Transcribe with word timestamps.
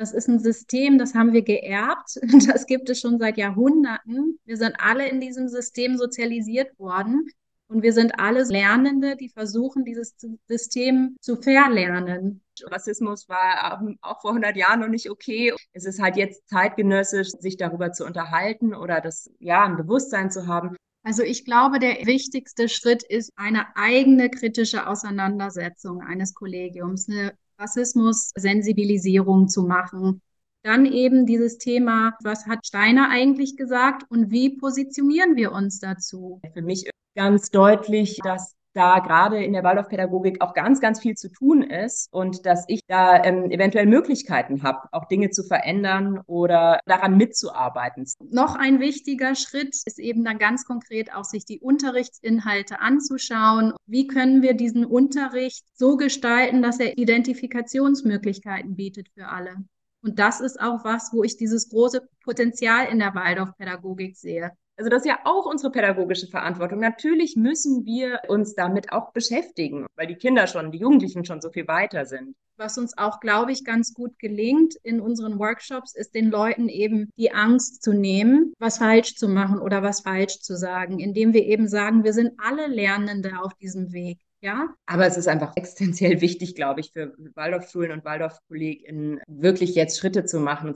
Das 0.00 0.12
ist 0.12 0.28
ein 0.28 0.38
System, 0.38 0.96
das 0.96 1.14
haben 1.14 1.34
wir 1.34 1.42
geerbt. 1.42 2.18
Das 2.48 2.64
gibt 2.64 2.88
es 2.88 3.00
schon 3.00 3.18
seit 3.18 3.36
Jahrhunderten. 3.36 4.38
Wir 4.46 4.56
sind 4.56 4.76
alle 4.78 5.06
in 5.06 5.20
diesem 5.20 5.46
System 5.46 5.98
sozialisiert 5.98 6.78
worden. 6.78 7.28
Und 7.68 7.82
wir 7.82 7.92
sind 7.92 8.18
alle 8.18 8.42
Lernende, 8.44 9.14
die 9.14 9.28
versuchen, 9.28 9.84
dieses 9.84 10.16
System 10.48 11.16
zu 11.20 11.36
verlernen. 11.36 12.40
Rassismus 12.62 13.28
war 13.28 13.82
auch 14.00 14.22
vor 14.22 14.30
100 14.30 14.56
Jahren 14.56 14.80
noch 14.80 14.88
nicht 14.88 15.10
okay. 15.10 15.52
Es 15.74 15.84
ist 15.84 16.00
halt 16.00 16.16
jetzt 16.16 16.48
zeitgenössisch, 16.48 17.28
sich 17.38 17.58
darüber 17.58 17.92
zu 17.92 18.06
unterhalten 18.06 18.74
oder 18.74 19.02
das, 19.02 19.30
ja, 19.38 19.66
ein 19.66 19.76
Bewusstsein 19.76 20.30
zu 20.30 20.46
haben. 20.46 20.76
Also 21.02 21.22
ich 21.22 21.44
glaube, 21.44 21.78
der 21.78 22.06
wichtigste 22.06 22.70
Schritt 22.70 23.02
ist 23.02 23.32
eine 23.36 23.76
eigene 23.76 24.30
kritische 24.30 24.86
Auseinandersetzung 24.86 26.00
eines 26.00 26.34
Kollegiums, 26.34 27.08
eine 27.08 27.32
Rassismus-Sensibilisierung 27.60 29.48
zu 29.48 29.62
machen. 29.62 30.22
Dann 30.62 30.84
eben 30.84 31.26
dieses 31.26 31.58
Thema, 31.58 32.14
was 32.22 32.46
hat 32.46 32.66
Steiner 32.66 33.08
eigentlich 33.10 33.56
gesagt 33.56 34.04
und 34.10 34.30
wie 34.30 34.56
positionieren 34.56 35.36
wir 35.36 35.52
uns 35.52 35.78
dazu? 35.78 36.40
Für 36.52 36.62
mich 36.62 36.90
ganz 37.14 37.50
deutlich, 37.50 38.18
dass 38.22 38.54
da 38.72 39.00
gerade 39.00 39.42
in 39.42 39.52
der 39.52 39.64
Waldorfpädagogik 39.64 40.40
auch 40.40 40.54
ganz, 40.54 40.80
ganz 40.80 41.00
viel 41.00 41.14
zu 41.14 41.30
tun 41.30 41.62
ist 41.62 42.08
und 42.12 42.46
dass 42.46 42.64
ich 42.68 42.82
da 42.86 43.22
ähm, 43.24 43.50
eventuell 43.50 43.86
Möglichkeiten 43.86 44.62
habe, 44.62 44.88
auch 44.92 45.06
Dinge 45.06 45.30
zu 45.30 45.42
verändern 45.42 46.20
oder 46.26 46.78
daran 46.86 47.16
mitzuarbeiten. 47.16 48.06
Noch 48.30 48.54
ein 48.54 48.80
wichtiger 48.80 49.34
Schritt 49.34 49.74
ist 49.84 49.98
eben 49.98 50.24
dann 50.24 50.38
ganz 50.38 50.64
konkret 50.64 51.14
auch 51.14 51.24
sich 51.24 51.44
die 51.44 51.60
Unterrichtsinhalte 51.60 52.80
anzuschauen. 52.80 53.72
Wie 53.86 54.06
können 54.06 54.42
wir 54.42 54.54
diesen 54.54 54.84
Unterricht 54.84 55.64
so 55.74 55.96
gestalten, 55.96 56.62
dass 56.62 56.78
er 56.78 56.96
Identifikationsmöglichkeiten 56.96 58.76
bietet 58.76 59.08
für 59.14 59.28
alle? 59.28 59.56
Und 60.02 60.18
das 60.18 60.40
ist 60.40 60.60
auch 60.60 60.84
was, 60.84 61.12
wo 61.12 61.22
ich 61.24 61.36
dieses 61.36 61.68
große 61.68 62.08
Potenzial 62.24 62.86
in 62.90 62.98
der 62.98 63.14
Waldorfpädagogik 63.14 64.16
sehe. 64.16 64.52
Also 64.80 64.88
das 64.88 65.02
ist 65.02 65.08
ja 65.08 65.18
auch 65.24 65.44
unsere 65.44 65.70
pädagogische 65.70 66.26
Verantwortung. 66.26 66.80
Natürlich 66.80 67.36
müssen 67.36 67.84
wir 67.84 68.18
uns 68.28 68.54
damit 68.54 68.92
auch 68.92 69.12
beschäftigen, 69.12 69.84
weil 69.94 70.06
die 70.06 70.14
Kinder 70.14 70.46
schon, 70.46 70.72
die 70.72 70.78
Jugendlichen 70.78 71.26
schon 71.26 71.42
so 71.42 71.50
viel 71.50 71.68
weiter 71.68 72.06
sind. 72.06 72.34
Was 72.56 72.78
uns 72.78 72.96
auch, 72.96 73.20
glaube 73.20 73.52
ich, 73.52 73.62
ganz 73.62 73.92
gut 73.92 74.18
gelingt 74.18 74.76
in 74.82 75.02
unseren 75.02 75.38
Workshops, 75.38 75.94
ist 75.94 76.14
den 76.14 76.30
Leuten 76.30 76.70
eben 76.70 77.10
die 77.18 77.30
Angst 77.30 77.82
zu 77.82 77.92
nehmen, 77.92 78.54
was 78.58 78.78
falsch 78.78 79.16
zu 79.16 79.28
machen 79.28 79.58
oder 79.58 79.82
was 79.82 80.00
falsch 80.00 80.40
zu 80.40 80.56
sagen, 80.56 80.98
indem 80.98 81.34
wir 81.34 81.44
eben 81.44 81.68
sagen, 81.68 82.02
wir 82.02 82.14
sind 82.14 82.32
alle 82.38 82.66
Lernende 82.66 83.32
auf 83.42 83.52
diesem 83.56 83.92
Weg. 83.92 84.18
Ja. 84.40 84.68
Aber 84.86 85.06
es 85.06 85.18
ist 85.18 85.28
einfach 85.28 85.52
essentiell 85.56 86.22
wichtig, 86.22 86.54
glaube 86.54 86.80
ich, 86.80 86.92
für 86.92 87.12
Waldorfschulen 87.34 87.92
und 87.92 88.06
Waldorfkolleginnen 88.06 89.20
wirklich 89.28 89.74
jetzt 89.74 89.98
Schritte 89.98 90.24
zu 90.24 90.40
machen. 90.40 90.74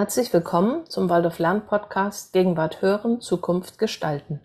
Herzlich 0.00 0.32
willkommen 0.32 0.86
zum 0.86 1.10
Waldorf 1.10 1.38
Lern 1.38 1.66
Podcast 1.66 2.32
Gegenwart 2.32 2.80
hören, 2.80 3.20
Zukunft 3.20 3.78
gestalten, 3.78 4.40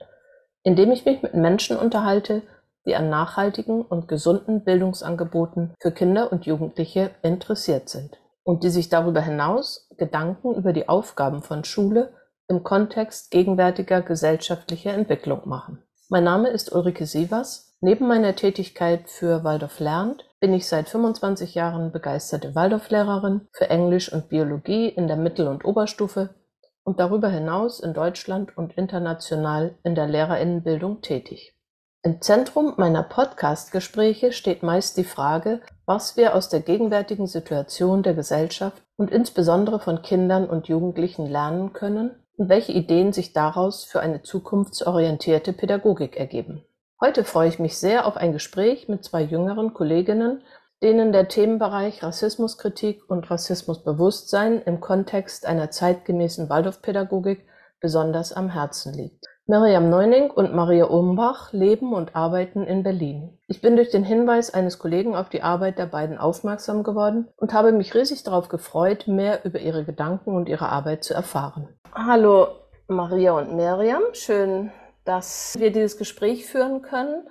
in 0.63 0.75
dem 0.75 0.91
ich 0.91 1.05
mich 1.05 1.21
mit 1.21 1.33
Menschen 1.33 1.77
unterhalte, 1.77 2.41
die 2.85 2.93
an 2.93 3.09
nachhaltigen 3.09 3.81
und 3.81 4.09
gesunden 4.09 4.65
Bildungsangeboten 4.65 5.73
für 5.79 5.93
Kinder 5.93 6.33
und 6.33 6.45
Jugendliche 6.45 7.11
interessiert 7.21 7.87
sind 7.87 8.19
und 8.43 8.65
die 8.65 8.69
sich 8.69 8.89
darüber 8.89 9.21
hinaus 9.21 9.87
Gedanken 9.97 10.55
über 10.55 10.73
die 10.73 10.89
Aufgaben 10.89 11.41
von 11.41 11.63
Schule 11.63 12.11
im 12.49 12.63
Kontext 12.63 13.31
gegenwärtiger 13.31 14.01
gesellschaftlicher 14.01 14.91
Entwicklung 14.91 15.47
machen. 15.47 15.81
Mein 16.09 16.25
Name 16.25 16.49
ist 16.49 16.73
Ulrike 16.73 17.05
Sievers. 17.05 17.77
Neben 17.79 18.09
meiner 18.09 18.35
Tätigkeit 18.35 19.09
für 19.09 19.45
Waldorf 19.45 19.79
lernt 19.79 20.25
bin 20.45 20.53
ich 20.53 20.67
seit 20.67 20.89
25 20.89 21.55
Jahren 21.55 21.91
begeisterte 21.91 22.53
Waldorflehrerin 22.53 23.47
für 23.51 23.67
Englisch 23.71 24.13
und 24.13 24.29
Biologie 24.29 24.89
in 24.89 25.07
der 25.07 25.17
Mittel- 25.17 25.47
und 25.47 25.65
Oberstufe 25.65 26.35
und 26.83 26.99
darüber 26.99 27.29
hinaus 27.29 27.79
in 27.79 27.95
Deutschland 27.95 28.55
und 28.55 28.77
international 28.77 29.73
in 29.83 29.95
der 29.95 30.05
Lehrerinnenbildung 30.05 31.01
tätig. 31.01 31.55
Im 32.03 32.21
Zentrum 32.21 32.75
meiner 32.77 33.01
Podcast-Gespräche 33.01 34.33
steht 34.33 34.61
meist 34.61 34.97
die 34.97 35.03
Frage, 35.03 35.61
was 35.87 36.15
wir 36.15 36.35
aus 36.35 36.47
der 36.47 36.59
gegenwärtigen 36.59 37.25
Situation 37.25 38.03
der 38.03 38.13
Gesellschaft 38.13 38.83
und 38.97 39.09
insbesondere 39.09 39.79
von 39.79 40.03
Kindern 40.03 40.47
und 40.47 40.67
Jugendlichen 40.67 41.25
lernen 41.25 41.73
können 41.73 42.11
und 42.37 42.49
welche 42.49 42.71
Ideen 42.71 43.13
sich 43.13 43.33
daraus 43.33 43.83
für 43.83 43.99
eine 43.99 44.21
zukunftsorientierte 44.21 45.53
Pädagogik 45.53 46.15
ergeben. 46.17 46.63
Heute 47.01 47.25
freue 47.25 47.49
ich 47.49 47.59
mich 47.59 47.77
sehr 47.77 48.07
auf 48.07 48.15
ein 48.15 48.31
Gespräch 48.31 48.87
mit 48.87 49.03
zwei 49.03 49.21
jüngeren 49.21 49.73
Kolleginnen, 49.73 50.41
denen 50.81 51.11
der 51.11 51.27
Themenbereich 51.27 52.01
Rassismuskritik 52.01 53.09
und 53.09 53.29
Rassismusbewusstsein 53.29 54.61
im 54.61 54.79
Kontext 54.79 55.45
einer 55.45 55.69
zeitgemäßen 55.71 56.49
Waldorfpädagogik 56.49 57.45
besonders 57.81 58.31
am 58.31 58.49
Herzen 58.49 58.93
liegt. 58.93 59.25
Miriam 59.45 59.89
Neuning 59.89 60.31
und 60.31 60.55
Maria 60.55 60.85
Umbach 60.85 61.51
leben 61.51 61.93
und 61.93 62.15
arbeiten 62.15 62.63
in 62.65 62.81
Berlin. 62.81 63.37
Ich 63.47 63.61
bin 63.61 63.75
durch 63.75 63.91
den 63.91 64.05
Hinweis 64.05 64.53
eines 64.53 64.79
Kollegen 64.79 65.17
auf 65.17 65.27
die 65.27 65.43
Arbeit 65.43 65.77
der 65.77 65.87
beiden 65.87 66.17
aufmerksam 66.17 66.83
geworden 66.83 67.27
und 67.35 67.53
habe 67.53 67.73
mich 67.73 67.93
riesig 67.93 68.23
darauf 68.23 68.47
gefreut, 68.47 69.05
mehr 69.07 69.43
über 69.43 69.59
ihre 69.59 69.83
Gedanken 69.83 70.33
und 70.33 70.47
ihre 70.47 70.69
Arbeit 70.69 71.03
zu 71.03 71.13
erfahren. 71.13 71.67
Hallo 71.93 72.47
Maria 72.87 73.33
und 73.33 73.53
Miriam, 73.55 74.01
schön, 74.13 74.71
dass 75.05 75.55
wir 75.57 75.71
dieses 75.71 75.97
Gespräch 75.97 76.45
führen 76.45 76.81
können. 76.81 77.27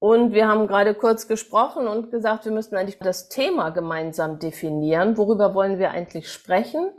Und 0.00 0.32
wir 0.32 0.46
haben 0.46 0.68
gerade 0.68 0.94
kurz 0.94 1.26
gesprochen 1.26 1.88
und 1.88 2.10
gesagt, 2.10 2.44
wir 2.44 2.52
müssten 2.52 2.76
eigentlich 2.76 2.98
das 2.98 3.28
Thema 3.28 3.70
gemeinsam 3.70 4.38
definieren. 4.38 5.16
Worüber 5.16 5.54
wollen 5.54 5.78
wir 5.78 5.90
eigentlich 5.90 6.30
sprechen? 6.30 6.90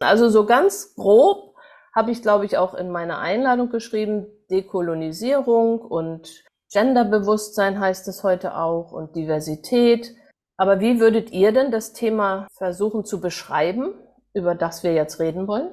Also 0.00 0.28
so 0.28 0.46
ganz 0.46 0.94
grob 0.94 1.54
habe 1.94 2.10
ich, 2.10 2.22
glaube 2.22 2.46
ich, 2.46 2.56
auch 2.56 2.74
in 2.74 2.90
meiner 2.90 3.18
Einladung 3.18 3.70
geschrieben, 3.70 4.26
Dekolonisierung 4.50 5.80
und 5.80 6.44
Genderbewusstsein 6.72 7.80
heißt 7.80 8.08
es 8.08 8.22
heute 8.22 8.56
auch 8.56 8.92
und 8.92 9.16
Diversität. 9.16 10.14
Aber 10.56 10.80
wie 10.80 11.00
würdet 11.00 11.30
ihr 11.32 11.52
denn 11.52 11.70
das 11.70 11.92
Thema 11.92 12.46
versuchen 12.52 13.04
zu 13.04 13.20
beschreiben, 13.20 13.94
über 14.34 14.54
das 14.54 14.82
wir 14.82 14.92
jetzt 14.92 15.18
reden 15.20 15.46
wollen? 15.46 15.72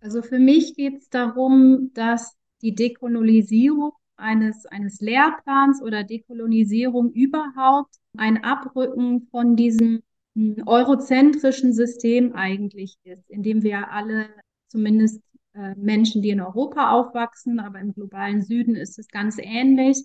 Also 0.00 0.22
für 0.22 0.38
mich 0.38 0.76
geht 0.76 0.98
es 0.98 1.08
darum, 1.08 1.90
dass 1.94 2.37
die 2.62 2.74
Dekolonisierung 2.74 3.92
eines, 4.16 4.66
eines 4.66 5.00
Lehrplans 5.00 5.80
oder 5.82 6.04
Dekolonisierung 6.04 7.12
überhaupt 7.12 7.94
ein 8.16 8.42
Abrücken 8.42 9.28
von 9.30 9.56
diesem 9.56 10.02
hm, 10.34 10.64
eurozentrischen 10.66 11.72
System 11.72 12.34
eigentlich 12.34 12.96
ist, 13.04 13.30
in 13.30 13.42
dem 13.42 13.62
wir 13.62 13.90
alle, 13.92 14.28
zumindest 14.68 15.22
äh, 15.54 15.74
Menschen, 15.76 16.22
die 16.22 16.30
in 16.30 16.40
Europa 16.40 16.90
aufwachsen, 16.90 17.60
aber 17.60 17.78
im 17.78 17.94
globalen 17.94 18.42
Süden 18.42 18.74
ist 18.74 18.98
es 18.98 19.08
ganz 19.08 19.36
ähnlich, 19.38 20.04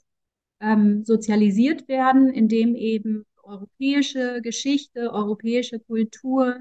ähm, 0.62 1.04
sozialisiert 1.04 1.88
werden, 1.88 2.30
in 2.30 2.48
dem 2.48 2.76
eben 2.76 3.26
europäische 3.42 4.42
Geschichte, 4.42 5.12
europäische 5.12 5.80
Kultur 5.80 6.58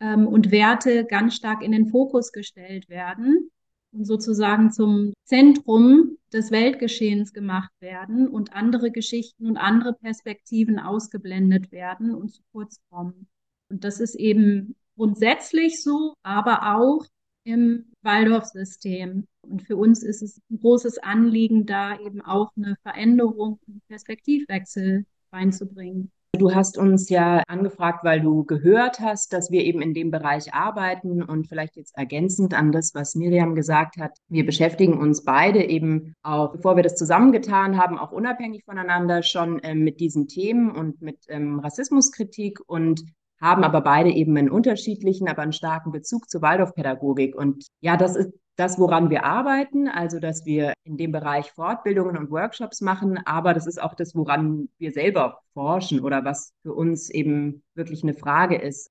ähm, 0.00 0.26
und 0.26 0.50
Werte 0.50 1.04
ganz 1.04 1.34
stark 1.34 1.62
in 1.62 1.72
den 1.72 1.88
Fokus 1.88 2.32
gestellt 2.32 2.88
werden 2.88 3.50
und 3.94 4.04
sozusagen 4.04 4.72
zum 4.72 5.14
Zentrum 5.24 6.18
des 6.32 6.50
Weltgeschehens 6.50 7.32
gemacht 7.32 7.70
werden 7.80 8.28
und 8.28 8.52
andere 8.52 8.90
Geschichten 8.90 9.46
und 9.46 9.56
andere 9.56 9.94
Perspektiven 9.94 10.78
ausgeblendet 10.78 11.70
werden 11.72 12.14
und 12.14 12.30
zu 12.30 12.42
kurz 12.52 12.80
kommen. 12.90 13.28
Und 13.70 13.84
das 13.84 14.00
ist 14.00 14.16
eben 14.16 14.74
grundsätzlich 14.96 15.82
so, 15.82 16.14
aber 16.22 16.76
auch 16.76 17.06
im 17.44 17.92
Waldorf-System. 18.02 19.26
Und 19.42 19.62
für 19.62 19.76
uns 19.76 20.02
ist 20.02 20.22
es 20.22 20.40
ein 20.50 20.58
großes 20.58 20.98
Anliegen, 20.98 21.66
da 21.66 21.98
eben 22.00 22.20
auch 22.20 22.50
eine 22.56 22.76
Veränderung, 22.82 23.60
einen 23.68 23.82
Perspektivwechsel 23.88 25.06
reinzubringen. 25.32 26.10
Du 26.38 26.54
hast 26.54 26.78
uns 26.78 27.08
ja 27.10 27.42
angefragt, 27.46 28.04
weil 28.04 28.20
du 28.20 28.44
gehört 28.44 29.00
hast, 29.00 29.32
dass 29.32 29.50
wir 29.50 29.62
eben 29.62 29.80
in 29.80 29.94
dem 29.94 30.10
Bereich 30.10 30.52
arbeiten 30.52 31.22
und 31.22 31.48
vielleicht 31.48 31.76
jetzt 31.76 31.96
ergänzend 31.96 32.54
an 32.54 32.72
das, 32.72 32.94
was 32.94 33.14
Miriam 33.14 33.54
gesagt 33.54 33.96
hat. 33.98 34.18
Wir 34.28 34.44
beschäftigen 34.44 34.98
uns 34.98 35.24
beide 35.24 35.62
eben 35.62 36.14
auch, 36.22 36.52
bevor 36.52 36.76
wir 36.76 36.82
das 36.82 36.96
zusammengetan 36.96 37.78
haben, 37.78 37.98
auch 37.98 38.12
unabhängig 38.12 38.64
voneinander 38.64 39.22
schon 39.22 39.58
äh, 39.60 39.74
mit 39.74 40.00
diesen 40.00 40.26
Themen 40.26 40.70
und 40.70 41.00
mit 41.02 41.24
ähm, 41.28 41.60
Rassismuskritik 41.60 42.60
und 42.66 43.02
haben 43.40 43.62
aber 43.62 43.80
beide 43.82 44.10
eben 44.10 44.36
einen 44.36 44.50
unterschiedlichen, 44.50 45.28
aber 45.28 45.42
einen 45.42 45.52
starken 45.52 45.92
Bezug 45.92 46.30
zur 46.30 46.42
Waldorfpädagogik. 46.42 47.36
Und 47.36 47.66
ja, 47.80 47.96
das 47.96 48.16
ist 48.16 48.32
das, 48.56 48.78
woran 48.78 49.10
wir 49.10 49.24
arbeiten, 49.24 49.88
also 49.88 50.20
dass 50.20 50.46
wir 50.46 50.74
in 50.84 50.96
dem 50.96 51.12
Bereich 51.12 51.52
Fortbildungen 51.52 52.16
und 52.16 52.30
Workshops 52.30 52.80
machen, 52.80 53.18
aber 53.24 53.52
das 53.54 53.66
ist 53.66 53.82
auch 53.82 53.94
das, 53.94 54.14
woran 54.14 54.68
wir 54.78 54.92
selber 54.92 55.40
forschen 55.54 56.00
oder 56.00 56.24
was 56.24 56.52
für 56.62 56.72
uns 56.72 57.10
eben 57.10 57.62
wirklich 57.74 58.02
eine 58.02 58.14
Frage 58.14 58.56
ist. 58.56 58.90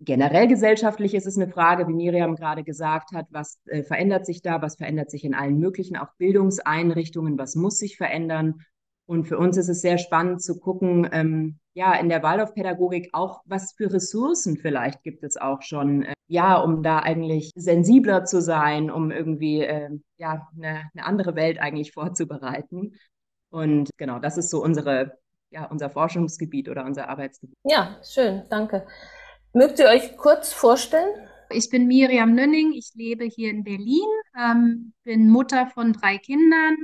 Generell 0.00 0.48
gesellschaftlich 0.48 1.14
ist 1.14 1.26
es 1.26 1.38
eine 1.38 1.48
Frage, 1.48 1.86
wie 1.86 1.94
Miriam 1.94 2.34
gerade 2.34 2.64
gesagt 2.64 3.12
hat, 3.12 3.26
was 3.30 3.60
äh, 3.66 3.84
verändert 3.84 4.26
sich 4.26 4.42
da, 4.42 4.60
was 4.60 4.76
verändert 4.76 5.10
sich 5.10 5.24
in 5.24 5.34
allen 5.34 5.58
möglichen, 5.58 5.96
auch 5.96 6.12
Bildungseinrichtungen, 6.18 7.38
was 7.38 7.54
muss 7.54 7.78
sich 7.78 7.96
verändern. 7.96 8.60
Und 9.06 9.24
für 9.24 9.38
uns 9.38 9.56
ist 9.56 9.68
es 9.68 9.82
sehr 9.82 9.98
spannend 9.98 10.42
zu 10.42 10.58
gucken, 10.58 11.08
ähm, 11.12 11.58
ja, 11.74 11.94
in 11.94 12.08
der 12.08 12.22
Waldorfpädagogik 12.22 13.10
auch, 13.12 13.42
was 13.44 13.72
für 13.72 13.92
Ressourcen 13.92 14.56
vielleicht 14.56 15.02
gibt 15.02 15.24
es 15.24 15.36
auch 15.36 15.60
schon, 15.62 16.04
äh, 16.04 16.14
ja, 16.28 16.56
um 16.56 16.82
da 16.82 17.00
eigentlich 17.00 17.50
sensibler 17.54 18.24
zu 18.24 18.40
sein, 18.40 18.90
um 18.90 19.10
irgendwie, 19.10 19.60
äh, 19.60 19.90
ja, 20.16 20.48
eine, 20.56 20.90
eine 20.94 21.04
andere 21.04 21.34
Welt 21.34 21.58
eigentlich 21.60 21.92
vorzubereiten. 21.92 22.94
Und 23.50 23.90
genau, 23.98 24.18
das 24.18 24.38
ist 24.38 24.50
so 24.50 24.62
unsere, 24.62 25.18
ja, 25.50 25.66
unser 25.66 25.90
Forschungsgebiet 25.90 26.68
oder 26.68 26.84
unser 26.84 27.08
Arbeitsgebiet. 27.08 27.58
Ja, 27.64 27.98
schön, 28.02 28.44
danke. 28.48 28.86
Mögt 29.52 29.78
ihr 29.78 29.86
euch 29.86 30.16
kurz 30.16 30.52
vorstellen? 30.52 31.28
Ich 31.50 31.70
bin 31.70 31.86
Miriam 31.86 32.34
Nünning, 32.34 32.72
ich 32.72 32.90
lebe 32.94 33.24
hier 33.24 33.50
in 33.50 33.62
Berlin, 33.62 34.08
ähm, 34.36 34.92
bin 35.04 35.28
Mutter 35.28 35.66
von 35.66 35.92
drei 35.92 36.18
Kindern, 36.18 36.76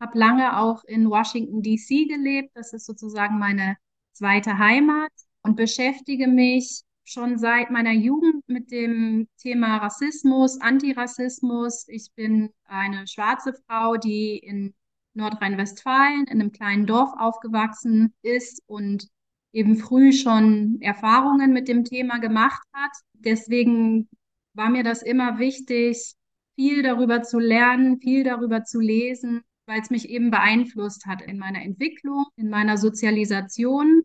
habe 0.00 0.18
lange 0.18 0.58
auch 0.58 0.84
in 0.84 1.10
Washington, 1.10 1.62
D.C. 1.62 2.06
gelebt, 2.06 2.50
das 2.54 2.72
ist 2.72 2.86
sozusagen 2.86 3.38
meine 3.38 3.76
zweite 4.12 4.58
Heimat 4.58 5.12
und 5.42 5.56
beschäftige 5.56 6.28
mich 6.28 6.82
schon 7.04 7.38
seit 7.38 7.70
meiner 7.70 7.92
Jugend 7.92 8.46
mit 8.48 8.70
dem 8.70 9.28
Thema 9.38 9.78
Rassismus, 9.78 10.60
Antirassismus. 10.60 11.86
Ich 11.88 12.12
bin 12.14 12.50
eine 12.64 13.06
schwarze 13.06 13.54
Frau, 13.66 13.96
die 13.96 14.36
in 14.36 14.74
Nordrhein-Westfalen 15.14 16.26
in 16.26 16.40
einem 16.40 16.52
kleinen 16.52 16.86
Dorf 16.86 17.10
aufgewachsen 17.18 18.12
ist 18.22 18.62
und 18.66 19.08
eben 19.52 19.76
früh 19.76 20.12
schon 20.12 20.78
Erfahrungen 20.80 21.52
mit 21.52 21.68
dem 21.68 21.84
Thema 21.84 22.18
gemacht 22.18 22.62
hat. 22.72 22.92
Deswegen 23.14 24.08
war 24.52 24.68
mir 24.68 24.84
das 24.84 25.02
immer 25.02 25.38
wichtig, 25.38 26.14
viel 26.56 26.82
darüber 26.82 27.22
zu 27.22 27.38
lernen, 27.38 28.00
viel 28.00 28.24
darüber 28.24 28.64
zu 28.64 28.80
lesen, 28.80 29.42
weil 29.68 29.80
es 29.80 29.90
mich 29.90 30.08
eben 30.08 30.30
beeinflusst 30.30 31.06
hat 31.06 31.22
in 31.22 31.38
meiner 31.38 31.62
Entwicklung, 31.62 32.24
in 32.36 32.48
meiner 32.50 32.78
Sozialisation. 32.78 34.02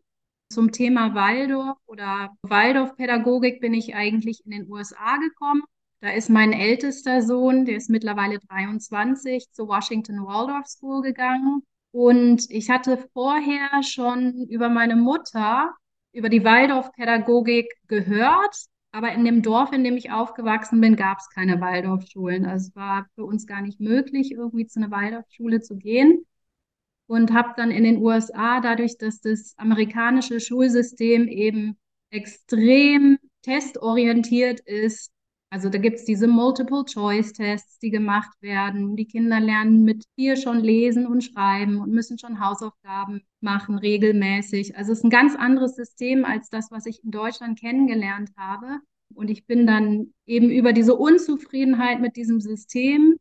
Zum 0.50 0.70
Thema 0.70 1.14
Waldorf 1.14 1.78
oder 1.86 2.36
Waldorfpädagogik 2.42 3.60
bin 3.60 3.74
ich 3.74 3.94
eigentlich 3.94 4.44
in 4.44 4.52
den 4.52 4.70
USA 4.70 5.16
gekommen. 5.16 5.62
Da 6.00 6.10
ist 6.10 6.28
mein 6.28 6.52
ältester 6.52 7.22
Sohn, 7.22 7.64
der 7.64 7.76
ist 7.76 7.88
mittlerweile 7.88 8.38
23, 8.38 9.50
zur 9.50 9.68
Washington 9.68 10.24
Waldorf 10.26 10.66
School 10.66 11.00
gegangen 11.00 11.62
und 11.94 12.50
ich 12.50 12.70
hatte 12.70 12.98
vorher 13.12 13.82
schon 13.84 14.48
über 14.48 14.68
meine 14.68 14.96
Mutter, 14.96 15.72
über 16.12 16.28
die 16.28 16.42
Waldorfpädagogik 16.42 17.72
gehört, 17.86 18.66
aber 18.94 19.12
in 19.12 19.24
dem 19.24 19.42
Dorf, 19.42 19.72
in 19.72 19.82
dem 19.82 19.96
ich 19.96 20.12
aufgewachsen 20.12 20.80
bin, 20.80 20.94
gab 20.94 21.18
es 21.18 21.28
keine 21.28 21.60
Waldorfschulen. 21.60 22.46
Also 22.46 22.68
es 22.68 22.76
war 22.76 23.06
für 23.16 23.24
uns 23.24 23.44
gar 23.48 23.60
nicht 23.60 23.80
möglich, 23.80 24.30
irgendwie 24.30 24.66
zu 24.68 24.78
einer 24.78 24.92
Waldorfschule 24.92 25.60
zu 25.60 25.76
gehen. 25.76 26.24
Und 27.08 27.32
habe 27.32 27.54
dann 27.56 27.72
in 27.72 27.82
den 27.82 27.98
USA, 27.98 28.60
dadurch, 28.60 28.96
dass 28.96 29.20
das 29.20 29.54
amerikanische 29.58 30.38
Schulsystem 30.38 31.26
eben 31.26 31.76
extrem 32.10 33.18
testorientiert 33.42 34.60
ist, 34.60 35.10
also 35.54 35.68
da 35.68 35.78
gibt 35.78 35.98
es 35.98 36.04
diese 36.04 36.26
Multiple-Choice-Tests, 36.26 37.78
die 37.78 37.90
gemacht 37.90 38.36
werden. 38.40 38.96
Die 38.96 39.06
Kinder 39.06 39.38
lernen 39.38 39.84
mit 39.84 40.02
vier 40.16 40.34
schon 40.34 40.58
lesen 40.58 41.06
und 41.06 41.22
schreiben 41.22 41.78
und 41.80 41.92
müssen 41.92 42.18
schon 42.18 42.40
Hausaufgaben 42.40 43.22
machen 43.40 43.78
regelmäßig. 43.78 44.76
Also 44.76 44.90
es 44.90 44.98
ist 44.98 45.04
ein 45.04 45.10
ganz 45.10 45.36
anderes 45.36 45.76
System 45.76 46.24
als 46.24 46.50
das, 46.50 46.72
was 46.72 46.86
ich 46.86 47.04
in 47.04 47.12
Deutschland 47.12 47.56
kennengelernt 47.60 48.30
habe. 48.36 48.80
Und 49.14 49.30
ich 49.30 49.46
bin 49.46 49.64
dann 49.64 50.12
eben 50.26 50.50
über 50.50 50.72
diese 50.72 50.96
Unzufriedenheit 50.96 52.00
mit 52.00 52.16
diesem 52.16 52.40
System. 52.40 53.14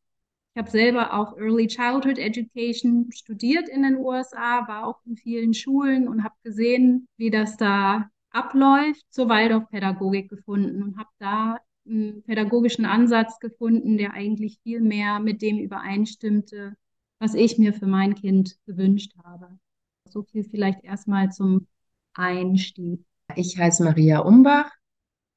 Ich 0.55 0.59
habe 0.59 0.71
selber 0.71 1.13
auch 1.13 1.37
Early 1.37 1.67
Childhood 1.67 2.17
Education 2.17 3.11
studiert 3.11 3.69
in 3.69 3.83
den 3.83 3.97
USA, 3.97 4.67
war 4.67 4.87
auch 4.87 5.05
in 5.05 5.17
vielen 5.17 5.53
Schulen 5.53 6.07
und 6.07 6.23
habe 6.23 6.33
gesehen, 6.41 7.07
wie 7.15 7.29
das 7.29 7.57
da 7.57 8.09
abläuft, 8.31 9.05
zur 9.11 9.29
Waldorfpädagogik 9.29 10.31
gefunden 10.31 10.81
und 10.81 10.97
habe 10.97 11.09
da 11.19 11.59
einen 11.85 12.23
pädagogischen 12.23 12.85
Ansatz 12.85 13.39
gefunden, 13.39 13.97
der 13.97 14.13
eigentlich 14.13 14.59
viel 14.63 14.81
mehr 14.81 15.19
mit 15.19 15.41
dem 15.41 15.59
übereinstimmte, 15.59 16.75
was 17.19 17.33
ich 17.33 17.57
mir 17.57 17.73
für 17.73 17.87
mein 17.87 18.15
Kind 18.15 18.57
gewünscht 18.65 19.13
habe. 19.23 19.49
So 20.09 20.23
viel 20.23 20.43
vielleicht 20.43 20.83
erstmal 20.83 21.31
zum 21.31 21.67
Einstieg. 22.13 23.05
Ich 23.35 23.57
heiße 23.57 23.83
Maria 23.83 24.19
Umbach 24.19 24.71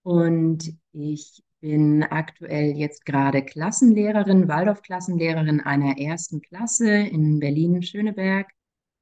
und 0.03 0.75
ich 0.93 1.43
bin 1.61 2.03
aktuell 2.03 2.77
jetzt 2.77 3.07
gerade 3.07 3.43
Klassenlehrerin, 3.43 4.49
Waldorf-Klassenlehrerin 4.49 5.61
einer 5.61 5.99
ersten 5.99 6.41
Klasse 6.43 6.91
in 6.91 7.41
Berlin-Schöneberg. 7.41 8.49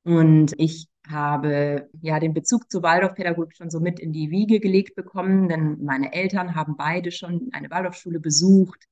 Und 0.05 0.55
ich 0.59 0.89
habe 1.09 1.89
ja 2.01 2.21
den 2.21 2.35
Bezug 2.35 2.71
zur 2.71 2.83
Waldorfpädagogik 2.83 3.57
schon 3.57 3.71
so 3.71 3.81
mit 3.81 3.99
in 4.01 4.13
die 4.13 4.31
Wiege 4.31 4.61
gelegt 4.61 4.95
bekommen, 4.95 5.49
denn 5.49 5.83
meine 5.83 6.13
Eltern 6.13 6.55
haben 6.55 6.77
beide 6.77 7.11
schon 7.11 7.49
eine 7.53 7.71
Waldorfschule 7.71 8.21
besucht. 8.21 8.87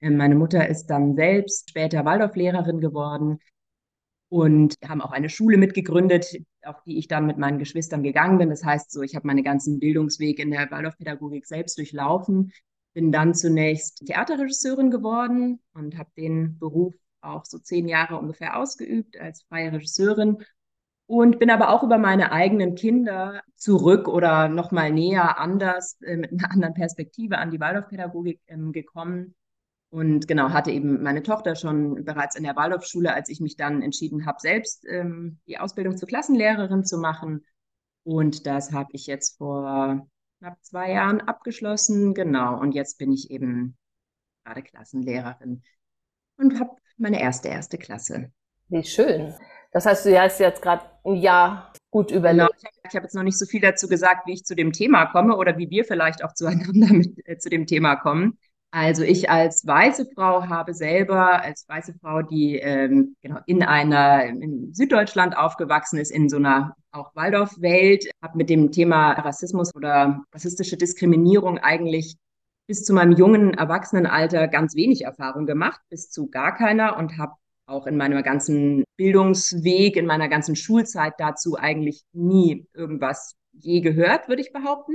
Ähm, 0.00 0.16
meine 0.16 0.34
Mutter 0.34 0.68
ist 0.68 0.86
dann 0.86 1.16
selbst 1.16 1.70
später 1.70 2.04
Waldorflehrerin 2.04 2.80
geworden 2.80 3.38
und 4.28 4.76
haben 4.86 5.00
auch 5.00 5.12
eine 5.12 5.30
Schule 5.30 5.56
mitgegründet, 5.56 6.36
auf 6.62 6.82
die 6.84 6.98
ich 6.98 7.08
dann 7.08 7.26
mit 7.26 7.38
meinen 7.38 7.58
Geschwistern 7.58 8.02
gegangen 8.02 8.38
bin. 8.38 8.50
Das 8.50 8.64
heißt 8.64 8.90
so, 8.90 9.02
ich 9.02 9.16
habe 9.16 9.26
meinen 9.26 9.44
ganzen 9.44 9.78
Bildungsweg 9.78 10.38
in 10.38 10.50
der 10.50 10.70
Waldorfpädagogik 10.70 11.46
selbst 11.46 11.78
durchlaufen, 11.78 12.52
bin 12.94 13.10
dann 13.12 13.34
zunächst 13.34 14.06
Theaterregisseurin 14.06 14.90
geworden 14.90 15.60
und 15.72 15.96
habe 15.98 16.10
den 16.16 16.58
Beruf 16.58 16.94
auch 17.20 17.44
so 17.44 17.58
zehn 17.58 17.88
Jahre 17.88 18.18
ungefähr 18.18 18.58
ausgeübt 18.58 19.18
als 19.18 19.42
freie 19.42 19.72
Regisseurin 19.72 20.38
und 21.08 21.38
bin 21.38 21.48
aber 21.48 21.70
auch 21.70 21.82
über 21.82 21.96
meine 21.96 22.32
eigenen 22.32 22.74
Kinder 22.74 23.40
zurück 23.56 24.08
oder 24.08 24.48
noch 24.48 24.72
mal 24.72 24.92
näher 24.92 25.40
anders 25.40 25.98
äh, 26.02 26.16
mit 26.18 26.32
einer 26.32 26.52
anderen 26.52 26.74
Perspektive 26.74 27.38
an 27.38 27.50
die 27.50 27.58
Waldorfpädagogik 27.58 28.40
ähm, 28.46 28.72
gekommen 28.72 29.34
und 29.88 30.28
genau 30.28 30.50
hatte 30.50 30.70
eben 30.70 31.02
meine 31.02 31.22
Tochter 31.22 31.56
schon 31.56 32.04
bereits 32.04 32.36
in 32.36 32.44
der 32.44 32.56
Waldorfschule, 32.56 33.14
als 33.14 33.30
ich 33.30 33.40
mich 33.40 33.56
dann 33.56 33.80
entschieden 33.80 34.26
habe, 34.26 34.36
selbst 34.38 34.84
ähm, 34.86 35.38
die 35.46 35.58
Ausbildung 35.58 35.96
zur 35.96 36.08
Klassenlehrerin 36.08 36.84
zu 36.84 36.98
machen 36.98 37.42
und 38.04 38.46
das 38.46 38.72
habe 38.72 38.90
ich 38.92 39.06
jetzt 39.06 39.38
vor 39.38 40.06
knapp 40.40 40.62
zwei 40.62 40.92
Jahren 40.92 41.22
abgeschlossen, 41.22 42.12
genau 42.12 42.60
und 42.60 42.72
jetzt 42.72 42.98
bin 42.98 43.12
ich 43.12 43.30
eben 43.30 43.78
gerade 44.44 44.62
Klassenlehrerin 44.62 45.62
und 46.36 46.60
habe 46.60 46.76
meine 46.98 47.18
erste 47.18 47.48
erste 47.48 47.78
Klasse. 47.78 48.30
Wie 48.68 48.84
schön. 48.84 49.32
Das 49.70 49.86
heißt, 49.86 50.06
du 50.06 50.20
hast 50.20 50.40
jetzt 50.40 50.62
gerade 50.62 50.82
ein 51.04 51.16
Jahr 51.16 51.72
gut 51.90 52.10
überlegt. 52.10 52.48
Genau. 52.56 52.70
Ich 52.88 52.94
habe 52.94 53.04
jetzt 53.04 53.14
noch 53.14 53.22
nicht 53.22 53.38
so 53.38 53.46
viel 53.46 53.60
dazu 53.60 53.88
gesagt, 53.88 54.26
wie 54.26 54.32
ich 54.32 54.44
zu 54.44 54.54
dem 54.54 54.72
Thema 54.72 55.06
komme 55.06 55.36
oder 55.36 55.58
wie 55.58 55.70
wir 55.70 55.84
vielleicht 55.84 56.24
auch 56.24 56.34
zueinander 56.34 56.88
mit, 56.92 57.26
äh, 57.26 57.38
zu 57.38 57.50
dem 57.50 57.66
Thema 57.66 57.96
kommen. 57.96 58.38
Also 58.70 59.02
ich 59.02 59.30
als 59.30 59.66
weiße 59.66 60.10
Frau 60.14 60.46
habe 60.46 60.74
selber, 60.74 61.42
als 61.42 61.66
weiße 61.68 61.94
Frau, 62.02 62.20
die 62.20 62.56
ähm, 62.56 63.16
genau 63.22 63.38
in 63.46 63.62
einer 63.62 64.24
in 64.24 64.74
Süddeutschland 64.74 65.36
aufgewachsen 65.38 65.98
ist, 65.98 66.10
in 66.10 66.28
so 66.28 66.36
einer 66.36 66.74
auch 66.92 67.14
Waldorf-Welt, 67.14 68.10
habe 68.22 68.36
mit 68.36 68.50
dem 68.50 68.70
Thema 68.70 69.12
Rassismus 69.12 69.74
oder 69.74 70.22
rassistische 70.34 70.76
Diskriminierung 70.76 71.58
eigentlich 71.58 72.18
bis 72.66 72.84
zu 72.84 72.92
meinem 72.92 73.12
jungen 73.12 73.54
Erwachsenenalter 73.54 74.48
ganz 74.48 74.74
wenig 74.74 75.02
Erfahrung 75.02 75.46
gemacht, 75.46 75.80
bis 75.88 76.10
zu 76.10 76.28
gar 76.28 76.54
keiner 76.54 76.98
und 76.98 77.16
habe 77.16 77.32
auch 77.68 77.86
in 77.86 77.96
meinem 77.96 78.22
ganzen 78.22 78.84
Bildungsweg, 78.96 79.96
in 79.96 80.06
meiner 80.06 80.28
ganzen 80.28 80.56
Schulzeit 80.56 81.14
dazu 81.18 81.56
eigentlich 81.56 82.02
nie 82.12 82.66
irgendwas 82.74 83.36
je 83.52 83.80
gehört, 83.80 84.28
würde 84.28 84.42
ich 84.42 84.52
behaupten. 84.52 84.94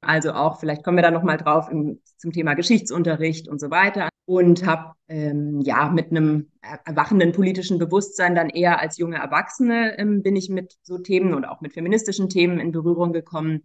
Also 0.00 0.32
auch, 0.32 0.60
vielleicht 0.60 0.84
kommen 0.84 0.98
wir 0.98 1.02
da 1.02 1.10
nochmal 1.10 1.36
drauf 1.36 1.68
im, 1.70 2.00
zum 2.16 2.32
Thema 2.32 2.54
Geschichtsunterricht 2.54 3.48
und 3.48 3.60
so 3.60 3.70
weiter. 3.70 4.08
Und 4.24 4.66
habe 4.66 4.94
ähm, 5.08 5.60
ja 5.60 5.88
mit 5.88 6.10
einem 6.10 6.50
erwachenden 6.84 7.32
politischen 7.32 7.78
Bewusstsein 7.78 8.34
dann 8.34 8.50
eher 8.50 8.80
als 8.80 8.98
junge 8.98 9.16
Erwachsene 9.16 9.96
ähm, 9.98 10.22
bin 10.22 10.34
ich 10.34 10.48
mit 10.48 10.74
so 10.82 10.98
Themen 10.98 11.34
oder 11.34 11.52
auch 11.52 11.60
mit 11.60 11.74
feministischen 11.74 12.28
Themen 12.28 12.58
in 12.58 12.72
Berührung 12.72 13.12
gekommen 13.12 13.62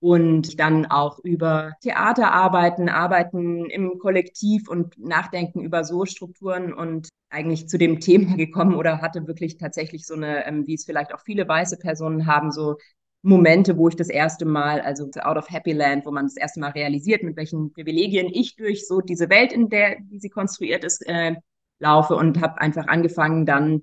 und 0.00 0.60
dann 0.60 0.86
auch 0.86 1.18
über 1.20 1.72
Theater 1.80 2.32
arbeiten, 2.32 2.88
arbeiten 2.88 3.64
im 3.66 3.98
Kollektiv 3.98 4.68
und 4.68 4.98
nachdenken 4.98 5.62
über 5.62 5.84
so 5.84 6.04
Strukturen 6.04 6.72
und 6.72 7.08
eigentlich 7.30 7.68
zu 7.68 7.78
dem 7.78 8.00
Thema 8.00 8.36
gekommen 8.36 8.74
oder 8.74 9.00
hatte 9.00 9.26
wirklich 9.26 9.56
tatsächlich 9.58 10.06
so 10.06 10.14
eine, 10.14 10.46
ähm, 10.46 10.66
wie 10.66 10.74
es 10.74 10.84
vielleicht 10.84 11.14
auch 11.14 11.20
viele 11.20 11.48
weiße 11.48 11.78
Personen 11.78 12.26
haben, 12.26 12.50
so 12.52 12.76
Momente, 13.22 13.76
wo 13.76 13.88
ich 13.88 13.96
das 13.96 14.08
erste 14.08 14.44
Mal, 14.44 14.80
also 14.80 15.10
out 15.22 15.36
of 15.36 15.50
Happy 15.50 15.72
Land, 15.72 16.06
wo 16.06 16.12
man 16.12 16.26
das 16.26 16.36
erste 16.36 16.60
Mal 16.60 16.70
realisiert, 16.70 17.22
mit 17.24 17.36
welchen 17.36 17.72
Privilegien 17.72 18.28
ich 18.32 18.54
durch 18.54 18.86
so 18.86 19.00
diese 19.00 19.28
Welt, 19.30 19.52
in 19.52 19.68
der, 19.68 19.96
wie 20.08 20.20
sie 20.20 20.30
konstruiert 20.30 20.84
ist, 20.84 21.04
äh, 21.08 21.34
laufe 21.80 22.14
und 22.14 22.40
habe 22.40 22.60
einfach 22.60 22.86
angefangen, 22.86 23.44
dann 23.44 23.82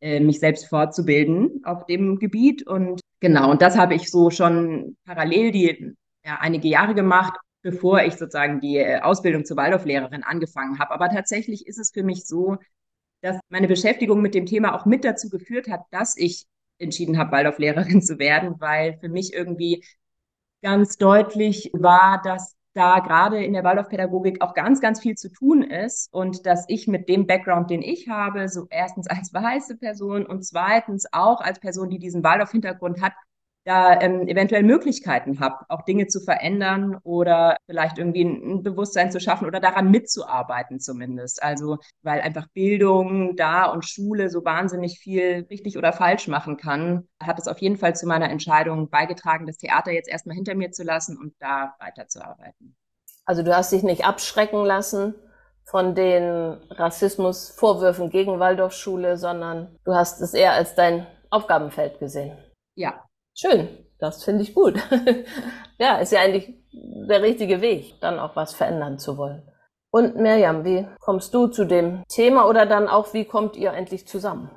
äh, 0.00 0.20
mich 0.20 0.38
selbst 0.38 0.66
fortzubilden 0.66 1.62
auf 1.64 1.86
dem 1.86 2.18
Gebiet 2.18 2.66
und 2.66 3.00
Genau, 3.24 3.50
und 3.50 3.62
das 3.62 3.78
habe 3.78 3.94
ich 3.94 4.10
so 4.10 4.28
schon 4.28 4.98
parallel 5.06 5.50
die 5.50 5.94
ja, 6.26 6.36
einige 6.40 6.68
Jahre 6.68 6.94
gemacht. 6.94 7.32
bevor 7.62 8.02
ich 8.02 8.16
sozusagen 8.16 8.60
die 8.60 8.76
äh, 8.76 9.00
Ausbildung 9.00 9.46
zur 9.46 9.56
Waldorflehrerin 9.56 10.22
angefangen 10.22 10.78
habe. 10.78 10.90
Aber 10.92 11.08
tatsächlich 11.08 11.66
ist 11.66 11.78
es 11.78 11.90
für 11.90 12.02
mich 12.02 12.26
so, 12.26 12.58
dass 13.22 13.38
meine 13.48 13.68
Beschäftigung 13.68 14.20
mit 14.20 14.34
dem 14.34 14.44
Thema 14.44 14.74
auch 14.74 14.84
mit 14.84 15.04
dazu 15.06 15.30
geführt 15.30 15.68
hat, 15.70 15.80
dass 15.90 16.18
ich 16.18 16.44
entschieden 16.78 17.16
habe, 17.18 17.32
Waldorflehrerin 17.32 18.02
zu 18.08 18.18
werden, 18.18 18.56
weil 18.60 18.98
für 19.00 19.08
mich 19.08 19.32
irgendwie 19.32 19.82
ganz 20.62 20.98
deutlich 20.98 21.70
war, 21.72 22.20
dass 22.22 22.54
da 22.74 22.98
gerade 22.98 23.42
in 23.42 23.52
der 23.52 23.64
Waldorfpädagogik 23.64 24.42
auch 24.42 24.54
ganz, 24.54 24.80
ganz 24.80 25.00
viel 25.00 25.14
zu 25.14 25.30
tun 25.30 25.62
ist 25.62 26.12
und 26.12 26.44
dass 26.44 26.64
ich 26.68 26.88
mit 26.88 27.08
dem 27.08 27.26
Background, 27.26 27.70
den 27.70 27.82
ich 27.82 28.08
habe, 28.08 28.48
so 28.48 28.66
erstens 28.70 29.06
als 29.06 29.32
weiße 29.34 29.76
Person 29.76 30.26
und 30.26 30.44
zweitens 30.44 31.06
auch 31.12 31.40
als 31.40 31.60
Person, 31.60 31.88
die 31.88 31.98
diesen 31.98 32.22
Waldorf-Hintergrund 32.22 33.00
hat, 33.00 33.12
da 33.64 34.00
ähm, 34.00 34.28
eventuell 34.28 34.62
Möglichkeiten 34.62 35.40
habe, 35.40 35.64
auch 35.68 35.82
Dinge 35.82 36.06
zu 36.06 36.20
verändern 36.20 36.98
oder 37.02 37.56
vielleicht 37.66 37.98
irgendwie 37.98 38.22
ein, 38.22 38.62
Bewusstsein 38.62 39.10
zu 39.10 39.20
schaffen 39.20 39.46
oder 39.46 39.60
daran 39.60 39.90
mitzuarbeiten 39.90 40.80
zumindest. 40.80 41.42
Also 41.42 41.78
weil 42.02 42.20
einfach 42.20 42.46
Bildung 42.52 43.36
da 43.36 43.64
und 43.66 43.84
Schule 43.84 44.28
so 44.30 44.44
wahnsinnig 44.44 44.98
viel 44.98 45.46
richtig 45.50 45.78
oder 45.78 45.92
falsch 45.92 46.28
machen 46.28 46.56
kann, 46.56 47.08
hat 47.22 47.38
es 47.38 47.48
auf 47.48 47.58
jeden 47.58 47.76
Fall 47.76 47.96
zu 47.96 48.06
meiner 48.06 48.30
Entscheidung 48.30 48.90
beigetragen, 48.90 49.46
das 49.46 49.56
Theater 49.56 49.92
jetzt 49.92 50.08
erstmal 50.08 50.36
hinter 50.36 50.54
mir 50.54 50.70
zu 50.70 50.84
lassen 50.84 51.16
und 51.18 51.34
da 51.40 51.74
weiterzuarbeiten. 51.78 52.76
Also 53.24 53.42
du 53.42 53.56
hast 53.56 53.72
dich 53.72 53.82
nicht 53.82 54.04
abschrecken 54.04 54.64
lassen 54.64 55.14
von 55.64 55.94
den 55.94 56.60
Rassismusvorwürfen 56.70 58.10
gegen 58.10 58.38
Waldorfschule, 58.38 59.16
sondern 59.16 59.78
du 59.84 59.94
hast 59.94 60.20
es 60.20 60.34
eher 60.34 60.52
als 60.52 60.74
dein 60.74 61.06
Aufgabenfeld 61.30 61.98
gesehen. 61.98 62.36
Ja, 62.76 63.03
Schön, 63.34 63.68
das 63.98 64.24
finde 64.24 64.42
ich 64.42 64.54
gut. 64.54 64.74
ja, 65.78 65.96
ist 65.98 66.12
ja 66.12 66.20
eigentlich 66.20 66.54
der 66.72 67.22
richtige 67.22 67.60
Weg, 67.60 68.00
dann 68.00 68.18
auch 68.18 68.36
was 68.36 68.54
verändern 68.54 68.98
zu 68.98 69.16
wollen. 69.18 69.42
Und 69.90 70.16
Mirjam, 70.16 70.64
wie 70.64 70.86
kommst 71.00 71.34
du 71.34 71.48
zu 71.48 71.64
dem 71.64 72.02
Thema 72.08 72.48
oder 72.48 72.66
dann 72.66 72.88
auch, 72.88 73.12
wie 73.12 73.24
kommt 73.24 73.56
ihr 73.56 73.72
endlich 73.72 74.06
zusammen? 74.06 74.50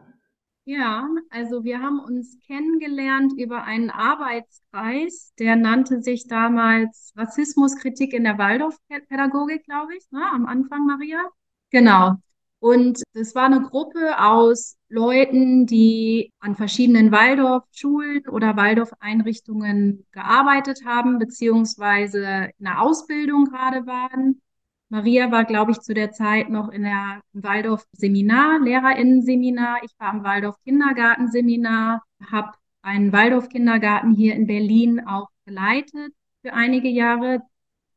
Ja, 0.66 1.08
also 1.30 1.64
wir 1.64 1.80
haben 1.80 2.00
uns 2.00 2.38
kennengelernt 2.46 3.34
über 3.38 3.64
einen 3.64 3.90
Arbeitskreis, 3.90 5.34
der 5.40 5.56
nannte 5.56 6.02
sich 6.02 6.28
damals 6.28 7.14
Rassismuskritik 7.16 8.14
in 8.14 8.26
der 8.26 8.38
Waldorfpädagogik, 8.38 9.64
glaube 9.64 9.96
ich, 9.96 10.12
ne, 10.12 10.24
am 10.34 10.46
Anfang, 10.46 10.86
Maria. 10.86 11.24
Genau. 11.72 12.16
Und 12.60 13.04
es 13.14 13.36
war 13.36 13.46
eine 13.46 13.62
Gruppe 13.62 14.20
aus 14.20 14.78
Leuten, 14.90 15.68
die 15.68 16.32
an 16.40 16.56
verschiedenen 16.56 17.12
Waldorfschulen 17.12 18.28
oder 18.30 18.56
Waldorfeinrichtungen 18.56 20.06
gearbeitet 20.12 20.82
haben, 20.86 21.20
beziehungsweise 21.20 22.50
in 22.58 22.66
der 22.66 22.82
Ausbildung 22.82 23.46
gerade 23.46 23.86
waren. 23.86 24.42
Maria 24.90 25.32
war, 25.32 25.44
glaube 25.44 25.72
ich, 25.72 25.82
zu 25.82 25.94
der 25.94 26.12
Zeit 26.12 26.50
noch 26.50 26.70
in 26.70 26.84
der 26.84 27.22
Waldorf-Seminar, 27.34 28.60
Lehrerinnenseminar. 28.62 29.80
Ich 29.84 29.92
war 30.00 30.10
am 30.10 30.24
Waldorf-Kindergartenseminar, 30.24 32.04
habe 32.32 32.54
einen 32.82 33.12
Waldorf-Kindergarten 33.12 34.14
hier 34.16 34.34
in 34.36 34.48
Berlin 34.48 35.06
auch 35.06 35.28
geleitet 35.46 36.14
für 36.42 36.54
einige 36.54 36.88
Jahre. 36.88 37.42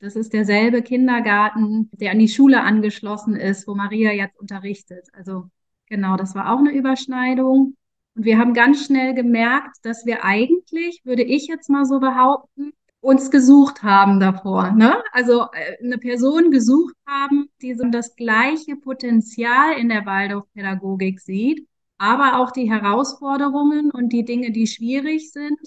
Das 0.00 0.16
ist 0.16 0.32
derselbe 0.32 0.80
Kindergarten, 0.82 1.90
der 1.92 2.12
an 2.12 2.18
die 2.18 2.28
Schule 2.28 2.62
angeschlossen 2.62 3.36
ist, 3.36 3.68
wo 3.68 3.74
Maria 3.74 4.12
jetzt 4.12 4.38
unterrichtet. 4.40 5.08
Also 5.12 5.44
genau, 5.86 6.16
das 6.16 6.34
war 6.34 6.52
auch 6.52 6.58
eine 6.58 6.72
Überschneidung. 6.72 7.76
Und 8.14 8.24
wir 8.24 8.38
haben 8.38 8.54
ganz 8.54 8.86
schnell 8.86 9.14
gemerkt, 9.14 9.76
dass 9.82 10.06
wir 10.06 10.24
eigentlich, 10.24 11.02
würde 11.04 11.22
ich 11.22 11.48
jetzt 11.48 11.68
mal 11.68 11.84
so 11.84 12.00
behaupten, 12.00 12.72
uns 13.00 13.30
gesucht 13.30 13.82
haben 13.82 14.20
davor. 14.20 14.72
Ne? 14.72 15.02
Also 15.12 15.46
äh, 15.52 15.82
eine 15.84 15.98
Person 15.98 16.50
gesucht 16.50 16.94
haben, 17.06 17.48
die 17.60 17.74
so 17.74 17.84
das 17.90 18.16
gleiche 18.16 18.76
Potenzial 18.76 19.74
in 19.78 19.90
der 19.90 20.06
Waldorfpädagogik 20.06 21.20
sieht, 21.20 21.66
aber 21.98 22.38
auch 22.40 22.50
die 22.52 22.70
Herausforderungen 22.70 23.90
und 23.90 24.14
die 24.14 24.24
Dinge, 24.24 24.50
die 24.50 24.66
schwierig 24.66 25.30
sind 25.30 25.58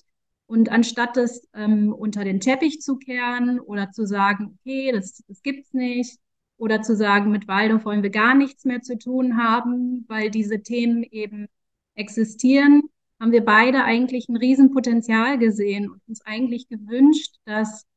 und 0.53 0.69
anstatt 0.69 1.17
das 1.17 1.48
ähm, 1.55 1.91
unter 1.91 2.24
den 2.24 2.39
Teppich 2.39 2.79
zu 2.79 2.98
kehren 2.98 3.60
oder 3.60 3.89
zu 3.89 4.05
sagen, 4.05 4.60
okay, 4.60 4.91
das, 4.91 5.24
das 5.27 5.41
gibt's 5.41 5.74
nicht, 5.74 6.19
oder 6.57 6.83
zu 6.83 6.95
sagen, 6.95 7.31
mit 7.31 7.48
Waldorf 7.48 7.86
wollen 7.86 8.03
wir 8.03 8.12
gar 8.12 8.36
nichts 8.36 8.63
mehr 8.63 8.83
zu 8.83 9.00
tun 9.00 9.38
haben, 9.38 10.05
weil 10.07 10.29
diese 10.29 10.62
Themen 10.62 11.01
eben 11.01 11.48
existieren, 11.95 12.83
haben 13.19 13.31
wir 13.31 13.43
beide 13.43 13.83
eigentlich 13.83 14.29
ein 14.29 14.38
Riesenpotenzial 14.38 15.39
gesehen 15.39 15.89
und 15.89 16.00
uns 16.07 16.22
eigentlich 16.24 16.69
gewünscht, 16.69 17.33
dass 17.45 17.88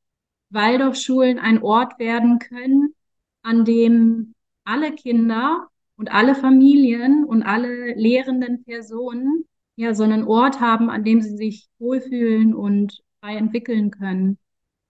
Waldorfschulen 0.49 1.39
ein 1.39 1.63
Ort 1.63 1.99
werden 1.99 2.39
können, 2.39 2.95
an 3.43 3.67
dem 3.67 4.35
alle 4.65 4.93
Kinder 4.93 5.69
und 5.99 6.11
alle 6.11 6.35
Familien 6.35 7.23
und 7.27 7.43
alle 7.43 7.93
lehrenden 7.93 8.65
Personen 8.65 9.45
ja 9.77 9.95
so 9.95 10.03
einen 10.03 10.25
Ort 10.25 10.61
haben, 10.61 10.91
an 10.91 11.05
dem 11.05 11.21
sie 11.21 11.37
sich 11.37 11.69
wohlfühlen 11.79 12.55
und 12.55 13.03
frei 13.21 13.37
entwickeln 13.37 13.91
können. 13.91 14.39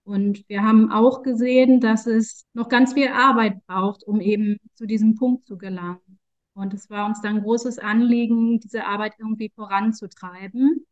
Und 0.03 0.47
wir 0.47 0.63
haben 0.63 0.91
auch 0.91 1.21
gesehen, 1.21 1.81
dass 1.81 2.07
es 2.07 2.45
noch 2.53 2.69
ganz 2.69 2.93
viel 2.93 3.09
Arbeit 3.09 3.65
braucht, 3.67 4.03
um 4.03 4.21
eben 4.21 4.57
zu 4.73 4.85
diesem 4.85 5.15
Punkt 5.15 5.45
zu 5.45 5.57
gelangen. 5.57 6.19
Und 6.53 6.73
es 6.73 6.89
war 6.89 7.05
uns 7.05 7.21
dann 7.21 7.43
großes 7.43 7.77
Anliegen, 7.77 8.59
diese 8.59 8.85
Arbeit 8.85 9.13
irgendwie 9.19 9.51
voranzutreiben. 9.53 10.85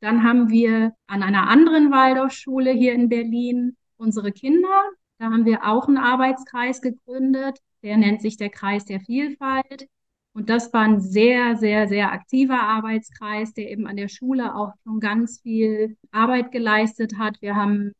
Dann 0.00 0.22
haben 0.22 0.50
wir 0.50 0.92
an 1.06 1.22
einer 1.22 1.48
anderen 1.48 1.90
Waldorfschule 1.90 2.70
hier 2.72 2.92
in 2.92 3.08
Berlin 3.08 3.76
unsere 3.96 4.30
Kinder. 4.30 4.82
Da 5.18 5.26
haben 5.26 5.46
wir 5.46 5.64
auch 5.64 5.88
einen 5.88 5.96
Arbeitskreis 5.96 6.82
gegründet. 6.82 7.58
Der 7.82 7.96
nennt 7.96 8.20
sich 8.20 8.36
der 8.36 8.50
Kreis 8.50 8.84
der 8.84 9.00
Vielfalt. 9.00 9.88
Und 10.34 10.50
das 10.50 10.72
war 10.72 10.82
ein 10.82 11.00
sehr, 11.00 11.56
sehr, 11.56 11.86
sehr 11.86 12.12
aktiver 12.12 12.60
Arbeitskreis, 12.60 13.54
der 13.54 13.70
eben 13.70 13.86
an 13.86 13.96
der 13.96 14.08
Schule 14.08 14.56
auch 14.56 14.72
schon 14.82 14.98
ganz 14.98 15.40
viel 15.40 15.96
Arbeit 16.10 16.50
geleistet 16.50 17.16
hat. 17.18 17.40
Wir 17.40 17.54
haben 17.54 17.92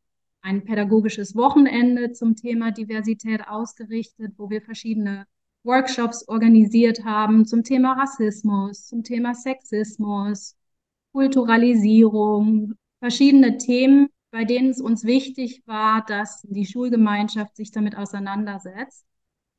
ein 0.42 0.64
pädagogisches 0.64 1.36
Wochenende 1.36 2.12
zum 2.12 2.34
Thema 2.34 2.72
Diversität 2.72 3.46
ausgerichtet, 3.46 4.32
wo 4.36 4.50
wir 4.50 4.62
verschiedene 4.62 5.26
Workshops 5.62 6.26
organisiert 6.26 7.04
haben 7.04 7.46
zum 7.46 7.62
Thema 7.62 7.92
Rassismus, 7.92 8.88
zum 8.88 9.04
Thema 9.04 9.34
Sexismus, 9.34 10.56
Kulturalisierung, 11.12 12.74
verschiedene 12.98 13.58
Themen, 13.58 14.08
bei 14.32 14.44
denen 14.44 14.70
es 14.70 14.80
uns 14.80 15.04
wichtig 15.04 15.62
war, 15.66 16.04
dass 16.04 16.42
die 16.42 16.66
Schulgemeinschaft 16.66 17.54
sich 17.54 17.70
damit 17.70 17.96
auseinandersetzt. 17.96 19.06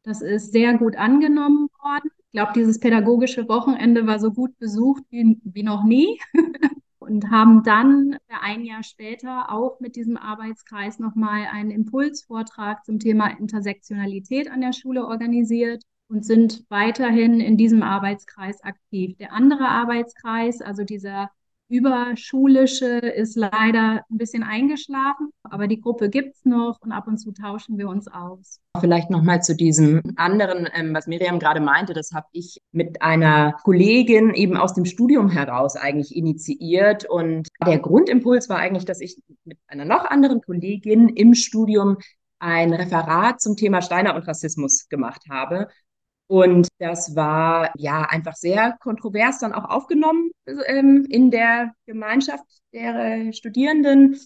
Das 0.03 0.21
ist 0.21 0.51
sehr 0.51 0.77
gut 0.77 0.97
angenommen 0.97 1.69
worden 1.81 2.11
glaube, 2.35 2.51
dieses 2.53 2.79
pädagogische 2.79 3.47
Wochenende 3.47 4.05
war 4.05 4.19
so 4.19 4.31
gut 4.31 4.57
besucht 4.59 5.03
wie, 5.09 5.39
wie 5.43 5.63
noch 5.63 5.83
nie. 5.83 6.19
und 6.99 7.29
haben 7.29 7.63
dann 7.63 8.17
ein 8.41 8.65
Jahr 8.65 8.83
später 8.83 9.51
auch 9.51 9.79
mit 9.79 9.95
diesem 9.95 10.17
Arbeitskreis 10.17 10.99
nochmal 10.99 11.47
einen 11.51 11.71
Impulsvortrag 11.71 12.83
zum 12.83 12.99
Thema 12.99 13.27
Intersektionalität 13.27 14.49
an 14.49 14.61
der 14.61 14.73
Schule 14.73 15.05
organisiert 15.05 15.83
und 16.09 16.25
sind 16.25 16.65
weiterhin 16.69 17.39
in 17.39 17.57
diesem 17.57 17.83
Arbeitskreis 17.83 18.61
aktiv. 18.63 19.15
Der 19.17 19.33
andere 19.33 19.67
Arbeitskreis, 19.67 20.61
also 20.61 20.83
dieser 20.83 21.29
Überschulische 21.67 22.97
ist 22.97 23.35
leider 23.35 24.03
ein 24.09 24.17
bisschen 24.17 24.43
eingeschlafen, 24.43 25.31
aber 25.43 25.67
die 25.67 25.81
Gruppe 25.81 26.09
gibt 26.09 26.35
es 26.35 26.45
noch 26.45 26.77
und 26.81 26.91
ab 26.91 27.07
und 27.07 27.17
zu 27.17 27.31
tauschen 27.31 27.77
wir 27.77 27.89
uns 27.89 28.07
aus. 28.07 28.59
Vielleicht 28.79 29.09
nochmal 29.09 29.41
zu 29.41 29.55
diesem 29.55 30.01
anderen, 30.15 30.69
ähm, 30.75 30.93
was 30.93 31.07
Miriam 31.07 31.39
gerade 31.39 31.61
meinte, 31.61 31.93
das 31.93 32.11
habe 32.13 32.27
ich 32.33 32.59
mit 32.71 33.01
einer 33.01 33.53
Kollegin 33.63 34.33
eben 34.35 34.57
aus 34.57 34.75
dem 34.75 34.85
Studium 34.85 35.29
heraus 35.29 35.75
eigentlich 35.75 36.15
initiiert. 36.15 37.05
Und 37.09 37.47
der 37.65 37.79
Grundimpuls 37.79 38.47
war 38.47 38.57
eigentlich, 38.57 38.85
dass 38.85 39.01
ich 39.01 39.17
mit 39.43 39.57
einer 39.67 39.85
noch 39.85 40.05
anderen 40.05 40.41
Kollegin 40.41 41.09
im 41.09 41.33
Studium 41.33 41.97
ein 42.37 42.73
Referat 42.73 43.41
zum 43.41 43.55
Thema 43.55 43.81
Steiner 43.81 44.15
und 44.15 44.27
Rassismus 44.27 44.87
gemacht 44.87 45.23
habe. 45.31 45.67
Und 46.27 46.67
das 46.79 47.15
war 47.15 47.71
ja 47.77 48.01
einfach 48.03 48.35
sehr 48.35 48.75
kontrovers 48.79 49.39
dann 49.39 49.53
auch 49.53 49.65
aufgenommen 49.65 50.31
ähm, 50.67 51.05
in 51.09 51.29
der 51.29 51.73
Gemeinschaft 51.85 52.45
der 52.73 52.95
äh, 52.95 53.33
Studierenden. 53.33 54.19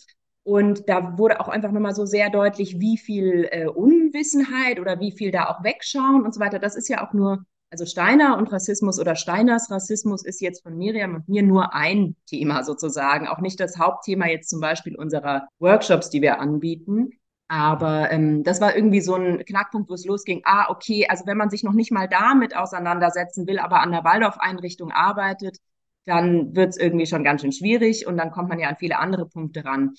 Und 0.44 0.88
da 0.88 1.18
wurde 1.18 1.41
auch 1.41 1.50
einfach 1.50 1.72
nochmal 1.72 1.94
so 1.94 2.06
sehr 2.06 2.29
deutlich, 2.29 2.79
wie 2.79 2.98
viel 2.98 3.48
äh, 3.51 3.68
Unwissenheit 3.68 4.79
oder 4.79 5.00
wie 5.00 5.12
viel 5.12 5.32
da 5.32 5.50
auch 5.50 5.63
wegschauen 5.63 6.24
und 6.24 6.34
so 6.34 6.39
weiter. 6.39 6.58
Das 6.58 6.75
ist 6.75 6.88
ja 6.88 7.06
auch 7.06 7.13
nur, 7.13 7.46
also 7.70 7.86
Steiner 7.86 8.38
und 8.38 8.51
Rassismus 8.51 8.98
oder 8.98 9.15
Steiners 9.15 9.70
Rassismus 9.70 10.24
ist 10.24 10.41
jetzt 10.41 10.63
von 10.63 10.77
Miriam 10.77 11.15
und 11.15 11.27
mir 11.27 11.44
nur 11.44 11.75
ein 11.75 12.15
Thema 12.25 12.63
sozusagen, 12.63 13.27
auch 13.27 13.39
nicht 13.39 13.60
das 13.60 13.77
Hauptthema 13.77 14.27
jetzt 14.27 14.50
zum 14.50 14.62
Beispiel 14.62 14.96
unserer 14.96 15.48
Workshops, 15.60 16.10
die 16.10 16.22
wir 16.22 16.39
anbieten. 16.39 17.18
Aber 17.50 18.12
ähm, 18.12 18.44
das 18.44 18.62
war 18.62 18.75
irgendwie 18.75 19.01
so 19.01 19.15
ein 19.15 19.44
Knackpunkt, 19.44 19.89
wo 19.89 19.96
es 19.96 20.06
losging. 20.06 20.41
Ah, 20.46 20.68
okay, 20.70 21.08
also 21.10 21.25
wenn 21.25 21.38
man 21.38 21.50
sich 21.50 21.63
noch 21.63 21.74
nicht 21.74 21.91
mal 21.91 22.08
damit 22.08 22.56
auseinandersetzen 22.56 23.48
will, 23.48 23.58
aber 23.58 23.82
an 23.82 23.91
der 23.91 24.03
Waldorf-Einrichtung 24.03 24.91
arbeitet, 24.91 25.58
dann 26.06 26.56
wird 26.56 26.70
es 26.70 26.77
irgendwie 26.77 27.08
schon 27.08 27.24
ganz 27.24 27.41
schön 27.41 27.51
schwierig 27.51 28.06
und 28.06 28.18
dann 28.18 28.32
kommt 28.32 28.50
man 28.50 28.60
ja 28.60 28.70
an 28.70 28.77
viele 28.77 29.00
andere 29.00 29.27
Punkte 29.27 29.65
ran. 29.65 29.96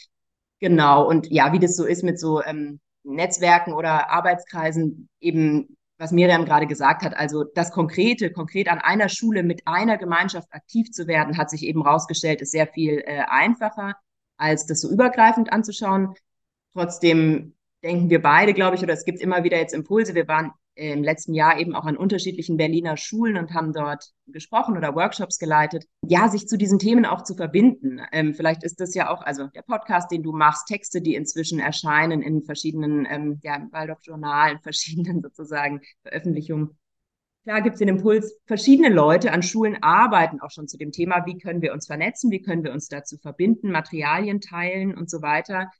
Genau, 0.61 1.09
und 1.09 1.29
ja, 1.29 1.53
wie 1.53 1.59
das 1.59 1.77
so 1.77 1.85
ist 1.85 2.05
mit 2.05 2.21
so 2.21 2.43
ähm, 2.43 2.81
Netzwerken 3.03 3.73
oder 3.73 4.11
Arbeitskreisen 4.11 5.09
eben, 5.21 5.77
was 5.99 6.13
Miriam 6.13 6.45
gerade 6.45 6.69
gesagt 6.69 7.03
hat, 7.03 7.15
also 7.17 7.45
das 7.45 7.73
Konkrete, 7.73 8.31
konkret 8.33 8.69
an 8.69 8.79
einer 8.79 9.09
Schule 9.09 9.43
mit 9.43 9.63
einer 9.67 9.99
Gemeinschaft 9.99 10.49
aktiv 10.53 10.91
zu 10.93 11.09
werden, 11.09 11.37
hat 11.37 11.51
sich 11.51 11.65
eben 11.65 11.83
rausgestellt, 11.83 12.43
ist 12.43 12.53
sehr 12.53 12.69
viel 12.69 13.03
äh, 13.05 13.25
einfacher, 13.29 13.95
als 14.37 14.67
das 14.67 14.81
so 14.81 14.91
übergreifend 14.91 15.53
anzuschauen. 15.53 16.15
Trotzdem 16.75 17.55
denken 17.83 18.11
wir 18.11 18.23
beide, 18.23 18.55
glaube 18.55 18.77
ich, 18.77 18.83
oder 18.83 18.93
es 18.93 19.05
gibt 19.05 19.21
immer 19.21 19.45
wieder 19.45 19.59
jetzt 19.59 19.75
Impulse. 19.75 20.15
Wir 20.15 20.29
waren 20.29 20.53
im 20.81 21.03
letzten 21.03 21.35
Jahr 21.35 21.59
eben 21.59 21.75
auch 21.75 21.85
an 21.85 21.97
unterschiedlichen 21.97 22.57
Berliner 22.57 22.97
Schulen 22.97 23.37
und 23.37 23.53
haben 23.53 23.73
dort 23.73 24.13
gesprochen 24.27 24.77
oder 24.77 24.95
Workshops 24.95 25.39
geleitet. 25.39 25.85
Ja, 26.07 26.29
sich 26.29 26.47
zu 26.49 26.57
diesen 26.57 26.79
Themen 26.79 27.05
auch 27.05 27.23
zu 27.23 27.35
verbinden. 27.35 28.01
Ähm, 28.13 28.35
vielleicht 28.35 28.63
ist 28.63 28.81
das 28.81 28.95
ja 28.95 29.11
auch, 29.11 29.23
also 29.23 29.49
der 29.49 29.63
Podcast, 29.63 30.11
den 30.11 30.23
du 30.23 30.33
machst, 30.33 30.69
Texte, 30.69 31.03
die 31.03 31.17
inzwischen 31.17 31.59
erscheinen 31.59 32.23
in 32.23 32.43
verschiedenen, 32.43 33.07
ähm, 33.11 33.41
ja, 33.43 33.67
Waldorf-Journalen, 33.71 34.59
verschiedenen 34.63 35.21
sozusagen 35.23 35.83
Veröffentlichungen. 36.03 36.79
Klar 37.45 37.63
gibt 37.63 37.75
es 37.75 37.79
den 37.79 37.89
Impuls, 37.89 38.39
verschiedene 38.47 38.91
Leute 38.91 39.33
an 39.33 39.43
Schulen 39.43 39.83
arbeiten 39.83 40.41
auch 40.41 40.51
schon 40.51 40.69
zu 40.69 40.77
dem 40.77 40.93
Thema, 40.93 41.25
wie 41.27 41.39
können 41.39 41.63
wir 41.63 41.73
uns 41.73 41.87
vernetzen, 41.87 42.31
wie 42.31 42.43
können 42.43 42.65
wir 42.65 42.73
uns 42.73 42.89
dazu 42.89 43.17
verbinden, 43.17 43.71
Materialien 43.71 44.41
teilen 44.41 44.95
und 44.95 45.11
so 45.11 45.23
weiter. 45.23 45.71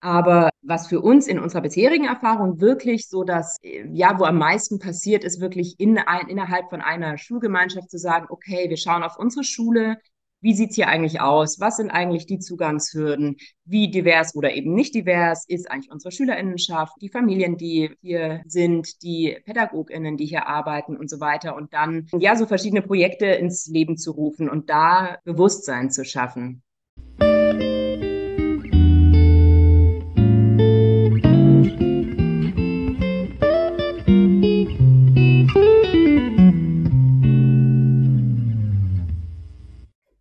Aber 0.00 0.50
was 0.62 0.88
für 0.88 1.00
uns 1.00 1.26
in 1.26 1.38
unserer 1.38 1.60
bisherigen 1.60 2.06
Erfahrung 2.06 2.60
wirklich 2.60 3.08
so 3.08 3.22
das, 3.22 3.58
ja, 3.62 4.18
wo 4.18 4.24
am 4.24 4.38
meisten 4.38 4.78
passiert, 4.78 5.24
ist 5.24 5.40
wirklich 5.40 5.78
in 5.78 5.98
ein, 5.98 6.28
innerhalb 6.28 6.70
von 6.70 6.80
einer 6.80 7.18
Schulgemeinschaft 7.18 7.90
zu 7.90 7.98
sagen, 7.98 8.26
okay, 8.30 8.68
wir 8.68 8.78
schauen 8.78 9.02
auf 9.02 9.18
unsere 9.18 9.44
Schule, 9.44 9.98
wie 10.42 10.54
sieht's 10.54 10.74
hier 10.74 10.88
eigentlich 10.88 11.20
aus? 11.20 11.60
Was 11.60 11.76
sind 11.76 11.90
eigentlich 11.90 12.24
die 12.24 12.38
Zugangshürden? 12.38 13.36
Wie 13.66 13.90
divers 13.90 14.34
oder 14.34 14.54
eben 14.54 14.72
nicht 14.72 14.94
divers 14.94 15.44
ist 15.46 15.70
eigentlich 15.70 15.90
unsere 15.90 16.12
Schülerinnenschaft, 16.12 16.94
die 17.02 17.10
Familien, 17.10 17.58
die 17.58 17.94
hier 18.00 18.40
sind, 18.46 19.02
die 19.02 19.36
Pädagoginnen, 19.44 20.16
die 20.16 20.24
hier 20.24 20.46
arbeiten 20.46 20.96
und 20.96 21.10
so 21.10 21.20
weiter. 21.20 21.54
Und 21.56 21.74
dann, 21.74 22.06
ja, 22.18 22.36
so 22.36 22.46
verschiedene 22.46 22.80
Projekte 22.80 23.26
ins 23.26 23.66
Leben 23.66 23.98
zu 23.98 24.12
rufen 24.12 24.48
und 24.48 24.70
da 24.70 25.18
Bewusstsein 25.24 25.90
zu 25.90 26.06
schaffen. 26.06 26.62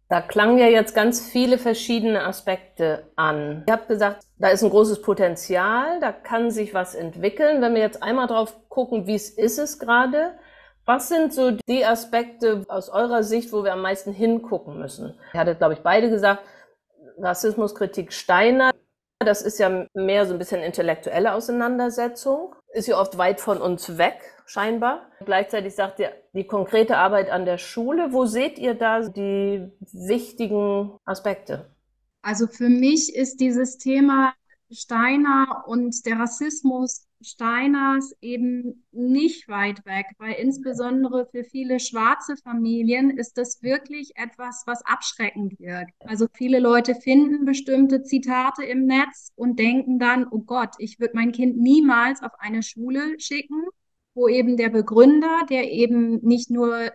Da 0.09 0.21
klangen 0.21 0.57
ja 0.57 0.65
jetzt 0.65 0.95
ganz 0.95 1.29
viele 1.29 1.59
verschiedene 1.59 2.25
Aspekte 2.25 3.03
an. 3.15 3.63
Ihr 3.67 3.73
habt 3.73 3.87
gesagt, 3.87 4.23
da 4.39 4.47
ist 4.47 4.63
ein 4.63 4.71
großes 4.71 5.03
Potenzial, 5.03 5.99
da 5.99 6.11
kann 6.11 6.49
sich 6.49 6.73
was 6.73 6.95
entwickeln. 6.95 7.61
Wenn 7.61 7.75
wir 7.75 7.81
jetzt 7.81 8.01
einmal 8.01 8.25
drauf 8.25 8.55
gucken, 8.69 9.05
wie 9.05 9.13
es 9.13 9.29
ist 9.29 9.59
es 9.59 9.77
gerade, 9.77 10.31
was 10.83 11.09
sind 11.09 11.31
so 11.31 11.51
die 11.51 11.85
Aspekte 11.85 12.65
aus 12.69 12.89
eurer 12.89 13.21
Sicht, 13.21 13.53
wo 13.53 13.63
wir 13.63 13.73
am 13.73 13.83
meisten 13.83 14.11
hingucken 14.11 14.79
müssen? 14.79 15.13
Ihr 15.35 15.41
hattet, 15.41 15.59
glaube 15.59 15.75
ich, 15.75 15.81
beide 15.81 16.09
gesagt, 16.09 16.41
Rassismuskritik 17.19 18.11
Steiner, 18.11 18.71
das 19.19 19.43
ist 19.43 19.59
ja 19.59 19.85
mehr 19.93 20.25
so 20.25 20.33
ein 20.33 20.39
bisschen 20.39 20.63
intellektuelle 20.63 21.33
Auseinandersetzung, 21.33 22.55
ist 22.73 22.87
ja 22.87 22.99
oft 22.99 23.19
weit 23.19 23.41
von 23.41 23.61
uns 23.61 23.99
weg, 23.99 24.19
scheinbar. 24.49 25.09
Gleichzeitig 25.23 25.75
sagt 25.75 25.99
ihr, 25.99 26.11
die 26.33 26.45
konkrete 26.45 26.97
Arbeit 26.97 27.29
an 27.29 27.45
der 27.45 27.57
Schule, 27.57 28.11
wo 28.11 28.25
seht 28.25 28.57
ihr 28.57 28.73
da 28.73 29.01
die 29.01 29.69
wichtigen 29.93 30.91
Aspekte? 31.05 31.69
Also 32.21 32.47
für 32.47 32.69
mich 32.69 33.15
ist 33.15 33.39
dieses 33.39 33.77
Thema 33.77 34.33
Steiner 34.71 35.63
und 35.67 36.05
der 36.05 36.19
Rassismus 36.19 37.07
Steiners 37.21 38.13
eben 38.21 38.85
nicht 38.91 39.49
weit 39.49 39.85
weg, 39.85 40.05
weil 40.19 40.33
insbesondere 40.33 41.27
für 41.31 41.43
viele 41.43 41.79
schwarze 41.79 42.37
Familien 42.37 43.09
ist 43.09 43.37
das 43.37 43.61
wirklich 43.61 44.13
etwas, 44.15 44.63
was 44.65 44.85
abschreckend 44.85 45.59
wirkt. 45.59 45.93
Also 46.05 46.27
viele 46.33 46.59
Leute 46.59 46.95
finden 46.95 47.43
bestimmte 47.43 48.03
Zitate 48.03 48.63
im 48.63 48.85
Netz 48.85 49.33
und 49.35 49.59
denken 49.59 49.99
dann, 49.99 50.27
oh 50.31 50.39
Gott, 50.39 50.75
ich 50.77 50.99
würde 50.99 51.15
mein 51.15 51.33
Kind 51.33 51.57
niemals 51.57 52.23
auf 52.23 52.31
eine 52.39 52.63
Schule 52.63 53.19
schicken, 53.19 53.65
wo 54.13 54.27
eben 54.27 54.57
der 54.57 54.69
Begründer, 54.69 55.45
der 55.49 55.71
eben 55.71 56.19
nicht 56.21 56.49
nur 56.49 56.91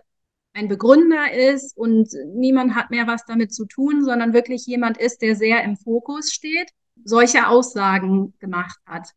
ein 0.53 0.67
Begründer 0.67 1.33
ist 1.33 1.75
und 1.77 2.09
niemand 2.33 2.75
hat 2.75 2.89
mehr 2.89 3.07
was 3.07 3.25
damit 3.25 3.53
zu 3.53 3.65
tun, 3.65 4.03
sondern 4.03 4.33
wirklich 4.33 4.65
jemand 4.65 4.97
ist, 4.97 5.21
der 5.21 5.35
sehr 5.35 5.63
im 5.63 5.75
Fokus 5.75 6.31
steht, 6.31 6.69
solche 7.03 7.47
Aussagen 7.47 8.33
gemacht 8.39 8.79
hat. 8.85 9.09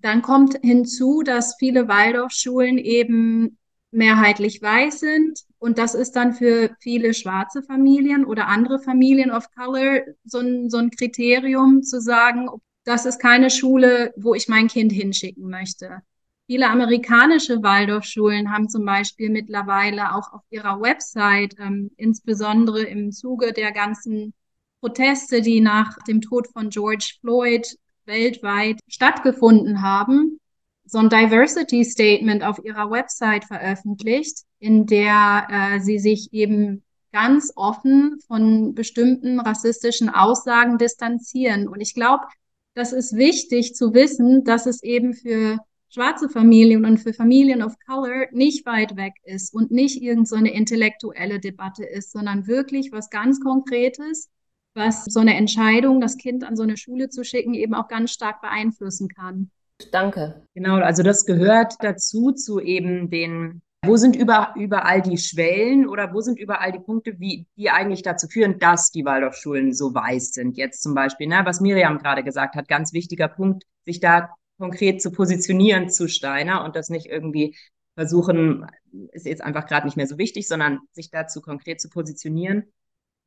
Dann 0.00 0.22
kommt 0.22 0.58
hinzu, 0.62 1.22
dass 1.22 1.56
viele 1.58 1.88
Waldorfschulen 1.88 2.78
eben 2.78 3.58
mehrheitlich 3.90 4.60
weiß 4.60 5.00
sind. 5.00 5.40
Und 5.58 5.78
das 5.78 5.94
ist 5.94 6.12
dann 6.12 6.34
für 6.34 6.70
viele 6.80 7.14
schwarze 7.14 7.62
Familien 7.62 8.24
oder 8.24 8.48
andere 8.48 8.78
Familien 8.78 9.30
of 9.30 9.50
Color 9.52 10.02
so 10.24 10.38
ein, 10.38 10.70
so 10.70 10.78
ein 10.78 10.90
Kriterium 10.90 11.82
zu 11.82 12.00
sagen, 12.00 12.48
das 12.84 13.06
ist 13.06 13.18
keine 13.18 13.50
Schule, 13.50 14.12
wo 14.16 14.34
ich 14.34 14.48
mein 14.48 14.68
Kind 14.68 14.92
hinschicken 14.92 15.48
möchte. 15.48 16.02
Viele 16.50 16.70
amerikanische 16.70 17.62
Waldorfschulen 17.62 18.50
haben 18.50 18.70
zum 18.70 18.86
Beispiel 18.86 19.28
mittlerweile 19.28 20.14
auch 20.14 20.32
auf 20.32 20.40
ihrer 20.48 20.80
Website, 20.80 21.54
ähm, 21.58 21.90
insbesondere 21.98 22.84
im 22.84 23.12
Zuge 23.12 23.52
der 23.52 23.70
ganzen 23.70 24.32
Proteste, 24.80 25.42
die 25.42 25.60
nach 25.60 25.98
dem 26.04 26.22
Tod 26.22 26.46
von 26.50 26.70
George 26.70 27.16
Floyd 27.20 27.76
weltweit 28.06 28.80
stattgefunden 28.88 29.82
haben, 29.82 30.40
so 30.86 30.96
ein 30.96 31.10
Diversity 31.10 31.84
Statement 31.84 32.42
auf 32.42 32.58
ihrer 32.64 32.90
Website 32.90 33.44
veröffentlicht, 33.44 34.38
in 34.58 34.86
der 34.86 35.48
äh, 35.50 35.80
sie 35.80 35.98
sich 35.98 36.32
eben 36.32 36.82
ganz 37.12 37.52
offen 37.56 38.20
von 38.26 38.74
bestimmten 38.74 39.38
rassistischen 39.38 40.08
Aussagen 40.08 40.78
distanzieren. 40.78 41.68
Und 41.68 41.82
ich 41.82 41.92
glaube, 41.92 42.24
das 42.72 42.94
ist 42.94 43.14
wichtig 43.16 43.74
zu 43.74 43.92
wissen, 43.92 44.44
dass 44.44 44.64
es 44.64 44.82
eben 44.82 45.12
für 45.12 45.58
schwarze 45.88 46.28
Familien 46.28 46.84
und 46.84 46.98
für 46.98 47.12
Familien 47.12 47.62
of 47.62 47.74
Color 47.86 48.26
nicht 48.32 48.66
weit 48.66 48.96
weg 48.96 49.14
ist 49.24 49.54
und 49.54 49.70
nicht 49.70 50.02
irgendeine 50.02 50.48
so 50.48 50.54
intellektuelle 50.54 51.40
Debatte 51.40 51.84
ist, 51.84 52.12
sondern 52.12 52.46
wirklich 52.46 52.92
was 52.92 53.10
ganz 53.10 53.40
Konkretes, 53.40 54.28
was 54.74 55.04
so 55.04 55.20
eine 55.20 55.36
Entscheidung, 55.36 56.00
das 56.00 56.16
Kind 56.16 56.44
an 56.44 56.56
so 56.56 56.62
eine 56.62 56.76
Schule 56.76 57.08
zu 57.08 57.24
schicken, 57.24 57.54
eben 57.54 57.74
auch 57.74 57.88
ganz 57.88 58.12
stark 58.12 58.40
beeinflussen 58.40 59.08
kann. 59.08 59.50
Danke. 59.92 60.42
Genau, 60.54 60.76
also 60.76 61.02
das 61.02 61.24
gehört 61.24 61.74
dazu, 61.80 62.32
zu 62.32 62.60
eben 62.60 63.10
den, 63.10 63.62
wo 63.84 63.96
sind 63.96 64.16
über, 64.16 64.54
überall 64.56 65.02
die 65.02 65.18
Schwellen 65.18 65.88
oder 65.88 66.12
wo 66.12 66.20
sind 66.20 66.38
überall 66.38 66.72
die 66.72 66.80
Punkte, 66.80 67.18
wie, 67.20 67.46
die 67.56 67.70
eigentlich 67.70 68.02
dazu 68.02 68.26
führen, 68.26 68.58
dass 68.58 68.90
die 68.90 69.04
Waldorfschulen 69.04 69.72
so 69.72 69.94
weiß 69.94 70.32
sind. 70.32 70.56
Jetzt 70.56 70.82
zum 70.82 70.94
Beispiel, 70.94 71.28
ne, 71.28 71.42
was 71.44 71.60
Miriam 71.60 71.98
gerade 71.98 72.24
gesagt 72.24 72.56
hat, 72.56 72.68
ganz 72.68 72.92
wichtiger 72.92 73.28
Punkt, 73.28 73.64
sich 73.84 74.00
da 74.00 74.30
konkret 74.58 75.00
zu 75.00 75.10
positionieren 75.10 75.88
zu 75.88 76.08
Steiner 76.08 76.64
und 76.64 76.76
das 76.76 76.88
nicht 76.88 77.06
irgendwie 77.06 77.56
versuchen, 77.94 78.66
ist 79.12 79.26
jetzt 79.26 79.42
einfach 79.42 79.66
gerade 79.66 79.86
nicht 79.86 79.96
mehr 79.96 80.06
so 80.06 80.18
wichtig, 80.18 80.46
sondern 80.46 80.80
sich 80.92 81.10
dazu 81.10 81.40
konkret 81.40 81.80
zu 81.80 81.88
positionieren. 81.88 82.72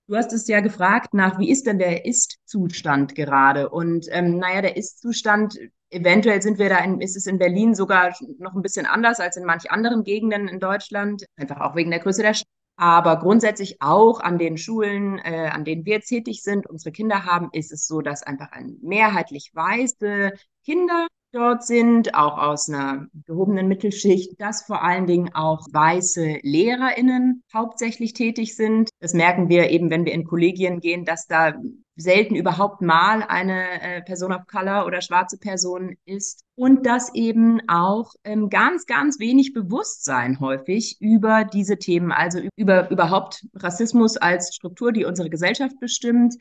Du 0.07 0.15
hast 0.15 0.33
es 0.33 0.47
ja 0.47 0.61
gefragt 0.61 1.13
nach, 1.13 1.39
wie 1.39 1.49
ist 1.49 1.67
denn 1.67 1.77
der 1.77 2.05
Ist-Zustand 2.05 3.15
gerade? 3.15 3.69
Und 3.69 4.07
ähm, 4.09 4.37
naja, 4.37 4.61
der 4.61 4.77
Ist-Zustand, 4.77 5.57
eventuell 5.89 6.41
sind 6.41 6.57
wir 6.57 6.69
da, 6.69 6.79
in, 6.79 6.99
ist 7.01 7.15
es 7.15 7.27
in 7.27 7.37
Berlin 7.37 7.75
sogar 7.75 8.15
noch 8.39 8.55
ein 8.55 8.61
bisschen 8.61 8.85
anders 8.85 9.19
als 9.19 9.37
in 9.37 9.45
manch 9.45 9.71
anderen 9.71 10.03
Gegenden 10.03 10.47
in 10.47 10.59
Deutschland, 10.59 11.25
einfach 11.35 11.61
auch 11.61 11.75
wegen 11.75 11.91
der 11.91 11.99
Größe 11.99 12.21
der 12.21 12.33
Stadt. 12.33 12.47
Aber 12.77 13.19
grundsätzlich 13.19 13.81
auch 13.81 14.21
an 14.21 14.37
den 14.37 14.57
Schulen, 14.57 15.19
äh, 15.19 15.49
an 15.51 15.65
denen 15.65 15.85
wir 15.85 16.01
tätig 16.01 16.41
sind, 16.41 16.67
unsere 16.67 16.91
Kinder 16.91 17.25
haben, 17.25 17.49
ist 17.51 17.71
es 17.71 17.85
so, 17.85 18.01
dass 18.01 18.23
einfach 18.23 18.51
ein 18.53 18.77
mehrheitlich 18.81 19.51
weiße 19.53 20.31
Kinder 20.65 21.07
dort 21.31 21.65
sind, 21.65 22.15
auch 22.15 22.37
aus 22.37 22.69
einer 22.69 23.07
gehobenen 23.25 23.67
Mittelschicht, 23.67 24.39
dass 24.39 24.63
vor 24.63 24.83
allen 24.83 25.07
Dingen 25.07 25.33
auch 25.33 25.67
weiße 25.71 26.39
LehrerInnen 26.43 27.43
hauptsächlich 27.53 28.13
tätig 28.13 28.55
sind. 28.55 28.89
Das 28.99 29.13
merken 29.13 29.49
wir 29.49 29.69
eben, 29.69 29.89
wenn 29.89 30.05
wir 30.05 30.13
in 30.13 30.25
Kollegien 30.25 30.79
gehen, 30.79 31.05
dass 31.05 31.27
da 31.27 31.53
selten 31.95 32.35
überhaupt 32.35 32.81
mal 32.81 33.23
eine 33.23 33.81
äh, 33.81 34.01
Person 34.01 34.33
of 34.33 34.47
Color 34.47 34.85
oder 34.85 35.01
schwarze 35.01 35.37
Person 35.37 35.95
ist 36.05 36.43
und 36.55 36.85
dass 36.85 37.13
eben 37.13 37.61
auch 37.67 38.13
ähm, 38.23 38.49
ganz, 38.49 38.85
ganz 38.85 39.19
wenig 39.19 39.53
Bewusstsein 39.53 40.39
häufig 40.39 40.97
über 40.99 41.43
diese 41.43 41.77
Themen, 41.77 42.11
also 42.11 42.39
über 42.55 42.89
überhaupt 42.89 43.45
Rassismus 43.55 44.17
als 44.17 44.55
Struktur, 44.55 44.91
die 44.91 45.05
unsere 45.05 45.29
Gesellschaft 45.29 45.79
bestimmt, 45.79 46.35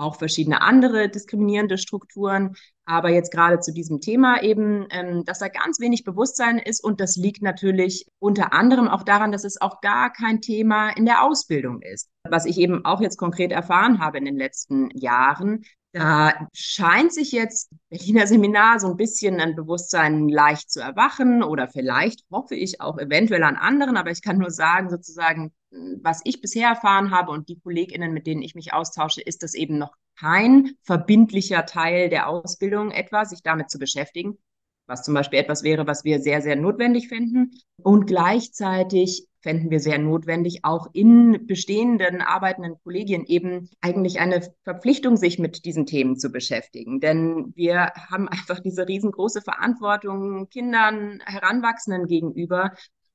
auch 0.00 0.16
verschiedene 0.16 0.62
andere 0.62 1.08
diskriminierende 1.08 1.78
Strukturen. 1.78 2.56
Aber 2.84 3.10
jetzt 3.10 3.32
gerade 3.32 3.60
zu 3.60 3.72
diesem 3.72 4.00
Thema 4.00 4.42
eben, 4.42 4.86
ähm, 4.90 5.24
dass 5.24 5.38
da 5.38 5.48
ganz 5.48 5.78
wenig 5.78 6.04
Bewusstsein 6.04 6.58
ist 6.58 6.82
und 6.82 7.00
das 7.00 7.16
liegt 7.16 7.42
natürlich 7.42 8.06
unter 8.18 8.52
anderem 8.52 8.88
auch 8.88 9.04
daran, 9.04 9.30
dass 9.30 9.44
es 9.44 9.60
auch 9.60 9.80
gar 9.80 10.12
kein 10.12 10.40
Thema 10.40 10.90
in 10.90 11.04
der 11.04 11.22
Ausbildung 11.22 11.82
ist. 11.82 12.08
Was 12.28 12.46
ich 12.46 12.58
eben 12.58 12.84
auch 12.84 13.00
jetzt 13.00 13.16
konkret 13.16 13.52
erfahren 13.52 14.00
habe 14.00 14.18
in 14.18 14.24
den 14.24 14.36
letzten 14.36 14.90
Jahren, 14.96 15.62
Da 15.92 16.46
scheint 16.52 17.12
sich 17.12 17.32
jetzt 17.32 17.68
Berliner 17.88 18.28
Seminar 18.28 18.78
so 18.78 18.88
ein 18.88 18.96
bisschen 18.96 19.40
ein 19.40 19.56
Bewusstsein 19.56 20.28
leicht 20.28 20.70
zu 20.70 20.80
erwachen 20.80 21.42
oder 21.42 21.66
vielleicht 21.66 22.24
hoffe 22.30 22.54
ich 22.54 22.80
auch 22.80 22.96
eventuell 22.98 23.42
an 23.42 23.56
anderen, 23.56 23.96
aber 23.96 24.12
ich 24.12 24.22
kann 24.22 24.38
nur 24.38 24.50
sagen, 24.50 24.88
sozusagen, 24.88 25.52
was 26.00 26.20
ich 26.22 26.40
bisher 26.40 26.68
erfahren 26.68 27.10
habe 27.10 27.32
und 27.32 27.48
die 27.48 27.58
KollegInnen, 27.58 28.12
mit 28.12 28.28
denen 28.28 28.42
ich 28.42 28.54
mich 28.54 28.72
austausche, 28.72 29.20
ist 29.20 29.42
das 29.42 29.54
eben 29.54 29.78
noch 29.78 29.92
kein 30.16 30.76
verbindlicher 30.84 31.66
Teil 31.66 32.08
der 32.08 32.28
Ausbildung 32.28 32.92
etwa, 32.92 33.24
sich 33.24 33.42
damit 33.42 33.68
zu 33.68 33.80
beschäftigen, 33.80 34.38
was 34.86 35.02
zum 35.02 35.14
Beispiel 35.14 35.40
etwas 35.40 35.64
wäre, 35.64 35.88
was 35.88 36.04
wir 36.04 36.20
sehr, 36.20 36.40
sehr 36.40 36.54
notwendig 36.54 37.08
finden. 37.08 37.50
Und 37.82 38.06
gleichzeitig 38.06 39.26
fänden 39.40 39.70
wir 39.70 39.80
sehr 39.80 39.98
notwendig, 39.98 40.60
auch 40.64 40.88
in 40.92 41.46
bestehenden 41.46 42.20
arbeitenden 42.20 42.76
Kollegien 42.82 43.24
eben 43.24 43.68
eigentlich 43.80 44.20
eine 44.20 44.42
Verpflichtung, 44.64 45.16
sich 45.16 45.38
mit 45.38 45.64
diesen 45.64 45.86
Themen 45.86 46.16
zu 46.16 46.30
beschäftigen. 46.30 47.00
Denn 47.00 47.52
wir 47.56 47.92
haben 48.10 48.28
einfach 48.28 48.60
diese 48.60 48.86
riesengroße 48.86 49.40
Verantwortung 49.42 50.48
Kindern, 50.50 51.20
Heranwachsenden 51.24 52.06
gegenüber. 52.06 52.72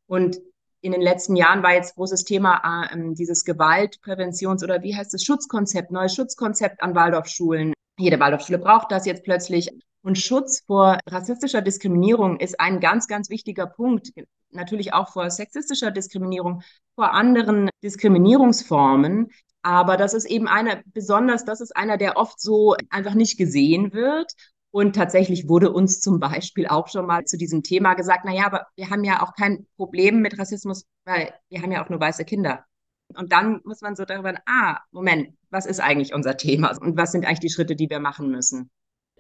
Und 0.08 0.42
in 0.82 0.92
den 0.92 1.02
letzten 1.02 1.36
Jahren 1.36 1.64
war 1.64 1.74
jetzt 1.74 1.96
großes 1.96 2.26
Thema 2.26 2.62
äh, 2.92 3.14
dieses 3.14 3.46
Gewaltpräventions- 3.46 4.64
oder 4.64 4.84
wie 4.84 4.96
heißt 4.96 5.14
es, 5.14 5.24
Schutzkonzept, 5.24 5.92
neues 5.92 6.14
Schutzkonzept 6.14 6.82
an 6.82 6.96
Waldorfschulen. 6.96 7.74
Jede 7.98 8.20
Waldorfschule 8.20 8.60
braucht 8.60 8.92
das 8.92 9.06
jetzt 9.06 9.24
plötzlich. 9.24 9.70
Und 10.02 10.20
Schutz 10.20 10.62
vor 10.68 11.00
rassistischer 11.08 11.62
Diskriminierung 11.62 12.40
ist 12.40 12.60
ein 12.60 12.80
ganz, 12.80 13.08
ganz 13.08 13.30
wichtiger 13.30 13.66
Punkt. 13.66 14.12
Natürlich 14.52 14.94
auch 14.94 15.12
vor 15.12 15.30
sexistischer 15.30 15.92
Diskriminierung, 15.92 16.62
vor 16.96 17.14
anderen 17.14 17.70
Diskriminierungsformen. 17.84 19.32
Aber 19.64 19.98
das 19.98 20.14
ist 20.14 20.26
eben 20.26 20.48
einer, 20.48 20.84
besonders, 20.86 21.44
das 21.44 21.60
ist 21.60 21.76
einer, 21.76 21.98
der 21.98 22.18
oft 22.18 22.40
so 22.40 22.76
einfach 22.92 23.16
nicht 23.16 23.38
gesehen 23.38 23.94
wird. 23.94 24.32
Und 24.70 24.96
tatsächlich 24.96 25.48
wurde 25.48 25.72
uns 25.72 26.02
zum 26.02 26.20
Beispiel 26.20 26.68
auch 26.68 26.90
schon 26.90 27.08
mal 27.08 27.24
zu 27.26 27.38
diesem 27.38 27.64
Thema 27.64 27.94
gesagt, 27.94 28.26
na 28.26 28.34
ja, 28.34 28.46
aber 28.46 28.68
wir 28.76 28.90
haben 28.90 29.06
ja 29.06 29.24
auch 29.24 29.34
kein 29.34 29.66
Problem 29.78 30.20
mit 30.20 30.38
Rassismus, 30.38 30.86
weil 31.06 31.34
wir 31.50 31.62
haben 31.62 31.72
ja 31.72 31.84
auch 31.84 31.90
nur 31.90 32.00
weiße 32.00 32.26
Kinder. 32.26 32.66
Und 33.14 33.32
dann 33.32 33.62
muss 33.64 33.82
man 33.82 33.96
so 33.96 34.06
darüber, 34.06 34.34
ah, 34.46 34.80
Moment, 34.92 35.30
was 35.50 35.66
ist 35.66 35.80
eigentlich 35.80 36.14
unser 36.14 36.38
Thema 36.38 36.76
und 36.80 36.98
was 36.98 37.12
sind 37.12 37.26
eigentlich 37.26 37.40
die 37.40 37.50
Schritte, 37.50 37.76
die 37.76 37.90
wir 37.90 38.00
machen 38.00 38.30
müssen? 38.30 38.72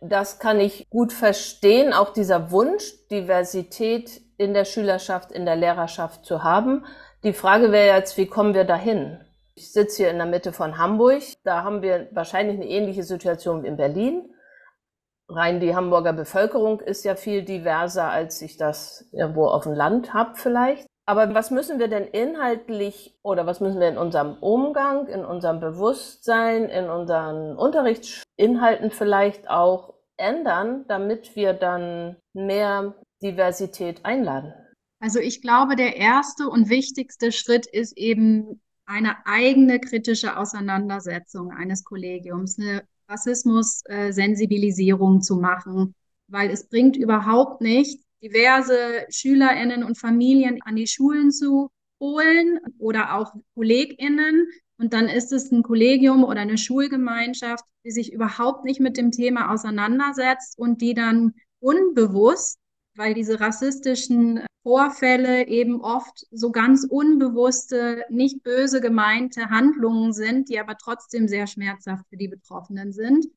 Das 0.01 0.39
kann 0.39 0.59
ich 0.59 0.89
gut 0.89 1.13
verstehen, 1.13 1.93
auch 1.93 2.11
dieser 2.11 2.51
Wunsch, 2.51 2.93
Diversität 3.09 4.21
in 4.37 4.53
der 4.53 4.65
Schülerschaft, 4.65 5.31
in 5.31 5.45
der 5.45 5.55
Lehrerschaft 5.55 6.25
zu 6.25 6.43
haben. 6.43 6.85
Die 7.23 7.33
Frage 7.33 7.71
wäre 7.71 7.95
jetzt, 7.95 8.17
wie 8.17 8.27
kommen 8.27 8.53
wir 8.53 8.65
dahin? 8.65 9.19
Ich 9.55 9.71
sitze 9.71 10.03
hier 10.03 10.11
in 10.11 10.17
der 10.17 10.25
Mitte 10.25 10.51
von 10.51 10.77
Hamburg. 10.77 11.23
Da 11.43 11.63
haben 11.63 11.81
wir 11.81 12.09
wahrscheinlich 12.11 12.57
eine 12.57 12.67
ähnliche 12.67 13.03
Situation 13.03 13.63
wie 13.63 13.67
in 13.67 13.77
Berlin. 13.77 14.29
Rein 15.29 15.59
die 15.59 15.75
Hamburger 15.75 16.13
Bevölkerung 16.13 16.81
ist 16.81 17.05
ja 17.05 17.15
viel 17.15 17.43
diverser, 17.43 18.11
als 18.11 18.41
ich 18.41 18.57
das 18.57 19.07
irgendwo 19.11 19.47
auf 19.47 19.63
dem 19.63 19.73
Land 19.73 20.13
habe 20.13 20.35
vielleicht. 20.35 20.85
Aber 21.07 21.35
was 21.35 21.51
müssen 21.51 21.77
wir 21.77 21.87
denn 21.87 22.05
inhaltlich 22.05 23.15
oder 23.21 23.45
was 23.45 23.59
müssen 23.59 23.79
wir 23.79 23.89
in 23.89 23.97
unserem 23.97 24.37
Umgang, 24.39 25.07
in 25.07 25.23
unserem 25.23 25.59
Bewusstsein, 25.59 26.65
in 26.65 26.89
unseren 26.89 27.55
Unterrichtsinhalten 27.55 28.89
vielleicht 28.89 29.47
auch 29.49 29.93
ändern, 30.17 30.85
damit 30.87 31.35
wir 31.35 31.53
dann 31.53 32.15
mehr 32.33 32.95
Diversität 33.21 34.03
einladen? 34.03 34.53
Also 34.99 35.19
ich 35.19 35.43
glaube, 35.43 35.75
der 35.75 35.97
erste 35.97 36.49
und 36.49 36.69
wichtigste 36.69 37.31
Schritt 37.31 37.67
ist 37.67 37.95
eben 37.97 38.59
eine 38.87 39.15
eigene 39.25 39.79
kritische 39.79 40.37
Auseinandersetzung 40.37 41.51
eines 41.51 41.83
Kollegiums, 41.83 42.57
eine 42.57 42.83
Rassismus-Sensibilisierung 43.09 45.21
zu 45.21 45.35
machen, 45.35 45.93
weil 46.27 46.49
es 46.49 46.67
bringt 46.67 46.97
überhaupt 46.97 47.61
nichts, 47.61 48.03
diverse 48.21 49.05
Schülerinnen 49.09 49.83
und 49.83 49.97
Familien 49.97 50.61
an 50.63 50.75
die 50.75 50.87
Schulen 50.87 51.31
zu 51.31 51.69
holen 51.99 52.59
oder 52.77 53.15
auch 53.15 53.33
Kolleginnen. 53.53 54.47
Und 54.77 54.93
dann 54.93 55.07
ist 55.07 55.31
es 55.31 55.51
ein 55.51 55.63
Kollegium 55.63 56.23
oder 56.23 56.41
eine 56.41 56.57
Schulgemeinschaft, 56.57 57.63
die 57.85 57.91
sich 57.91 58.11
überhaupt 58.11 58.65
nicht 58.65 58.79
mit 58.79 58.97
dem 58.97 59.11
Thema 59.11 59.53
auseinandersetzt 59.53 60.57
und 60.57 60.81
die 60.81 60.93
dann 60.93 61.33
unbewusst, 61.59 62.57
weil 62.95 63.13
diese 63.13 63.39
rassistischen 63.39 64.41
Vorfälle 64.63 65.47
eben 65.47 65.79
oft 65.81 66.25
so 66.31 66.51
ganz 66.51 66.87
unbewusste, 66.89 68.03
nicht 68.09 68.41
böse 68.41 68.81
gemeinte 68.81 69.49
Handlungen 69.49 70.11
sind, 70.11 70.49
die 70.49 70.59
aber 70.59 70.75
trotzdem 70.75 71.27
sehr 71.27 71.45
schmerzhaft 71.45 72.03
für 72.09 72.17
die 72.17 72.27
Betroffenen 72.27 72.91
sind. 72.91 73.27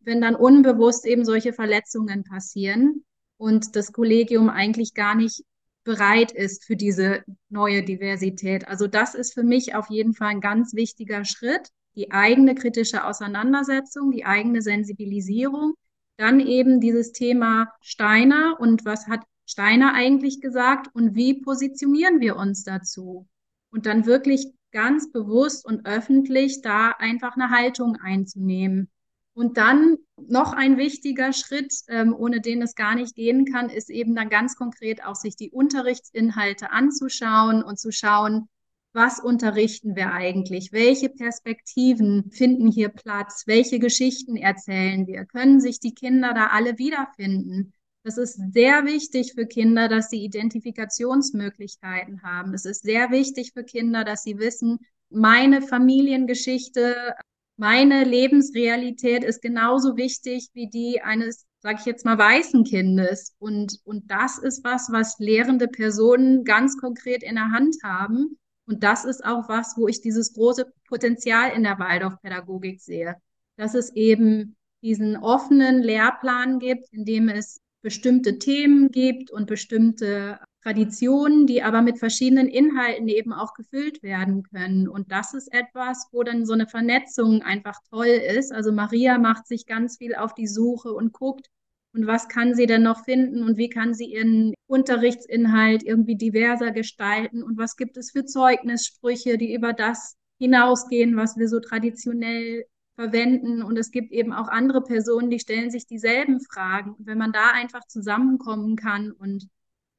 Wenn 0.00 0.20
dann 0.20 0.36
unbewusst 0.36 1.04
eben 1.04 1.24
solche 1.24 1.52
Verletzungen 1.52 2.22
passieren, 2.22 3.04
und 3.36 3.76
das 3.76 3.92
Kollegium 3.92 4.48
eigentlich 4.48 4.94
gar 4.94 5.14
nicht 5.14 5.44
bereit 5.84 6.32
ist 6.32 6.64
für 6.64 6.76
diese 6.76 7.22
neue 7.48 7.82
Diversität. 7.82 8.66
Also 8.66 8.86
das 8.88 9.14
ist 9.14 9.34
für 9.34 9.44
mich 9.44 9.74
auf 9.74 9.88
jeden 9.88 10.14
Fall 10.14 10.28
ein 10.28 10.40
ganz 10.40 10.74
wichtiger 10.74 11.24
Schritt, 11.24 11.68
die 11.94 12.10
eigene 12.10 12.54
kritische 12.54 13.04
Auseinandersetzung, 13.04 14.10
die 14.10 14.24
eigene 14.24 14.62
Sensibilisierung, 14.62 15.74
dann 16.16 16.40
eben 16.40 16.80
dieses 16.80 17.12
Thema 17.12 17.68
Steiner 17.80 18.56
und 18.58 18.84
was 18.84 19.06
hat 19.06 19.24
Steiner 19.46 19.94
eigentlich 19.94 20.40
gesagt 20.40 20.88
und 20.94 21.14
wie 21.14 21.40
positionieren 21.40 22.20
wir 22.20 22.36
uns 22.36 22.64
dazu? 22.64 23.28
Und 23.70 23.86
dann 23.86 24.06
wirklich 24.06 24.52
ganz 24.72 25.12
bewusst 25.12 25.64
und 25.64 25.86
öffentlich 25.86 26.62
da 26.62 26.90
einfach 26.98 27.36
eine 27.36 27.50
Haltung 27.50 27.96
einzunehmen. 27.96 28.90
Und 29.36 29.58
dann 29.58 29.98
noch 30.16 30.54
ein 30.54 30.78
wichtiger 30.78 31.34
Schritt, 31.34 31.70
ähm, 31.88 32.14
ohne 32.18 32.40
den 32.40 32.62
es 32.62 32.74
gar 32.74 32.94
nicht 32.94 33.14
gehen 33.14 33.44
kann, 33.44 33.68
ist 33.68 33.90
eben 33.90 34.14
dann 34.14 34.30
ganz 34.30 34.56
konkret 34.56 35.04
auch 35.04 35.14
sich 35.14 35.36
die 35.36 35.50
Unterrichtsinhalte 35.50 36.70
anzuschauen 36.70 37.62
und 37.62 37.78
zu 37.78 37.92
schauen, 37.92 38.48
was 38.94 39.20
unterrichten 39.20 39.94
wir 39.94 40.10
eigentlich? 40.10 40.72
Welche 40.72 41.10
Perspektiven 41.10 42.30
finden 42.30 42.66
hier 42.66 42.88
Platz? 42.88 43.42
Welche 43.46 43.78
Geschichten 43.78 44.36
erzählen 44.36 45.06
wir? 45.06 45.26
Können 45.26 45.60
sich 45.60 45.80
die 45.80 45.92
Kinder 45.92 46.32
da 46.32 46.46
alle 46.46 46.78
wiederfinden? 46.78 47.74
Das 48.04 48.16
ist 48.16 48.40
sehr 48.54 48.86
wichtig 48.86 49.34
für 49.34 49.44
Kinder, 49.44 49.88
dass 49.88 50.08
sie 50.08 50.24
Identifikationsmöglichkeiten 50.24 52.22
haben. 52.22 52.54
Es 52.54 52.64
ist 52.64 52.84
sehr 52.84 53.10
wichtig 53.10 53.52
für 53.52 53.64
Kinder, 53.64 54.02
dass 54.02 54.22
sie 54.22 54.38
wissen, 54.38 54.78
meine 55.10 55.60
Familiengeschichte 55.60 57.14
meine 57.56 58.04
Lebensrealität 58.04 59.24
ist 59.24 59.40
genauso 59.40 59.96
wichtig 59.96 60.50
wie 60.52 60.68
die 60.68 61.00
eines, 61.00 61.46
sage 61.60 61.78
ich 61.80 61.86
jetzt 61.86 62.04
mal, 62.04 62.18
weißen 62.18 62.64
Kindes. 62.64 63.34
Und, 63.38 63.80
und 63.84 64.10
das 64.10 64.38
ist 64.38 64.62
was, 64.62 64.88
was 64.90 65.18
lehrende 65.18 65.68
Personen 65.68 66.44
ganz 66.44 66.76
konkret 66.78 67.22
in 67.22 67.36
der 67.36 67.50
Hand 67.50 67.76
haben. 67.82 68.38
Und 68.66 68.82
das 68.82 69.04
ist 69.04 69.24
auch 69.24 69.48
was, 69.48 69.74
wo 69.76 69.88
ich 69.88 70.00
dieses 70.00 70.34
große 70.34 70.70
Potenzial 70.88 71.52
in 71.52 71.62
der 71.62 71.78
Waldorfpädagogik 71.78 72.80
sehe, 72.80 73.16
dass 73.56 73.74
es 73.74 73.94
eben 73.94 74.56
diesen 74.82 75.16
offenen 75.16 75.82
Lehrplan 75.82 76.58
gibt, 76.58 76.92
in 76.92 77.04
dem 77.04 77.28
es 77.28 77.60
bestimmte 77.80 78.38
Themen 78.38 78.90
gibt 78.90 79.30
und 79.30 79.46
bestimmte 79.46 80.40
Traditionen, 80.66 81.46
die 81.46 81.62
aber 81.62 81.80
mit 81.80 82.00
verschiedenen 82.00 82.48
Inhalten 82.48 83.06
eben 83.06 83.32
auch 83.32 83.54
gefüllt 83.54 84.02
werden 84.02 84.42
können. 84.42 84.88
Und 84.88 85.12
das 85.12 85.32
ist 85.32 85.54
etwas, 85.54 86.08
wo 86.10 86.24
dann 86.24 86.44
so 86.44 86.54
eine 86.54 86.66
Vernetzung 86.66 87.42
einfach 87.42 87.78
toll 87.88 88.06
ist. 88.06 88.52
Also 88.52 88.72
Maria 88.72 89.16
macht 89.18 89.46
sich 89.46 89.66
ganz 89.66 89.98
viel 89.98 90.16
auf 90.16 90.34
die 90.34 90.48
Suche 90.48 90.92
und 90.92 91.12
guckt, 91.12 91.46
und 91.94 92.08
was 92.08 92.28
kann 92.28 92.54
sie 92.54 92.66
denn 92.66 92.82
noch 92.82 93.04
finden 93.04 93.44
und 93.44 93.56
wie 93.56 93.70
kann 93.70 93.94
sie 93.94 94.12
ihren 94.12 94.54
Unterrichtsinhalt 94.66 95.84
irgendwie 95.84 96.16
diverser 96.16 96.72
gestalten 96.72 97.44
und 97.44 97.56
was 97.56 97.76
gibt 97.76 97.96
es 97.96 98.10
für 98.10 98.24
Zeugnissprüche, 98.24 99.38
die 99.38 99.54
über 99.54 99.72
das 99.72 100.16
hinausgehen, 100.38 101.16
was 101.16 101.38
wir 101.38 101.48
so 101.48 101.60
traditionell 101.60 102.66
verwenden. 102.96 103.62
Und 103.62 103.78
es 103.78 103.92
gibt 103.92 104.12
eben 104.12 104.32
auch 104.32 104.48
andere 104.48 104.82
Personen, 104.82 105.30
die 105.30 105.38
stellen 105.38 105.70
sich 105.70 105.86
dieselben 105.86 106.40
Fragen. 106.40 106.94
Und 106.98 107.06
wenn 107.06 107.18
man 107.18 107.32
da 107.32 107.52
einfach 107.52 107.86
zusammenkommen 107.86 108.76
kann 108.76 109.12
und 109.12 109.48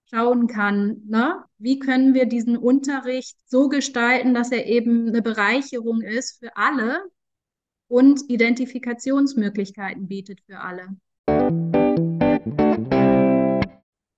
schauen 0.10 0.48
kann, 0.48 1.02
ne? 1.08 1.44
wie 1.58 1.80
können 1.80 2.14
wir 2.14 2.26
diesen 2.26 2.58
Unterricht 2.58 3.38
so 3.46 3.68
gestalten, 3.68 4.34
dass 4.34 4.52
er 4.52 4.66
eben 4.66 5.08
eine 5.08 5.22
Bereicherung 5.22 6.02
ist 6.02 6.40
für 6.40 6.56
alle 6.56 7.04
und 7.90 8.22
Identifikationsmöglichkeiten 8.30 10.08
bietet 10.08 10.40
für 10.46 10.60
alle. 10.60 10.88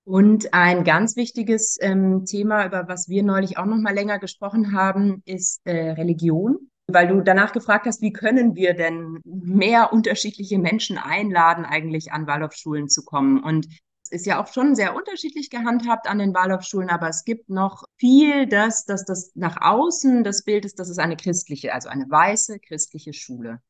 Und 0.04 0.52
ein 0.54 0.82
ganz 0.82 1.16
wichtiges 1.16 1.78
ähm, 1.80 2.24
Thema, 2.24 2.66
über 2.66 2.88
was 2.88 3.08
wir 3.08 3.22
neulich 3.22 3.58
auch 3.58 3.66
noch 3.66 3.76
mal 3.76 3.94
länger 3.94 4.18
gesprochen 4.18 4.72
haben, 4.72 5.22
ist 5.24 5.60
äh, 5.64 5.92
Religion. 5.92 6.70
Weil 6.88 7.06
du 7.06 7.20
danach 7.20 7.52
gefragt 7.52 7.86
hast, 7.86 8.02
wie 8.02 8.12
können 8.12 8.56
wir 8.56 8.74
denn 8.74 9.20
mehr 9.24 9.92
unterschiedliche 9.92 10.58
Menschen 10.58 10.98
einladen, 10.98 11.64
eigentlich 11.64 12.10
an 12.10 12.26
Waldorfschulen 12.26 12.88
zu 12.88 13.04
kommen? 13.04 13.40
Und 13.40 13.68
ist 14.10 14.26
ja 14.26 14.42
auch 14.42 14.52
schon 14.52 14.74
sehr 14.74 14.94
unterschiedlich 14.94 15.50
gehandhabt 15.50 16.08
an 16.08 16.18
den 16.18 16.34
Waldorfschulen, 16.34 16.90
aber 16.90 17.08
es 17.08 17.24
gibt 17.24 17.48
noch 17.48 17.84
viel, 17.96 18.46
dass, 18.46 18.84
dass 18.84 19.04
das 19.04 19.32
nach 19.34 19.60
außen 19.60 20.24
das 20.24 20.44
Bild 20.44 20.64
ist, 20.64 20.78
dass 20.78 20.88
es 20.88 20.98
eine 20.98 21.16
christliche, 21.16 21.72
also 21.72 21.88
eine 21.88 22.10
weiße 22.10 22.58
christliche 22.60 23.12
Schule. 23.12 23.60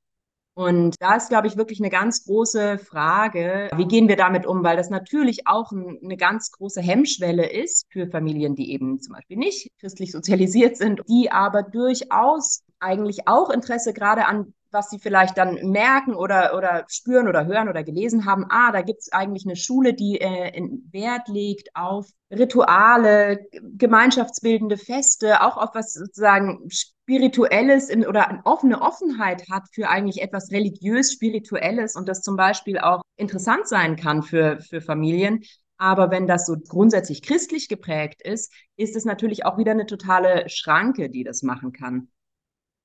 Und 0.55 0.97
da 1.01 1.15
ist, 1.15 1.29
glaube 1.29 1.47
ich, 1.47 1.57
wirklich 1.57 1.81
eine 1.81 1.91
ganz 1.91 2.25
große 2.25 2.79
Frage, 2.79 3.71
wie 3.77 3.87
gehen 3.87 4.09
wir 4.09 4.17
damit 4.17 4.47
um, 4.47 4.65
weil 4.65 4.77
das 4.77 4.91
natürlich 4.91 5.47
auch 5.47 5.71
ein, 5.73 5.99
eine 6.03 6.17
ganz 6.17 6.51
große 6.51 6.83
Hemmschwelle 6.83 7.49
ist 7.49 7.87
für 7.91 8.09
Familien, 8.09 8.57
die 8.57 8.73
eben 8.73 9.01
zum 9.01 9.15
Beispiel 9.15 9.37
nicht 9.37 9.71
christlich 9.79 10.13
sozialisiert 10.13 10.77
sind, 10.77 11.03
die 11.09 11.31
aber 11.31 11.63
durchaus 11.63 12.65
eigentlich 12.81 13.29
auch 13.29 13.51
Interesse 13.51 13.93
gerade 13.93 14.27
an 14.27 14.55
was 14.73 14.91
sie 14.91 14.99
vielleicht 14.99 15.37
dann 15.37 15.55
merken 15.71 16.15
oder, 16.15 16.57
oder 16.57 16.85
spüren 16.89 17.29
oder 17.29 17.47
hören 17.47 17.69
oder 17.69 17.83
gelesen 17.83 18.25
haben, 18.25 18.47
ah, 18.49 18.73
da 18.73 18.83
gibt 18.83 19.01
es 19.01 19.13
eigentlich 19.13 19.45
eine 19.47 19.57
Schule, 19.57 19.95
die 19.95 20.21
äh, 20.21 20.53
Wert 20.93 21.29
legt 21.29 21.71
auf 21.75 22.09
Rituale, 22.31 23.47
gemeinschaftsbildende 23.77 24.77
Feste, 24.77 25.43
auch 25.43 25.57
auf 25.57 25.71
was 25.75 25.93
sozusagen 25.93 26.69
Spirituelles 26.71 27.89
in, 27.89 28.07
oder 28.07 28.29
eine 28.29 28.47
offene 28.47 28.81
Offenheit 28.81 29.49
hat 29.51 29.65
für 29.73 29.89
eigentlich 29.89 30.23
etwas 30.23 30.53
religiös-spirituelles 30.53 31.97
und 31.97 32.09
das 32.09 32.23
zum 32.23 32.37
Beispiel 32.37 32.79
auch 32.79 33.03
interessant 33.17 33.67
sein 33.67 33.97
kann 33.97 34.23
für, 34.23 34.61
für 34.61 34.81
Familien. 34.81 35.43
Aber 35.77 36.11
wenn 36.11 36.27
das 36.27 36.47
so 36.47 36.57
grundsätzlich 36.57 37.23
christlich 37.23 37.67
geprägt 37.67 38.21
ist, 38.23 38.53
ist 38.77 38.97
es 38.97 39.07
natürlich 39.07 39.47
auch 39.47 39.57
wieder 39.57 39.73
eine 39.73 39.87
totale 39.87 40.49
Schranke, 40.49 41.09
die 41.09 41.25
das 41.25 41.43
machen 41.43 41.73
kann. 41.73 42.09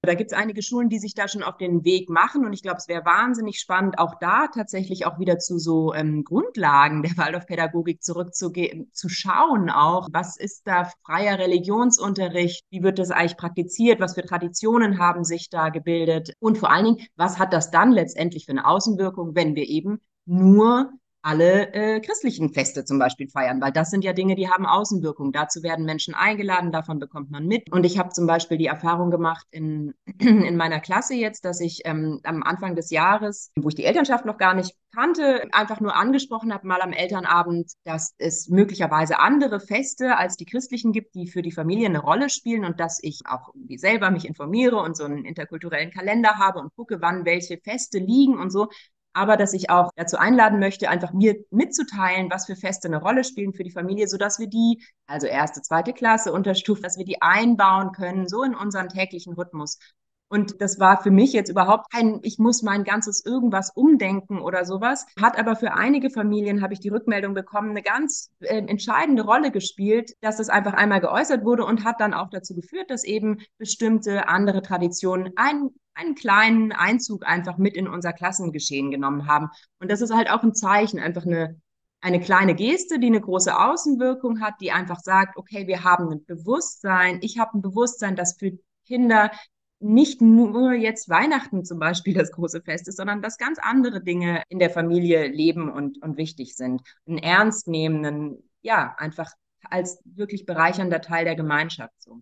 Da 0.05 0.13
gibt 0.13 0.31
es 0.31 0.37
einige 0.37 0.61
Schulen, 0.61 0.89
die 0.89 0.99
sich 0.99 1.13
da 1.13 1.27
schon 1.27 1.43
auf 1.43 1.57
den 1.57 1.83
Weg 1.83 2.09
machen. 2.09 2.45
Und 2.45 2.53
ich 2.53 2.61
glaube, 2.61 2.77
es 2.77 2.87
wäre 2.87 3.05
wahnsinnig 3.05 3.59
spannend, 3.59 3.99
auch 3.99 4.15
da 4.19 4.47
tatsächlich 4.47 5.05
auch 5.05 5.19
wieder 5.19 5.39
zu 5.39 5.59
so 5.59 5.93
ähm, 5.93 6.23
Grundlagen 6.23 7.03
der 7.03 7.17
Waldorfpädagogik 7.17 8.03
zurückzugehen, 8.03 8.89
zu 8.93 9.09
schauen 9.09 9.69
auch, 9.69 10.07
was 10.11 10.37
ist 10.37 10.67
da 10.67 10.89
freier 11.05 11.39
Religionsunterricht, 11.39 12.65
wie 12.69 12.83
wird 12.83 12.99
das 12.99 13.11
eigentlich 13.11 13.37
praktiziert, 13.37 13.99
was 13.99 14.15
für 14.15 14.23
Traditionen 14.23 14.99
haben 14.99 15.23
sich 15.23 15.49
da 15.49 15.69
gebildet? 15.69 16.33
Und 16.39 16.57
vor 16.57 16.71
allen 16.71 16.85
Dingen, 16.85 17.07
was 17.15 17.39
hat 17.39 17.53
das 17.53 17.71
dann 17.71 17.91
letztendlich 17.91 18.45
für 18.45 18.51
eine 18.51 18.67
Außenwirkung, 18.67 19.35
wenn 19.35 19.55
wir 19.55 19.67
eben 19.67 19.99
nur 20.25 20.91
alle 21.25 21.73
äh, 21.73 21.99
christlichen 22.01 22.53
Feste 22.53 22.85
zum 22.85 22.99
Beispiel 22.99 23.27
feiern, 23.27 23.59
weil 23.59 23.71
das 23.71 23.89
sind 23.89 24.03
ja 24.03 24.13
Dinge, 24.13 24.35
die 24.35 24.47
haben 24.47 24.67
Außenwirkung. 24.67 25.31
Dazu 25.31 25.63
werden 25.63 25.83
Menschen 25.83 26.13
eingeladen, 26.13 26.71
davon 26.71 26.99
bekommt 26.99 27.31
man 27.31 27.47
mit. 27.47 27.71
Und 27.71 27.83
ich 27.83 27.97
habe 27.97 28.09
zum 28.09 28.27
Beispiel 28.27 28.59
die 28.59 28.67
Erfahrung 28.67 29.09
gemacht 29.09 29.47
in, 29.49 29.95
in 30.19 30.55
meiner 30.55 30.79
Klasse 30.79 31.15
jetzt, 31.15 31.43
dass 31.43 31.61
ich 31.61 31.81
ähm, 31.85 32.19
am 32.23 32.43
Anfang 32.43 32.75
des 32.75 32.91
Jahres, 32.91 33.51
wo 33.55 33.69
ich 33.69 33.75
die 33.75 33.85
Elternschaft 33.85 34.25
noch 34.25 34.37
gar 34.37 34.53
nicht 34.53 34.75
kannte, 34.93 35.47
einfach 35.51 35.81
nur 35.81 35.95
angesprochen 35.95 36.53
habe, 36.53 36.67
mal 36.67 36.81
am 36.81 36.93
Elternabend, 36.93 37.73
dass 37.83 38.13
es 38.19 38.47
möglicherweise 38.47 39.19
andere 39.19 39.59
Feste 39.59 40.17
als 40.17 40.37
die 40.37 40.45
christlichen 40.45 40.93
gibt, 40.93 41.15
die 41.15 41.27
für 41.27 41.41
die 41.41 41.51
Familie 41.51 41.87
eine 41.87 41.99
Rolle 41.99 42.29
spielen 42.29 42.65
und 42.65 42.79
dass 42.79 42.99
ich 43.01 43.21
auch 43.25 43.49
wie 43.55 43.77
selber 43.77 44.11
mich 44.11 44.25
informiere 44.25 44.77
und 44.77 44.95
so 44.95 45.03
einen 45.03 45.25
interkulturellen 45.25 45.91
Kalender 45.91 46.37
habe 46.37 46.59
und 46.59 46.73
gucke, 46.75 47.01
wann 47.01 47.25
welche 47.25 47.57
Feste 47.57 47.97
liegen 47.97 48.37
und 48.37 48.51
so 48.51 48.69
aber 49.15 49.37
dass 49.37 49.53
ich 49.53 49.69
auch 49.69 49.91
dazu 49.95 50.17
einladen 50.17 50.59
möchte, 50.59 50.89
einfach 50.89 51.13
mir 51.13 51.35
mitzuteilen, 51.49 52.29
was 52.29 52.45
für 52.45 52.55
Feste 52.57 52.89
eine 52.89 52.97
Rolle 53.01 53.23
spielen 53.23 53.53
für 53.53 53.63
die 53.63 53.71
Familie, 53.71 54.09
sodass 54.09 54.39
wir 54.39 54.47
die, 54.47 54.83
also 55.07 55.25
erste, 55.25 55.61
zweite 55.61 55.93
Klasse 55.93 56.33
unterstuft, 56.33 56.83
dass 56.83 56.97
wir 56.97 57.05
die 57.05 57.21
einbauen 57.21 57.93
können, 57.93 58.27
so 58.27 58.43
in 58.43 58.53
unseren 58.53 58.89
täglichen 58.89 59.33
Rhythmus. 59.33 59.79
Und 60.27 60.59
das 60.61 60.79
war 60.79 61.01
für 61.03 61.11
mich 61.11 61.33
jetzt 61.33 61.49
überhaupt 61.49 61.91
kein, 61.91 62.19
ich 62.23 62.39
muss 62.39 62.63
mein 62.63 62.83
ganzes 62.83 63.23
irgendwas 63.23 63.71
umdenken 63.75 64.39
oder 64.41 64.65
sowas. 64.65 65.05
Hat 65.21 65.37
aber 65.37 65.55
für 65.55 65.73
einige 65.73 66.09
Familien, 66.09 66.61
habe 66.61 66.73
ich 66.73 66.79
die 66.79 66.89
Rückmeldung 66.89 67.33
bekommen, 67.35 67.71
eine 67.71 67.83
ganz 67.83 68.31
äh, 68.39 68.57
entscheidende 68.57 69.23
Rolle 69.23 69.51
gespielt, 69.51 70.13
dass 70.21 70.37
das 70.37 70.49
einfach 70.49 70.73
einmal 70.73 70.99
geäußert 70.99 71.45
wurde 71.45 71.63
und 71.65 71.83
hat 71.83 71.99
dann 71.99 72.13
auch 72.15 72.29
dazu 72.29 72.55
geführt, 72.55 72.89
dass 72.89 73.03
eben 73.03 73.37
bestimmte 73.59 74.27
andere 74.27 74.63
Traditionen 74.63 75.31
ein, 75.35 75.69
einen 75.93 76.15
kleinen 76.15 76.71
Einzug 76.71 77.25
einfach 77.25 77.57
mit 77.57 77.75
in 77.75 77.87
unser 77.87 78.11
Klassengeschehen 78.11 78.89
genommen 78.89 79.27
haben. 79.27 79.49
Und 79.79 79.91
das 79.91 80.01
ist 80.01 80.13
halt 80.13 80.31
auch 80.31 80.41
ein 80.41 80.55
Zeichen, 80.55 80.99
einfach 80.99 81.25
eine, 81.25 81.61
eine 82.01 82.19
kleine 82.19 82.55
Geste, 82.55 82.97
die 82.99 83.07
eine 83.07 83.21
große 83.21 83.57
Außenwirkung 83.57 84.41
hat, 84.41 84.55
die 84.59 84.71
einfach 84.71 84.99
sagt, 84.99 85.37
okay, 85.37 85.67
wir 85.67 85.83
haben 85.83 86.09
ein 86.11 86.25
Bewusstsein, 86.25 87.19
ich 87.21 87.37
habe 87.37 87.57
ein 87.57 87.61
Bewusstsein, 87.61 88.15
dass 88.15 88.37
für 88.37 88.51
Kinder 88.87 89.31
nicht 89.79 90.21
nur 90.21 90.73
jetzt 90.73 91.09
Weihnachten 91.09 91.65
zum 91.65 91.79
Beispiel 91.79 92.13
das 92.13 92.31
große 92.31 92.61
Fest 92.61 92.87
ist, 92.87 92.97
sondern 92.97 93.21
dass 93.21 93.37
ganz 93.37 93.59
andere 93.61 94.01
Dinge 94.01 94.43
in 94.49 94.59
der 94.59 94.69
Familie 94.69 95.27
leben 95.27 95.71
und, 95.71 96.01
und 96.01 96.17
wichtig 96.17 96.55
sind. 96.55 96.81
Einen 97.07 97.17
ernstnehmenden, 97.17 98.49
ja, 98.61 98.95
einfach 98.97 99.31
als 99.69 100.01
wirklich 100.05 100.45
bereichernder 100.45 101.01
Teil 101.01 101.25
der 101.25 101.35
Gemeinschaft 101.35 101.93
so. 101.99 102.21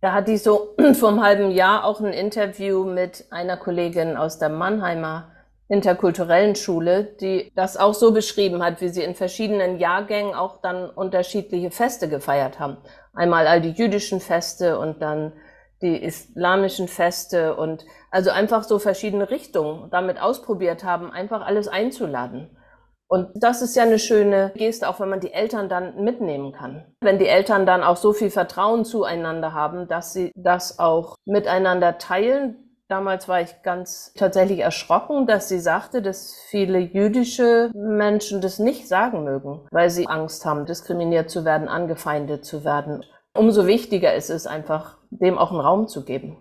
Da 0.00 0.12
hat 0.12 0.28
die 0.28 0.38
so 0.38 0.74
vor 0.94 1.10
einem 1.10 1.22
halben 1.22 1.50
Jahr 1.50 1.84
auch 1.84 2.00
ein 2.00 2.12
Interview 2.12 2.84
mit 2.84 3.26
einer 3.30 3.56
Kollegin 3.56 4.16
aus 4.16 4.38
der 4.38 4.48
Mannheimer 4.48 5.32
interkulturellen 5.68 6.56
Schule, 6.56 7.04
die 7.04 7.52
das 7.54 7.76
auch 7.76 7.94
so 7.94 8.12
beschrieben 8.12 8.62
hat, 8.62 8.80
wie 8.80 8.88
sie 8.88 9.04
in 9.04 9.14
verschiedenen 9.14 9.78
Jahrgängen 9.78 10.34
auch 10.34 10.60
dann 10.60 10.90
unterschiedliche 10.90 11.70
Feste 11.70 12.08
gefeiert 12.08 12.58
haben. 12.58 12.78
Einmal 13.12 13.46
all 13.46 13.60
die 13.60 13.70
jüdischen 13.70 14.20
Feste 14.20 14.80
und 14.80 15.00
dann 15.00 15.32
die 15.82 16.02
islamischen 16.02 16.88
Feste 16.88 17.56
und 17.56 17.84
also 18.10 18.30
einfach 18.30 18.64
so 18.64 18.78
verschiedene 18.78 19.30
Richtungen 19.30 19.90
damit 19.90 20.20
ausprobiert 20.20 20.84
haben, 20.84 21.10
einfach 21.10 21.44
alles 21.44 21.68
einzuladen. 21.68 22.56
Und 23.10 23.28
das 23.34 23.60
ist 23.60 23.74
ja 23.74 23.82
eine 23.82 23.98
schöne 23.98 24.52
Geste, 24.54 24.88
auch 24.88 25.00
wenn 25.00 25.08
man 25.08 25.18
die 25.18 25.32
Eltern 25.32 25.68
dann 25.68 26.04
mitnehmen 26.04 26.52
kann. 26.52 26.84
Wenn 27.00 27.18
die 27.18 27.26
Eltern 27.26 27.66
dann 27.66 27.82
auch 27.82 27.96
so 27.96 28.12
viel 28.12 28.30
Vertrauen 28.30 28.84
zueinander 28.84 29.52
haben, 29.52 29.88
dass 29.88 30.12
sie 30.12 30.30
das 30.36 30.78
auch 30.78 31.16
miteinander 31.24 31.98
teilen. 31.98 32.56
Damals 32.86 33.26
war 33.26 33.40
ich 33.40 33.62
ganz 33.62 34.14
tatsächlich 34.16 34.60
erschrocken, 34.60 35.26
dass 35.26 35.48
sie 35.48 35.58
sagte, 35.58 36.02
dass 36.02 36.34
viele 36.50 36.78
jüdische 36.78 37.72
Menschen 37.74 38.40
das 38.40 38.60
nicht 38.60 38.86
sagen 38.86 39.24
mögen, 39.24 39.66
weil 39.72 39.90
sie 39.90 40.06
Angst 40.06 40.46
haben, 40.46 40.64
diskriminiert 40.64 41.30
zu 41.30 41.44
werden, 41.44 41.66
angefeindet 41.66 42.44
zu 42.44 42.64
werden. 42.64 43.04
Umso 43.32 43.68
wichtiger 43.68 44.14
ist 44.14 44.28
es 44.28 44.48
einfach, 44.48 44.98
dem 45.10 45.38
auch 45.38 45.52
einen 45.52 45.60
Raum 45.60 45.86
zu 45.86 46.04
geben. 46.04 46.36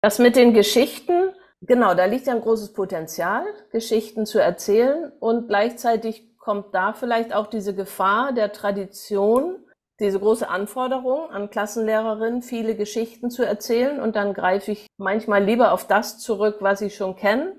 Das 0.00 0.20
mit 0.20 0.36
den 0.36 0.54
Geschichten, 0.54 1.32
genau, 1.62 1.94
da 1.94 2.04
liegt 2.04 2.28
ja 2.28 2.34
ein 2.34 2.42
großes 2.42 2.74
Potenzial, 2.74 3.42
Geschichten 3.72 4.24
zu 4.24 4.38
erzählen. 4.38 5.10
Und 5.18 5.48
gleichzeitig 5.48 6.36
kommt 6.38 6.72
da 6.74 6.92
vielleicht 6.92 7.34
auch 7.34 7.48
diese 7.48 7.74
Gefahr 7.74 8.32
der 8.32 8.52
Tradition, 8.52 9.56
diese 9.98 10.20
große 10.20 10.48
Anforderung 10.48 11.28
an 11.30 11.50
Klassenlehrerinnen, 11.50 12.42
viele 12.42 12.76
Geschichten 12.76 13.30
zu 13.30 13.42
erzählen. 13.42 14.00
Und 14.00 14.14
dann 14.14 14.32
greife 14.32 14.70
ich 14.70 14.86
manchmal 14.96 15.42
lieber 15.42 15.72
auf 15.72 15.88
das 15.88 16.18
zurück, 16.18 16.58
was 16.60 16.82
ich 16.82 16.94
schon 16.94 17.16
kenne 17.16 17.56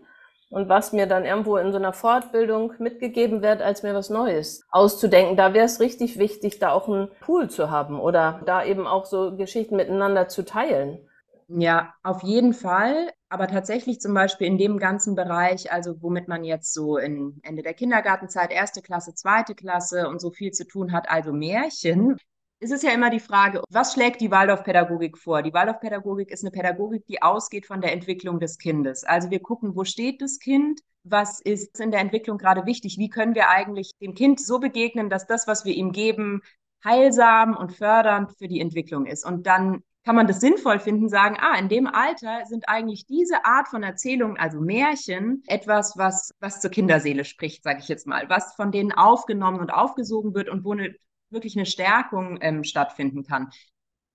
und 0.50 0.70
was 0.70 0.94
mir 0.94 1.08
dann 1.08 1.26
irgendwo 1.26 1.58
in 1.58 1.72
so 1.72 1.78
einer 1.78 1.94
Fortbildung 1.94 2.74
mitgegeben 2.80 3.42
wird, 3.42 3.62
als 3.62 3.84
mir 3.84 3.94
was 3.94 4.10
Neues 4.10 4.64
auszudenken. 4.70 5.36
Da 5.36 5.54
wäre 5.54 5.66
es 5.66 5.80
richtig 5.80 6.20
wichtig, 6.20 6.60
da 6.60 6.72
auch 6.72 6.88
einen 6.88 7.10
Pool 7.22 7.50
zu 7.50 7.70
haben 7.70 8.00
oder 8.00 8.42
da 8.46 8.64
eben 8.64 8.88
auch 8.88 9.06
so 9.06 9.36
Geschichten 9.36 9.76
miteinander 9.76 10.28
zu 10.28 10.46
teilen. 10.46 11.00
Ja, 11.48 11.94
auf 12.04 12.24
jeden 12.24 12.54
Fall. 12.54 13.12
Aber 13.30 13.48
tatsächlich 13.48 14.00
zum 14.00 14.14
Beispiel 14.14 14.48
in 14.48 14.58
dem 14.58 14.80
ganzen 14.80 15.16
Bereich, 15.16 15.72
also 15.72 16.02
womit 16.02 16.28
man 16.28 16.44
jetzt 16.44 16.74
so 16.74 16.98
in 16.98 17.40
Ende 17.44 17.64
der 17.64 17.74
Kindergartenzeit, 17.74 18.52
erste 18.52 18.82
Klasse, 18.82 19.14
zweite 19.14 19.56
Klasse 19.56 20.08
und 20.08 20.22
so 20.22 20.32
viel 20.32 20.52
zu 20.52 20.66
tun 20.66 20.92
hat, 20.92 21.10
also 21.10 21.34
Märchen, 21.34 22.18
ist 22.60 22.72
es 22.72 22.82
ja 22.82 22.92
immer 22.92 23.10
die 23.10 23.20
Frage, 23.20 23.62
was 23.70 23.94
schlägt 23.94 24.22
die 24.22 24.32
Waldorfpädagogik 24.32 25.18
vor? 25.18 25.42
Die 25.42 25.54
Waldorfpädagogik 25.54 26.32
ist 26.32 26.44
eine 26.44 26.52
Pädagogik, 26.52 27.06
die 27.08 27.22
ausgeht 27.22 27.66
von 27.66 27.82
der 27.82 27.92
Entwicklung 27.92 28.40
des 28.40 28.58
Kindes. 28.58 29.04
Also 29.04 29.30
wir 29.30 29.40
gucken, 29.40 29.76
wo 29.76 29.84
steht 29.84 30.22
das 30.22 30.40
Kind? 30.40 30.82
Was 31.04 31.40
ist 31.42 31.80
in 31.80 31.92
der 31.92 32.00
Entwicklung 32.00 32.38
gerade 32.38 32.66
wichtig? 32.66 32.98
Wie 32.98 33.10
können 33.10 33.36
wir 33.36 33.50
eigentlich 33.50 33.92
dem 34.02 34.16
Kind 34.16 34.40
so 34.40 34.60
begegnen, 34.60 35.10
dass 35.10 35.28
das, 35.28 35.48
was 35.48 35.66
wir 35.66 35.74
ihm 35.74 35.92
geben, 35.92 36.42
heilsam 36.84 37.56
und 37.56 37.74
fördernd 37.74 38.32
für 38.38 38.48
die 38.48 38.62
Entwicklung 38.62 39.06
ist? 39.06 39.26
Und 39.26 39.46
dann 39.46 39.84
kann 40.06 40.16
man 40.16 40.28
das 40.28 40.40
sinnvoll 40.40 40.80
finden, 40.80 41.10
sagen, 41.10 41.36
ah, 41.40 41.58
in 41.58 41.68
dem 41.68 41.88
Alter 41.88 42.46
sind 42.46 42.70
eigentlich 42.70 43.06
diese 43.08 43.44
Art 43.44 43.68
von 43.68 43.82
Erzählungen, 43.84 44.38
also 44.38 44.62
Märchen, 44.62 45.44
etwas, 45.48 45.98
was, 45.98 46.32
was 46.40 46.62
zur 46.62 46.70
Kinderseele 46.70 47.26
spricht, 47.26 47.64
sage 47.64 47.80
ich 47.80 47.88
jetzt 47.88 48.06
mal, 48.06 48.30
was 48.30 48.54
von 48.56 48.72
denen 48.72 48.92
aufgenommen 48.92 49.60
und 49.60 49.72
aufgesogen 49.72 50.36
wird 50.36 50.48
und 50.48 50.64
wo 50.64 50.74
eine, 50.74 50.96
wirklich 51.36 51.56
eine 51.56 51.68
Stärkung 51.68 52.40
ähm, 52.42 52.64
stattfinden 52.64 53.24
kann. 53.24 53.52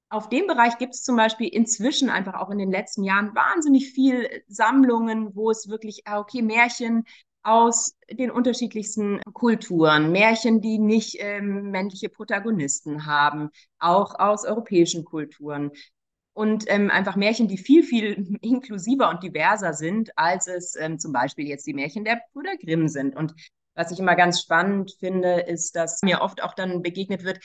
Auf 0.08 0.28
dem 0.28 0.48
Bereich 0.48 0.76
gibt 0.78 0.94
es 0.94 1.04
zum 1.04 1.14
Beispiel 1.14 1.46
inzwischen 1.46 2.10
einfach 2.10 2.34
auch 2.34 2.50
in 2.50 2.58
den 2.58 2.72
letzten 2.72 3.04
Jahren 3.04 3.32
wahnsinnig 3.36 3.92
viel 3.92 4.28
Sammlungen, 4.48 5.36
wo 5.36 5.52
es 5.52 5.68
wirklich, 5.68 6.02
ah, 6.06 6.18
okay, 6.18 6.42
Märchen 6.42 7.04
aus 7.42 7.96
den 8.10 8.32
unterschiedlichsten 8.32 9.20
Kulturen, 9.32 10.10
Märchen, 10.10 10.60
die 10.60 10.78
nicht 10.78 11.16
ähm, 11.20 11.70
männliche 11.70 12.08
Protagonisten 12.08 13.06
haben, 13.06 13.50
auch 13.78 14.18
aus 14.18 14.44
europäischen 14.44 15.04
Kulturen. 15.04 15.70
Und 16.32 16.64
ähm, 16.68 16.90
einfach 16.90 17.16
Märchen, 17.16 17.48
die 17.48 17.58
viel, 17.58 17.82
viel 17.82 18.36
inklusiver 18.40 19.10
und 19.10 19.22
diverser 19.22 19.74
sind, 19.74 20.10
als 20.16 20.48
es 20.48 20.74
ähm, 20.76 20.98
zum 20.98 21.12
Beispiel 21.12 21.46
jetzt 21.46 21.66
die 21.66 21.74
Märchen 21.74 22.04
der 22.04 22.20
Brüder 22.32 22.56
Grimm 22.56 22.88
sind. 22.88 23.16
Und 23.16 23.32
was 23.74 23.90
ich 23.90 23.98
immer 23.98 24.16
ganz 24.16 24.40
spannend 24.40 24.96
finde, 25.00 25.40
ist, 25.40 25.76
dass 25.76 26.02
mir 26.02 26.20
oft 26.20 26.42
auch 26.42 26.54
dann 26.54 26.82
begegnet 26.82 27.24
wird, 27.24 27.38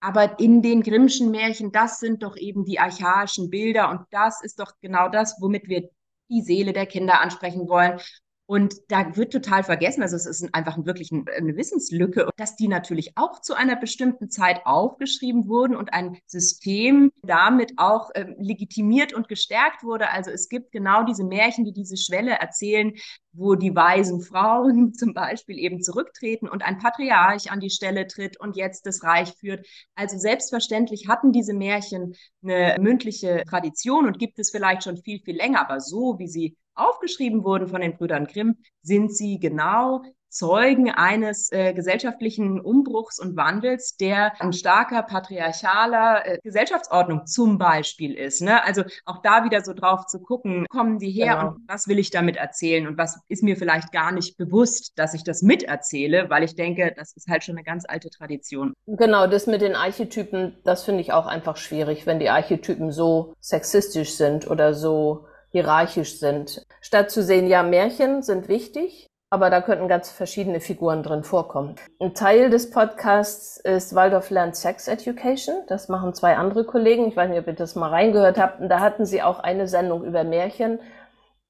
aber 0.00 0.38
in 0.38 0.60
den 0.60 0.82
Grimmschen 0.82 1.30
Märchen, 1.30 1.72
das 1.72 1.98
sind 1.98 2.22
doch 2.22 2.36
eben 2.36 2.66
die 2.66 2.78
archaischen 2.78 3.48
Bilder 3.48 3.90
und 3.90 4.02
das 4.10 4.42
ist 4.42 4.60
doch 4.60 4.72
genau 4.82 5.08
das, 5.08 5.40
womit 5.40 5.66
wir 5.68 5.88
die 6.28 6.42
Seele 6.42 6.74
der 6.74 6.84
Kinder 6.84 7.20
ansprechen 7.20 7.68
wollen. 7.68 7.98
Und 8.46 8.74
da 8.88 9.16
wird 9.16 9.32
total 9.32 9.64
vergessen, 9.64 10.02
also 10.02 10.16
es 10.16 10.26
ist 10.26 10.54
einfach 10.54 10.76
wirklich 10.84 11.10
eine 11.12 11.56
Wissenslücke, 11.56 12.28
dass 12.36 12.56
die 12.56 12.68
natürlich 12.68 13.12
auch 13.16 13.40
zu 13.40 13.54
einer 13.54 13.74
bestimmten 13.74 14.28
Zeit 14.28 14.66
aufgeschrieben 14.66 15.48
wurden 15.48 15.74
und 15.74 15.94
ein 15.94 16.18
System 16.26 17.10
damit 17.22 17.72
auch 17.78 18.10
äh, 18.14 18.34
legitimiert 18.38 19.14
und 19.14 19.28
gestärkt 19.28 19.82
wurde. 19.82 20.10
Also 20.10 20.30
es 20.30 20.50
gibt 20.50 20.72
genau 20.72 21.04
diese 21.04 21.24
Märchen, 21.24 21.64
die 21.64 21.72
diese 21.72 21.96
Schwelle 21.96 22.32
erzählen, 22.32 22.92
wo 23.32 23.54
die 23.54 23.74
weisen 23.74 24.20
Frauen 24.20 24.92
zum 24.94 25.14
Beispiel 25.14 25.58
eben 25.58 25.82
zurücktreten 25.82 26.46
und 26.46 26.62
ein 26.66 26.76
Patriarch 26.76 27.50
an 27.50 27.60
die 27.60 27.70
Stelle 27.70 28.06
tritt 28.06 28.38
und 28.38 28.56
jetzt 28.56 28.84
das 28.84 29.02
Reich 29.02 29.32
führt. 29.38 29.66
Also 29.94 30.18
selbstverständlich 30.18 31.08
hatten 31.08 31.32
diese 31.32 31.54
Märchen 31.54 32.14
eine 32.42 32.76
mündliche 32.78 33.44
Tradition 33.48 34.06
und 34.06 34.18
gibt 34.18 34.38
es 34.38 34.50
vielleicht 34.50 34.84
schon 34.84 34.98
viel, 34.98 35.20
viel 35.20 35.36
länger, 35.36 35.62
aber 35.62 35.80
so 35.80 36.18
wie 36.18 36.28
sie 36.28 36.58
aufgeschrieben 36.74 37.44
wurden 37.44 37.68
von 37.68 37.80
den 37.80 37.96
Brüdern 37.96 38.26
Grimm, 38.26 38.56
sind 38.82 39.14
sie 39.14 39.38
genau 39.38 40.02
Zeugen 40.34 40.90
eines 40.90 41.52
äh, 41.52 41.72
gesellschaftlichen 41.72 42.60
Umbruchs 42.60 43.20
und 43.20 43.36
Wandels, 43.36 43.96
der 43.96 44.32
ein 44.40 44.52
starker 44.52 45.04
patriarchaler 45.04 46.26
äh, 46.26 46.38
Gesellschaftsordnung 46.42 47.26
zum 47.26 47.56
Beispiel 47.56 48.14
ist. 48.14 48.42
Ne? 48.42 48.64
Also 48.64 48.82
auch 49.04 49.22
da 49.22 49.44
wieder 49.44 49.62
so 49.62 49.74
drauf 49.74 50.06
zu 50.06 50.18
gucken, 50.18 50.66
kommen 50.68 50.98
die 50.98 51.12
her 51.12 51.36
genau. 51.36 51.48
und 51.50 51.68
was 51.68 51.86
will 51.86 52.00
ich 52.00 52.10
damit 52.10 52.36
erzählen 52.36 52.88
und 52.88 52.98
was 52.98 53.20
ist 53.28 53.44
mir 53.44 53.56
vielleicht 53.56 53.92
gar 53.92 54.10
nicht 54.10 54.36
bewusst, 54.36 54.98
dass 54.98 55.14
ich 55.14 55.22
das 55.22 55.42
miterzähle, 55.42 56.28
weil 56.30 56.42
ich 56.42 56.56
denke, 56.56 56.92
das 56.96 57.12
ist 57.12 57.28
halt 57.28 57.44
schon 57.44 57.54
eine 57.54 57.64
ganz 57.64 57.84
alte 57.86 58.10
Tradition. 58.10 58.74
Genau, 58.86 59.28
das 59.28 59.46
mit 59.46 59.60
den 59.60 59.76
Archetypen, 59.76 60.58
das 60.64 60.82
finde 60.82 61.02
ich 61.02 61.12
auch 61.12 61.26
einfach 61.26 61.56
schwierig, 61.56 62.06
wenn 62.06 62.18
die 62.18 62.30
Archetypen 62.30 62.90
so 62.90 63.34
sexistisch 63.38 64.16
sind 64.16 64.50
oder 64.50 64.74
so 64.74 65.26
hierarchisch 65.54 66.18
sind. 66.18 66.66
Statt 66.80 67.12
zu 67.12 67.22
sehen, 67.22 67.46
ja, 67.46 67.62
Märchen 67.62 68.22
sind 68.22 68.48
wichtig, 68.48 69.06
aber 69.30 69.50
da 69.50 69.60
könnten 69.60 69.86
ganz 69.86 70.10
verschiedene 70.10 70.58
Figuren 70.58 71.04
drin 71.04 71.22
vorkommen. 71.22 71.76
Ein 72.00 72.12
Teil 72.12 72.50
des 72.50 72.70
Podcasts 72.70 73.58
ist 73.58 73.94
Waldorf 73.94 74.30
lernt 74.30 74.56
Sex 74.56 74.88
Education. 74.88 75.54
Das 75.68 75.88
machen 75.88 76.12
zwei 76.12 76.36
andere 76.36 76.64
Kollegen. 76.64 77.06
Ich 77.06 77.14
weiß 77.14 77.30
nicht, 77.30 77.38
ob 77.38 77.46
ihr 77.46 77.52
das 77.52 77.76
mal 77.76 77.90
reingehört 77.90 78.36
habt. 78.36 78.60
Und 78.60 78.68
da 78.68 78.80
hatten 78.80 79.06
sie 79.06 79.22
auch 79.22 79.38
eine 79.38 79.68
Sendung 79.68 80.04
über 80.04 80.24
Märchen, 80.24 80.80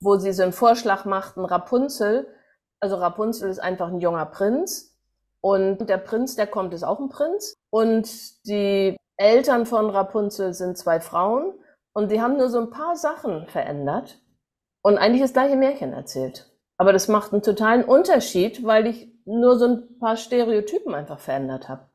wo 0.01 0.19
sie 0.19 0.35
so 0.35 0.43
einen 0.43 0.53
Vorschlag 0.53 1.07
machten, 1.07 1.47
Rapunzel. 1.47 2.27
Also 2.81 2.97
Rapunzel 2.97 3.49
ist 3.49 3.59
einfach 3.59 3.89
ein 3.89 4.01
junger 4.01 4.27
Prinz. 4.27 4.99
Und 5.41 5.89
der 5.89 5.99
Prinz, 5.99 6.37
der 6.37 6.47
kommt, 6.47 6.75
ist 6.75 6.85
auch 6.85 7.01
ein 7.01 7.09
Prinz. 7.09 7.55
Und 7.71 8.07
die 8.47 8.99
Eltern 9.17 9.65
von 9.65 9.89
Rapunzel 9.89 10.53
sind 10.53 10.77
zwei 10.77 11.01
Frauen. 11.01 11.55
Und 11.95 12.11
die 12.11 12.21
haben 12.21 12.37
nur 12.37 12.51
so 12.51 12.61
ein 12.61 12.71
paar 12.71 12.97
Sachen 12.97 13.47
verändert 13.47 14.21
und 14.83 14.99
eigentlich 14.99 15.23
das 15.23 15.33
gleiche 15.33 15.57
Märchen 15.57 15.93
erzählt. 15.93 16.51
Aber 16.77 16.93
das 16.93 17.09
macht 17.09 17.33
einen 17.33 17.43
totalen 17.43 17.85
Unterschied, 17.85 18.65
weil 18.65 18.87
ich 18.87 19.09
nur 19.25 19.59
so 19.59 19.67
ein 19.67 19.99
paar 19.99 20.17
Stereotypen 20.17 20.95
einfach 20.95 21.21
verändert 21.21 21.69
habe. 21.69 21.89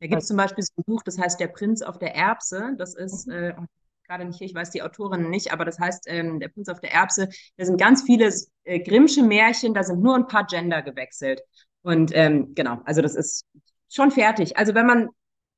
Da 0.00 0.06
gibt 0.06 0.22
es 0.22 0.28
zum 0.28 0.36
Beispiel 0.36 0.64
so 0.64 0.72
ein 0.78 0.84
Buch, 0.84 1.02
das 1.02 1.18
heißt 1.18 1.38
Der 1.38 1.48
Prinz 1.48 1.82
auf 1.82 1.98
der 1.98 2.14
Erbse. 2.14 2.74
Das 2.78 2.94
ist 2.94 3.28
äh, 3.28 3.54
gerade 4.06 4.24
nicht 4.24 4.38
hier, 4.38 4.46
ich 4.46 4.54
weiß 4.54 4.70
die 4.70 4.82
Autorin 4.82 5.28
nicht, 5.28 5.52
aber 5.52 5.64
das 5.64 5.78
heißt 5.78 6.04
ähm, 6.06 6.40
Der 6.40 6.48
Prinz 6.48 6.68
auf 6.68 6.80
der 6.80 6.92
Erbse. 6.92 7.28
Da 7.56 7.64
sind 7.64 7.78
ganz 7.78 8.02
viele 8.02 8.32
äh, 8.64 8.80
Grimmsche 8.80 9.22
Märchen, 9.22 9.74
da 9.74 9.82
sind 9.82 10.02
nur 10.02 10.14
ein 10.14 10.28
paar 10.28 10.46
Gender 10.46 10.82
gewechselt. 10.82 11.42
Und 11.82 12.12
ähm, 12.14 12.54
genau, 12.54 12.80
also 12.84 13.02
das 13.02 13.16
ist 13.16 13.44
schon 13.88 14.12
fertig. 14.12 14.56
Also 14.56 14.74
wenn 14.74 14.86
man 14.86 15.08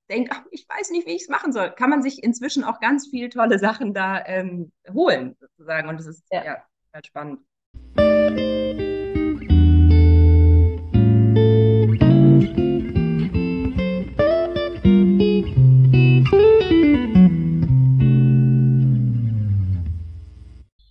denkt, 0.09 0.31
ach, 0.35 0.43
ich 0.51 0.67
weiß 0.69 0.91
nicht, 0.91 1.07
wie 1.07 1.13
ich 1.13 1.23
es 1.23 1.29
machen 1.29 1.53
soll, 1.53 1.71
kann 1.71 1.91
man 1.91 2.03
sich 2.03 2.23
inzwischen 2.23 2.65
auch 2.65 2.81
ganz 2.81 3.09
viele 3.09 3.29
tolle 3.29 3.59
Sachen 3.59 3.95
da 3.95 4.25
ähm, 4.27 4.73
holen, 4.93 5.37
sozusagen. 5.41 5.89
Und 5.89 5.99
das 5.99 6.07
ist 6.07 6.25
ja, 6.31 6.45
ja 6.45 6.57
halt 6.93 7.07
spannend. 7.07 7.41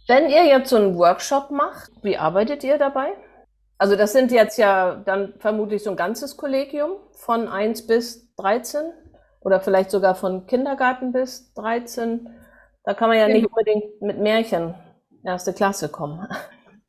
Wenn 0.05 0.29
ihr 0.29 0.45
jetzt 0.45 0.69
so 0.69 0.75
einen 0.75 0.95
Workshop 0.95 1.49
macht, 1.49 1.91
wie 2.03 2.17
arbeitet 2.17 2.63
ihr 2.63 2.77
dabei? 2.77 3.13
Also 3.77 3.95
das 3.95 4.13
sind 4.13 4.31
jetzt 4.31 4.57
ja 4.57 4.95
dann 4.95 5.33
vermutlich 5.39 5.83
so 5.83 5.89
ein 5.89 5.95
ganzes 5.95 6.37
Kollegium 6.37 6.91
von 7.13 7.47
1 7.47 7.87
bis 7.87 8.33
13 8.35 8.93
oder 9.43 9.59
vielleicht 9.59 9.91
sogar 9.91 10.15
von 10.15 10.45
Kindergarten 10.47 11.11
bis 11.11 11.53
13. 11.53 12.29
Da 12.83 12.93
kann 12.93 13.09
man 13.09 13.17
ja 13.17 13.27
genau. 13.27 13.39
nicht 13.39 13.47
unbedingt 13.47 14.01
mit 14.01 14.19
Märchen 14.19 14.75
erste 15.23 15.53
Klasse 15.53 15.89
kommen. 15.89 16.27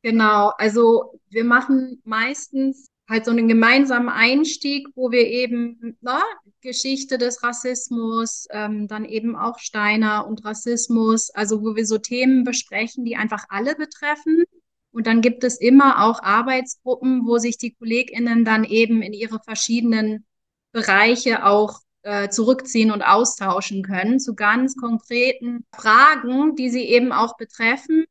Genau, 0.01 0.51
also 0.57 1.19
wir 1.29 1.43
machen 1.43 1.99
meistens 2.03 2.91
halt 3.09 3.25
so 3.25 3.31
einen 3.31 3.47
gemeinsamen 3.47 4.09
Einstieg, 4.09 4.87
wo 4.95 5.11
wir 5.11 5.27
eben 5.27 5.97
na, 6.01 6.21
Geschichte 6.61 7.17
des 7.17 7.43
Rassismus, 7.43 8.47
ähm, 8.51 8.87
dann 8.87 9.05
eben 9.05 9.35
auch 9.35 9.59
Steiner 9.59 10.27
und 10.27 10.43
Rassismus, 10.43 11.29
also 11.31 11.63
wo 11.63 11.75
wir 11.75 11.85
so 11.85 11.97
Themen 11.97 12.43
besprechen, 12.43 13.05
die 13.05 13.15
einfach 13.15 13.45
alle 13.49 13.75
betreffen. 13.75 14.43
Und 14.91 15.07
dann 15.07 15.21
gibt 15.21 15.43
es 15.43 15.59
immer 15.59 16.03
auch 16.03 16.21
Arbeitsgruppen, 16.23 17.25
wo 17.25 17.37
sich 17.37 17.57
die 17.57 17.73
KollegInnen 17.73 18.45
dann 18.45 18.63
eben 18.63 19.01
in 19.01 19.13
ihre 19.13 19.39
verschiedenen 19.39 20.25
Bereiche 20.71 21.45
auch 21.45 21.79
äh, 22.05 22.29
zurückziehen 22.29 22.91
und 22.91 23.01
austauschen 23.01 23.83
können 23.83 24.19
zu 24.19 24.35
ganz 24.35 24.75
konkreten 24.75 25.65
Fragen, 25.73 26.55
die 26.55 26.69
sie 26.69 26.83
eben 26.83 27.11
auch 27.11 27.35
betreffen, 27.35 28.05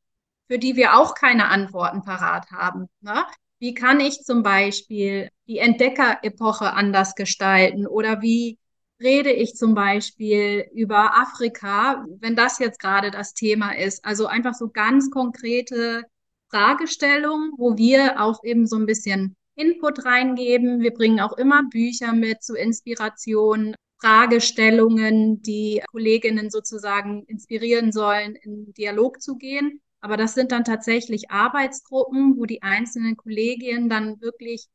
für 0.48 0.58
die 0.58 0.74
wir 0.74 0.98
auch 0.98 1.14
keine 1.14 1.48
Antworten 1.48 2.02
parat 2.02 2.50
haben. 2.50 2.88
Ne? 3.00 3.24
Wie 3.60 3.72
kann 3.72 4.00
ich 4.00 4.24
zum 4.24 4.42
Beispiel 4.42 5.30
die 5.46 5.58
Entdeckerepoche 5.58 6.72
anders 6.72 7.14
gestalten 7.14 7.86
oder 7.86 8.20
wie 8.20 8.58
rede 9.00 9.30
ich 9.30 9.54
zum 9.54 9.74
Beispiel 9.74 10.66
über 10.74 11.16
Afrika, 11.16 12.04
wenn 12.18 12.34
das 12.34 12.58
jetzt 12.58 12.80
gerade 12.80 13.12
das 13.12 13.32
Thema 13.32 13.76
ist. 13.76 14.04
Also 14.04 14.26
einfach 14.26 14.54
so 14.54 14.70
ganz 14.70 15.10
konkrete 15.10 16.02
Fragestellungen, 16.50 17.52
wo 17.58 17.76
wir 17.76 18.20
auch 18.20 18.42
eben 18.42 18.66
so 18.66 18.76
ein 18.76 18.86
bisschen 18.86 19.36
Input 19.54 20.04
reingeben. 20.04 20.80
Wir 20.80 20.92
bringen 20.92 21.20
auch 21.20 21.36
immer 21.36 21.62
Bücher 21.70 22.12
mit 22.12 22.42
zu 22.42 22.56
Inspiration, 22.56 23.74
Fragestellungen, 24.04 25.40
die 25.40 25.82
Kolleginnen 25.90 26.50
sozusagen 26.50 27.24
inspirieren 27.24 27.90
sollen, 27.90 28.34
in 28.34 28.74
Dialog 28.74 29.22
zu 29.22 29.36
gehen. 29.36 29.80
Aber 30.02 30.18
das 30.18 30.34
sind 30.34 30.52
dann 30.52 30.64
tatsächlich 30.64 31.30
Arbeitsgruppen, 31.30 32.36
wo 32.36 32.44
die 32.44 32.60
einzelnen 32.60 33.16
Kolleginnen 33.16 33.88
dann 33.88 34.20
wirklich 34.20 34.66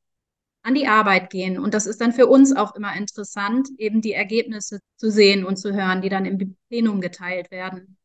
an 0.64 0.74
die 0.74 0.88
Arbeit 0.88 1.30
gehen. 1.30 1.60
Und 1.60 1.76
das 1.76 1.86
ist 1.86 2.02
dann 2.02 2.12
für 2.12 2.26
uns 2.26 2.56
auch 2.56 2.76
immer 2.76 2.96
interessant, 2.96 3.70
eben 3.78 4.02
die 4.02 4.14
Ergebnisse 4.14 4.80
zu 4.98 5.12
sehen 5.12 5.46
und 5.46 5.58
zu 5.58 5.74
hören, 5.76 6.02
die 6.02 6.10
dann 6.10 6.26
im 6.26 6.58
Plenum 6.68 7.00
geteilt 7.00 7.52
werden. 7.52 7.98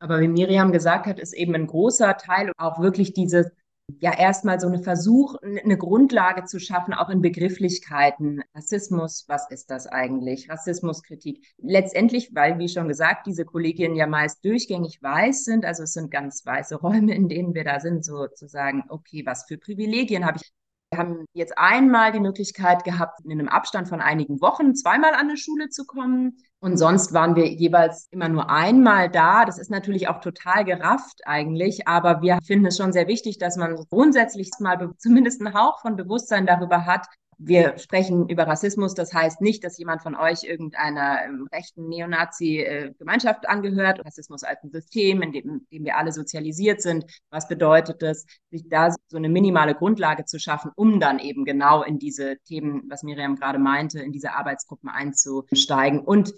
Aber 0.00 0.20
wie 0.20 0.28
Miriam 0.28 0.72
gesagt 0.72 1.06
hat, 1.06 1.20
ist 1.20 1.34
eben 1.34 1.54
ein 1.54 1.68
großer 1.68 2.16
Teil 2.16 2.50
auch 2.56 2.80
wirklich 2.80 3.14
diese 3.14 3.52
ja 4.00 4.16
erstmal 4.16 4.60
so 4.60 4.66
eine 4.66 4.82
Versuch, 4.82 5.36
eine 5.42 5.76
Grundlage 5.76 6.44
zu 6.44 6.58
schaffen, 6.58 6.94
auch 6.94 7.10
in 7.10 7.20
Begrifflichkeiten. 7.20 8.42
Rassismus, 8.54 9.24
was 9.28 9.50
ist 9.50 9.70
das 9.70 9.86
eigentlich? 9.86 10.48
Rassismuskritik. 10.50 11.44
Letztendlich, 11.58 12.34
weil, 12.34 12.58
wie 12.58 12.68
schon 12.68 12.88
gesagt, 12.88 13.26
diese 13.26 13.44
Kolleginnen 13.44 13.96
ja 13.96 14.06
meist 14.06 14.44
durchgängig 14.44 15.02
weiß 15.02 15.44
sind, 15.44 15.64
also 15.64 15.82
es 15.82 15.92
sind 15.92 16.10
ganz 16.10 16.44
weiße 16.44 16.76
Räume, 16.76 17.14
in 17.14 17.28
denen 17.28 17.54
wir 17.54 17.64
da 17.64 17.80
sind, 17.80 18.04
sozusagen, 18.04 18.84
okay, 18.88 19.24
was 19.26 19.44
für 19.44 19.58
Privilegien 19.58 20.24
habe 20.24 20.38
ich? 20.40 20.52
Wir 20.90 20.98
haben 20.98 21.24
jetzt 21.32 21.58
einmal 21.58 22.12
die 22.12 22.20
Möglichkeit 22.20 22.84
gehabt, 22.84 23.20
in 23.24 23.32
einem 23.32 23.48
Abstand 23.48 23.88
von 23.88 24.00
einigen 24.00 24.40
Wochen 24.40 24.76
zweimal 24.76 25.14
an 25.14 25.28
eine 25.28 25.36
Schule 25.36 25.68
zu 25.68 25.86
kommen. 25.86 26.36
Und 26.64 26.78
sonst 26.78 27.12
waren 27.12 27.36
wir 27.36 27.46
jeweils 27.46 28.08
immer 28.10 28.30
nur 28.30 28.48
einmal 28.48 29.10
da. 29.10 29.44
Das 29.44 29.58
ist 29.58 29.70
natürlich 29.70 30.08
auch 30.08 30.20
total 30.20 30.64
gerafft 30.64 31.20
eigentlich, 31.26 31.86
aber 31.86 32.22
wir 32.22 32.38
finden 32.42 32.64
es 32.64 32.78
schon 32.78 32.90
sehr 32.90 33.06
wichtig, 33.06 33.36
dass 33.36 33.58
man 33.58 33.76
grundsätzlich 33.90 34.50
mal 34.60 34.90
zumindest 34.96 35.44
einen 35.44 35.52
Hauch 35.52 35.82
von 35.82 35.94
Bewusstsein 35.96 36.46
darüber 36.46 36.86
hat, 36.86 37.06
wir 37.36 37.76
sprechen 37.78 38.28
über 38.28 38.46
Rassismus. 38.46 38.94
Das 38.94 39.12
heißt 39.12 39.42
nicht, 39.42 39.62
dass 39.64 39.76
jemand 39.76 40.02
von 40.02 40.14
euch 40.14 40.44
irgendeiner 40.44 41.24
ähm, 41.24 41.48
rechten 41.52 41.88
Neonazi-Gemeinschaft 41.88 43.46
angehört. 43.46 44.04
Rassismus 44.04 44.42
als 44.44 44.62
ein 44.62 44.70
System, 44.70 45.20
in 45.20 45.32
dem, 45.32 45.50
in 45.50 45.66
dem 45.70 45.84
wir 45.84 45.98
alle 45.98 46.12
sozialisiert 46.12 46.80
sind. 46.80 47.04
Was 47.30 47.48
bedeutet 47.48 48.02
es, 48.02 48.24
sich 48.50 48.68
da 48.68 48.94
so 49.08 49.16
eine 49.16 49.28
minimale 49.28 49.74
Grundlage 49.74 50.24
zu 50.24 50.38
schaffen, 50.38 50.70
um 50.76 51.00
dann 51.00 51.18
eben 51.18 51.44
genau 51.44 51.82
in 51.82 51.98
diese 51.98 52.38
Themen, 52.46 52.84
was 52.88 53.02
Miriam 53.02 53.36
gerade 53.36 53.58
meinte, 53.58 54.00
in 54.00 54.12
diese 54.12 54.32
Arbeitsgruppen 54.32 54.88
einzusteigen 54.88 56.00
und 56.00 56.32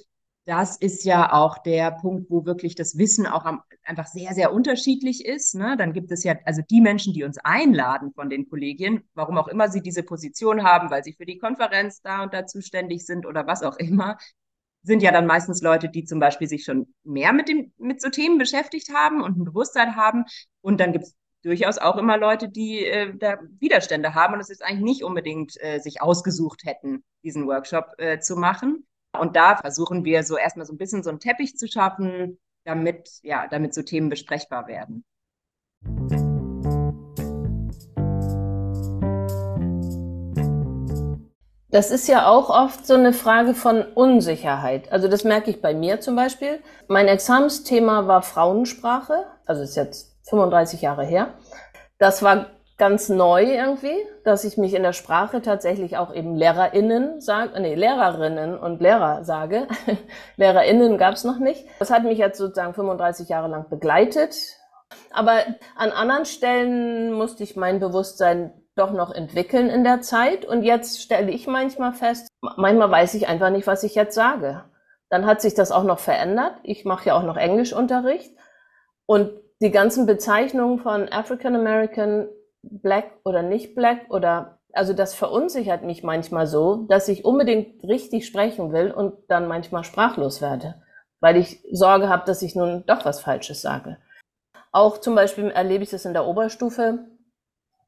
das 0.46 0.76
ist 0.76 1.04
ja 1.04 1.32
auch 1.32 1.58
der 1.58 1.90
Punkt, 1.90 2.30
wo 2.30 2.46
wirklich 2.46 2.76
das 2.76 2.96
Wissen 2.96 3.26
auch 3.26 3.44
am, 3.44 3.62
einfach 3.82 4.06
sehr, 4.06 4.32
sehr 4.32 4.52
unterschiedlich 4.52 5.24
ist. 5.24 5.56
Ne? 5.56 5.76
Dann 5.76 5.92
gibt 5.92 6.12
es 6.12 6.22
ja 6.22 6.36
also 6.44 6.62
die 6.70 6.80
Menschen, 6.80 7.12
die 7.12 7.24
uns 7.24 7.38
einladen 7.38 8.12
von 8.14 8.30
den 8.30 8.48
Kollegien, 8.48 9.02
warum 9.14 9.38
auch 9.38 9.48
immer 9.48 9.68
sie 9.68 9.82
diese 9.82 10.04
Position 10.04 10.62
haben, 10.62 10.88
weil 10.90 11.02
sie 11.02 11.14
für 11.14 11.26
die 11.26 11.38
Konferenz 11.38 12.00
da 12.00 12.22
und 12.22 12.32
da 12.32 12.46
zuständig 12.46 13.04
sind 13.04 13.26
oder 13.26 13.46
was 13.48 13.64
auch 13.64 13.76
immer. 13.76 14.18
sind 14.82 15.02
ja 15.02 15.10
dann 15.10 15.26
meistens 15.26 15.62
Leute, 15.62 15.88
die 15.88 16.04
zum 16.04 16.20
Beispiel 16.20 16.46
sich 16.46 16.62
schon 16.64 16.94
mehr 17.02 17.32
mit 17.32 17.48
dem, 17.48 17.72
mit 17.76 18.00
so 18.00 18.08
Themen 18.08 18.38
beschäftigt 18.38 18.94
haben 18.94 19.22
und 19.22 19.36
ein 19.36 19.44
Bewusstsein 19.44 19.96
haben. 19.96 20.26
Und 20.60 20.78
dann 20.78 20.92
gibt 20.92 21.06
es 21.06 21.16
durchaus 21.42 21.78
auch 21.78 21.96
immer 21.96 22.18
Leute, 22.18 22.48
die 22.48 22.84
äh, 22.84 23.12
da 23.18 23.38
Widerstände 23.58 24.14
haben 24.14 24.34
und 24.34 24.40
es 24.40 24.48
jetzt 24.48 24.62
eigentlich 24.62 24.84
nicht 24.84 25.02
unbedingt 25.02 25.60
äh, 25.60 25.80
sich 25.80 26.02
ausgesucht 26.02 26.62
hätten, 26.64 27.02
diesen 27.24 27.48
Workshop 27.48 27.94
äh, 27.98 28.20
zu 28.20 28.36
machen. 28.36 28.86
Und 29.20 29.36
da 29.36 29.56
versuchen 29.56 30.04
wir 30.04 30.22
so 30.22 30.36
erstmal 30.36 30.66
so 30.66 30.72
ein 30.72 30.78
bisschen 30.78 31.02
so 31.02 31.10
einen 31.10 31.20
Teppich 31.20 31.56
zu 31.56 31.68
schaffen, 31.68 32.38
damit, 32.64 33.10
ja, 33.22 33.46
damit 33.48 33.74
so 33.74 33.82
Themen 33.82 34.08
besprechbar 34.08 34.66
werden. 34.66 35.04
Das 41.76 41.90
ist 41.90 42.08
ja 42.08 42.26
auch 42.26 42.48
oft 42.48 42.86
so 42.86 42.94
eine 42.94 43.12
Frage 43.12 43.52
von 43.52 43.82
Unsicherheit. 43.82 44.90
Also 44.92 45.08
das 45.08 45.24
merke 45.24 45.50
ich 45.50 45.60
bei 45.60 45.74
mir 45.74 46.00
zum 46.00 46.16
Beispiel. 46.16 46.60
Mein 46.88 47.06
Examensthema 47.06 48.06
war 48.06 48.22
Frauensprache, 48.22 49.26
also 49.44 49.62
ist 49.62 49.76
jetzt 49.76 50.16
35 50.28 50.80
Jahre 50.80 51.04
her. 51.04 51.34
Das 51.98 52.22
war 52.22 52.46
ganz 52.78 53.08
neu 53.08 53.42
irgendwie, 53.42 53.96
dass 54.24 54.44
ich 54.44 54.58
mich 54.58 54.74
in 54.74 54.82
der 54.82 54.92
Sprache 54.92 55.40
tatsächlich 55.40 55.96
auch 55.96 56.12
eben 56.14 56.34
LehrerInnen 56.34 57.20
sage, 57.20 57.58
nee, 57.60 57.74
Lehrerinnen 57.74 58.58
und 58.58 58.80
Lehrer 58.80 59.24
sage. 59.24 59.66
LehrerInnen 60.36 60.98
gab 60.98 61.14
es 61.14 61.24
noch 61.24 61.38
nicht. 61.38 61.66
Das 61.78 61.90
hat 61.90 62.04
mich 62.04 62.18
jetzt 62.18 62.38
sozusagen 62.38 62.74
35 62.74 63.28
Jahre 63.28 63.48
lang 63.48 63.68
begleitet. 63.70 64.36
Aber 65.10 65.38
an 65.76 65.90
anderen 65.90 66.26
Stellen 66.26 67.12
musste 67.12 67.42
ich 67.42 67.56
mein 67.56 67.80
Bewusstsein 67.80 68.52
doch 68.74 68.92
noch 68.92 69.10
entwickeln 69.10 69.70
in 69.70 69.82
der 69.82 70.02
Zeit. 70.02 70.44
Und 70.44 70.62
jetzt 70.62 71.00
stelle 71.00 71.30
ich 71.30 71.46
manchmal 71.46 71.94
fest, 71.94 72.28
manchmal 72.56 72.90
weiß 72.90 73.14
ich 73.14 73.26
einfach 73.26 73.50
nicht, 73.50 73.66
was 73.66 73.84
ich 73.84 73.94
jetzt 73.94 74.14
sage. 74.14 74.64
Dann 75.08 75.24
hat 75.24 75.40
sich 75.40 75.54
das 75.54 75.72
auch 75.72 75.84
noch 75.84 75.98
verändert. 75.98 76.56
Ich 76.62 76.84
mache 76.84 77.06
ja 77.06 77.16
auch 77.16 77.22
noch 77.22 77.38
Englischunterricht. 77.38 78.36
Und 79.06 79.30
die 79.62 79.70
ganzen 79.70 80.04
Bezeichnungen 80.04 80.78
von 80.78 81.08
African 81.08 81.54
American 81.54 82.28
black 82.70 83.12
oder 83.24 83.42
nicht 83.42 83.74
black 83.74 84.06
oder 84.10 84.58
also 84.72 84.92
das 84.92 85.14
verunsichert 85.14 85.82
mich 85.82 86.02
manchmal 86.02 86.46
so, 86.46 86.86
dass 86.88 87.08
ich 87.08 87.24
unbedingt 87.24 87.82
richtig 87.82 88.26
sprechen 88.26 88.72
will 88.72 88.90
und 88.90 89.14
dann 89.28 89.48
manchmal 89.48 89.84
sprachlos 89.84 90.42
werde, 90.42 90.82
weil 91.20 91.36
ich 91.36 91.64
Sorge 91.72 92.08
habe, 92.08 92.24
dass 92.26 92.42
ich 92.42 92.54
nun 92.54 92.84
doch 92.86 93.04
was 93.04 93.20
Falsches 93.20 93.62
sage. 93.62 93.96
Auch 94.72 94.98
zum 94.98 95.14
Beispiel 95.14 95.50
erlebe 95.50 95.82
ich 95.82 95.90
das 95.90 96.04
in 96.04 96.12
der 96.12 96.26
Oberstufe, 96.26 97.06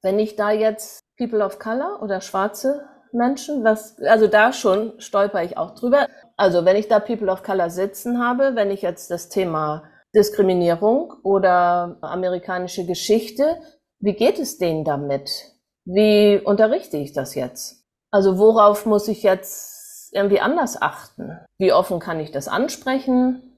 wenn 0.02 0.18
ich 0.18 0.36
da 0.36 0.50
jetzt 0.50 1.00
People 1.18 1.44
of 1.44 1.58
Color 1.58 2.02
oder 2.02 2.20
schwarze 2.20 2.88
Menschen, 3.12 3.64
was, 3.64 4.00
also 4.00 4.26
da 4.26 4.52
schon 4.52 4.98
stolper 5.00 5.42
ich 5.42 5.58
auch 5.58 5.74
drüber. 5.74 6.06
Also 6.36 6.64
wenn 6.64 6.76
ich 6.76 6.88
da 6.88 7.00
People 7.00 7.30
of 7.30 7.42
Color 7.42 7.70
sitzen 7.70 8.22
habe, 8.24 8.54
wenn 8.54 8.70
ich 8.70 8.82
jetzt 8.82 9.10
das 9.10 9.28
Thema 9.28 9.84
Diskriminierung 10.14 11.12
oder 11.22 11.98
amerikanische 12.00 12.86
Geschichte 12.86 13.58
wie 14.01 14.12
geht 14.12 14.38
es 14.38 14.59
denen 14.59 14.84
damit? 14.84 15.53
Wie 15.84 16.40
unterrichte 16.42 16.96
ich 16.96 17.12
das 17.12 17.34
jetzt? 17.34 17.84
Also 18.11 18.38
worauf 18.38 18.86
muss 18.86 19.09
ich 19.09 19.22
jetzt 19.22 20.12
irgendwie 20.12 20.40
anders 20.40 20.80
achten? 20.80 21.38
Wie 21.59 21.72
offen 21.72 21.99
kann 21.99 22.20
ich 22.20 22.30
das 22.30 22.49
ansprechen? 22.49 23.57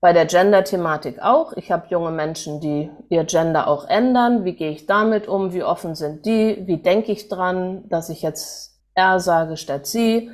Bei 0.00 0.12
der 0.12 0.26
Gender-Thematik 0.26 1.20
auch. 1.20 1.52
Ich 1.54 1.70
habe 1.70 1.86
junge 1.88 2.10
Menschen, 2.10 2.60
die 2.60 2.90
ihr 3.08 3.24
Gender 3.24 3.68
auch 3.68 3.88
ändern. 3.88 4.44
Wie 4.44 4.54
gehe 4.54 4.70
ich 4.70 4.86
damit 4.86 5.28
um? 5.28 5.52
Wie 5.52 5.62
offen 5.62 5.94
sind 5.94 6.26
die? 6.26 6.66
Wie 6.66 6.82
denke 6.82 7.12
ich 7.12 7.28
dran, 7.28 7.88
dass 7.88 8.08
ich 8.08 8.22
jetzt 8.22 8.80
er 8.94 9.20
sage 9.20 9.56
statt 9.56 9.86
sie? 9.86 10.30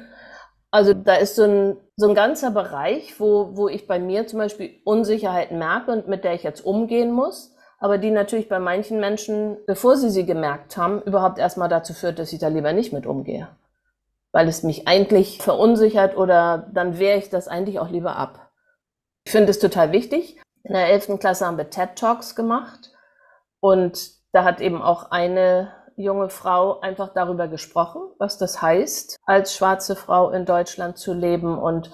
Also 0.70 0.92
da 0.94 1.14
ist 1.14 1.36
so 1.36 1.44
ein, 1.44 1.76
so 1.96 2.08
ein 2.08 2.14
ganzer 2.14 2.50
Bereich, 2.50 3.18
wo, 3.20 3.56
wo 3.56 3.68
ich 3.68 3.86
bei 3.86 3.98
mir 3.98 4.26
zum 4.26 4.38
Beispiel 4.38 4.80
Unsicherheiten 4.84 5.58
merke 5.58 5.92
und 5.92 6.08
mit 6.08 6.24
der 6.24 6.34
ich 6.34 6.42
jetzt 6.42 6.64
umgehen 6.64 7.12
muss 7.12 7.54
aber 7.78 7.98
die 7.98 8.10
natürlich 8.10 8.48
bei 8.48 8.58
manchen 8.58 9.00
Menschen, 9.00 9.56
bevor 9.66 9.96
sie 9.96 10.10
sie 10.10 10.26
gemerkt 10.26 10.76
haben, 10.76 11.00
überhaupt 11.02 11.38
erstmal 11.38 11.68
dazu 11.68 11.94
führt, 11.94 12.18
dass 12.18 12.32
ich 12.32 12.40
da 12.40 12.48
lieber 12.48 12.72
nicht 12.72 12.92
mit 12.92 13.06
umgehe. 13.06 13.48
Weil 14.32 14.48
es 14.48 14.62
mich 14.62 14.88
eigentlich 14.88 15.40
verunsichert 15.40 16.16
oder 16.16 16.68
dann 16.72 16.98
wehre 16.98 17.18
ich 17.18 17.30
das 17.30 17.48
eigentlich 17.48 17.78
auch 17.78 17.88
lieber 17.88 18.16
ab. 18.16 18.50
Ich 19.24 19.32
finde 19.32 19.50
es 19.50 19.58
total 19.58 19.92
wichtig. 19.92 20.40
In 20.64 20.74
der 20.74 20.88
11. 20.88 21.18
Klasse 21.20 21.46
haben 21.46 21.56
wir 21.56 21.70
TED 21.70 21.96
Talks 21.96 22.34
gemacht 22.34 22.92
und 23.60 24.10
da 24.32 24.44
hat 24.44 24.60
eben 24.60 24.82
auch 24.82 25.10
eine 25.10 25.72
junge 25.96 26.28
Frau 26.28 26.80
einfach 26.80 27.12
darüber 27.12 27.48
gesprochen, 27.48 28.02
was 28.18 28.38
das 28.38 28.60
heißt, 28.60 29.16
als 29.24 29.54
schwarze 29.54 29.96
Frau 29.96 30.30
in 30.30 30.44
Deutschland 30.44 30.98
zu 30.98 31.12
leben 31.12 31.58
und 31.58 31.90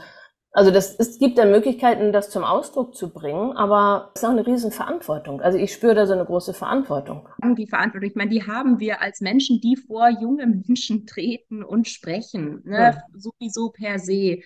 also 0.56 0.70
das, 0.70 0.94
es 1.00 1.18
gibt 1.18 1.36
da 1.36 1.46
Möglichkeiten, 1.46 2.12
das 2.12 2.30
zum 2.30 2.44
Ausdruck 2.44 2.94
zu 2.94 3.12
bringen, 3.12 3.56
aber 3.56 4.12
es 4.14 4.22
ist 4.22 4.24
auch 4.24 4.30
eine 4.30 4.46
Riesenverantwortung. 4.46 5.40
Also 5.40 5.58
ich 5.58 5.72
spüre 5.72 5.96
da 5.96 6.06
so 6.06 6.12
eine 6.12 6.24
große 6.24 6.54
Verantwortung. 6.54 7.28
Die 7.58 7.66
Verantwortung, 7.66 8.08
ich 8.08 8.14
meine, 8.14 8.30
die 8.30 8.46
haben 8.46 8.78
wir 8.78 9.02
als 9.02 9.20
Menschen, 9.20 9.60
die 9.60 9.74
vor 9.74 10.08
junge 10.08 10.46
Menschen 10.46 11.06
treten 11.06 11.64
und 11.64 11.88
sprechen, 11.88 12.62
ne? 12.64 12.78
Ja. 12.78 13.02
sowieso 13.12 13.70
per 13.70 13.98
se. 13.98 14.42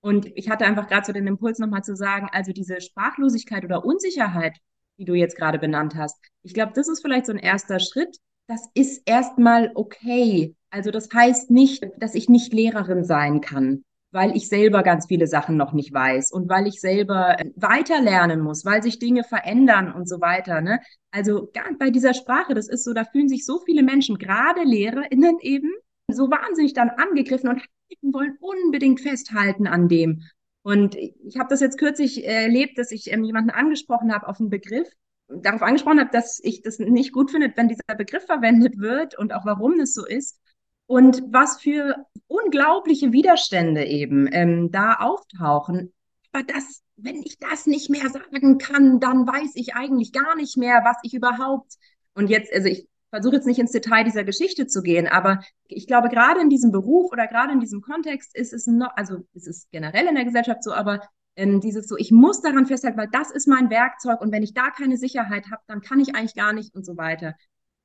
Und 0.00 0.26
ich 0.36 0.48
hatte 0.50 0.66
einfach 0.66 0.86
gerade 0.86 1.04
so 1.04 1.12
den 1.12 1.26
Impuls 1.26 1.58
nochmal 1.58 1.82
zu 1.82 1.96
sagen, 1.96 2.28
also 2.30 2.52
diese 2.52 2.80
Sprachlosigkeit 2.80 3.64
oder 3.64 3.84
Unsicherheit, 3.84 4.56
die 4.98 5.04
du 5.04 5.14
jetzt 5.14 5.36
gerade 5.36 5.58
benannt 5.58 5.96
hast, 5.96 6.16
ich 6.42 6.54
glaube, 6.54 6.74
das 6.76 6.86
ist 6.86 7.00
vielleicht 7.00 7.26
so 7.26 7.32
ein 7.32 7.38
erster 7.38 7.80
Schritt. 7.80 8.18
Das 8.46 8.68
ist 8.74 9.02
erstmal 9.04 9.72
okay. 9.74 10.54
Also 10.70 10.92
das 10.92 11.08
heißt 11.12 11.50
nicht, 11.50 11.84
dass 11.96 12.14
ich 12.14 12.28
nicht 12.28 12.52
Lehrerin 12.52 13.02
sein 13.02 13.40
kann 13.40 13.82
weil 14.14 14.36
ich 14.36 14.48
selber 14.48 14.84
ganz 14.84 15.06
viele 15.08 15.26
Sachen 15.26 15.56
noch 15.56 15.72
nicht 15.72 15.92
weiß 15.92 16.30
und 16.30 16.48
weil 16.48 16.68
ich 16.68 16.80
selber 16.80 17.38
äh, 17.40 17.50
weiter 17.56 18.00
lernen 18.00 18.40
muss, 18.40 18.64
weil 18.64 18.80
sich 18.80 19.00
Dinge 19.00 19.24
verändern 19.24 19.92
und 19.92 20.08
so 20.08 20.20
weiter. 20.20 20.60
Ne? 20.60 20.80
Also 21.10 21.50
bei 21.80 21.90
dieser 21.90 22.14
Sprache, 22.14 22.54
das 22.54 22.68
ist 22.68 22.84
so, 22.84 22.94
da 22.94 23.04
fühlen 23.04 23.28
sich 23.28 23.44
so 23.44 23.60
viele 23.66 23.82
Menschen, 23.82 24.16
gerade 24.16 24.62
LehrerInnen 24.62 25.38
eben, 25.40 25.70
so 26.08 26.30
wahnsinnig 26.30 26.74
dann 26.74 26.90
angegriffen 26.90 27.50
und 27.50 27.62
wollen 28.14 28.36
unbedingt 28.38 29.00
festhalten 29.00 29.66
an 29.66 29.88
dem. 29.88 30.22
Und 30.62 30.94
ich 30.94 31.36
habe 31.36 31.48
das 31.50 31.60
jetzt 31.60 31.78
kürzlich 31.78 32.24
erlebt, 32.24 32.78
dass 32.78 32.92
ich 32.92 33.12
ähm, 33.12 33.24
jemanden 33.24 33.50
angesprochen 33.50 34.14
habe 34.14 34.28
auf 34.28 34.38
einen 34.38 34.48
Begriff, 34.48 34.88
darauf 35.28 35.62
angesprochen 35.62 35.98
habe, 35.98 36.10
dass 36.12 36.38
ich 36.42 36.62
das 36.62 36.78
nicht 36.78 37.12
gut 37.12 37.32
finde, 37.32 37.52
wenn 37.56 37.68
dieser 37.68 37.96
Begriff 37.98 38.26
verwendet 38.26 38.78
wird 38.78 39.18
und 39.18 39.32
auch 39.32 39.44
warum 39.44 39.76
das 39.78 39.92
so 39.92 40.06
ist 40.06 40.38
und 40.86 41.22
was 41.28 41.60
für 41.60 41.96
unglaubliche 42.26 43.12
Widerstände 43.12 43.84
eben 43.84 44.28
ähm, 44.32 44.70
da 44.70 44.94
auftauchen. 44.94 45.92
Aber 46.32 46.42
das, 46.44 46.82
wenn 46.96 47.22
ich 47.22 47.38
das 47.38 47.66
nicht 47.66 47.90
mehr 47.90 48.08
sagen 48.10 48.58
kann, 48.58 49.00
dann 49.00 49.26
weiß 49.26 49.52
ich 49.54 49.74
eigentlich 49.74 50.12
gar 50.12 50.36
nicht 50.36 50.56
mehr, 50.56 50.82
was 50.84 50.96
ich 51.02 51.14
überhaupt. 51.14 51.74
Und 52.14 52.28
jetzt, 52.28 52.52
also 52.52 52.68
ich 52.68 52.88
versuche 53.10 53.36
jetzt 53.36 53.46
nicht 53.46 53.60
ins 53.60 53.70
Detail 53.70 54.04
dieser 54.04 54.24
Geschichte 54.24 54.66
zu 54.66 54.82
gehen, 54.82 55.06
aber 55.06 55.40
ich 55.68 55.86
glaube, 55.86 56.08
gerade 56.08 56.40
in 56.40 56.50
diesem 56.50 56.72
Beruf 56.72 57.12
oder 57.12 57.28
gerade 57.28 57.52
in 57.52 57.60
diesem 57.60 57.80
Kontext 57.80 58.36
ist 58.36 58.52
es 58.52 58.66
noch, 58.66 58.90
also 58.96 59.18
es 59.34 59.46
ist 59.46 59.70
generell 59.70 60.06
in 60.06 60.16
der 60.16 60.24
Gesellschaft 60.24 60.64
so, 60.64 60.72
aber 60.72 61.00
ähm, 61.36 61.60
dieses 61.60 61.86
so, 61.86 61.96
ich 61.96 62.10
muss 62.10 62.40
daran 62.40 62.66
festhalten, 62.66 62.98
weil 62.98 63.08
das 63.10 63.30
ist 63.30 63.46
mein 63.46 63.70
Werkzeug 63.70 64.20
und 64.20 64.32
wenn 64.32 64.42
ich 64.42 64.54
da 64.54 64.70
keine 64.70 64.96
Sicherheit 64.96 65.46
habe, 65.50 65.62
dann 65.68 65.80
kann 65.80 66.00
ich 66.00 66.14
eigentlich 66.14 66.34
gar 66.34 66.52
nicht 66.52 66.74
und 66.74 66.84
so 66.84 66.96
weiter. 66.96 67.34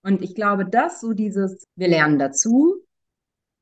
Und 0.01 0.21
ich 0.23 0.33
glaube, 0.33 0.65
dass 0.65 1.01
so 1.01 1.13
dieses, 1.13 1.63
wir 1.75 1.87
lernen 1.87 2.19
dazu, 2.19 2.81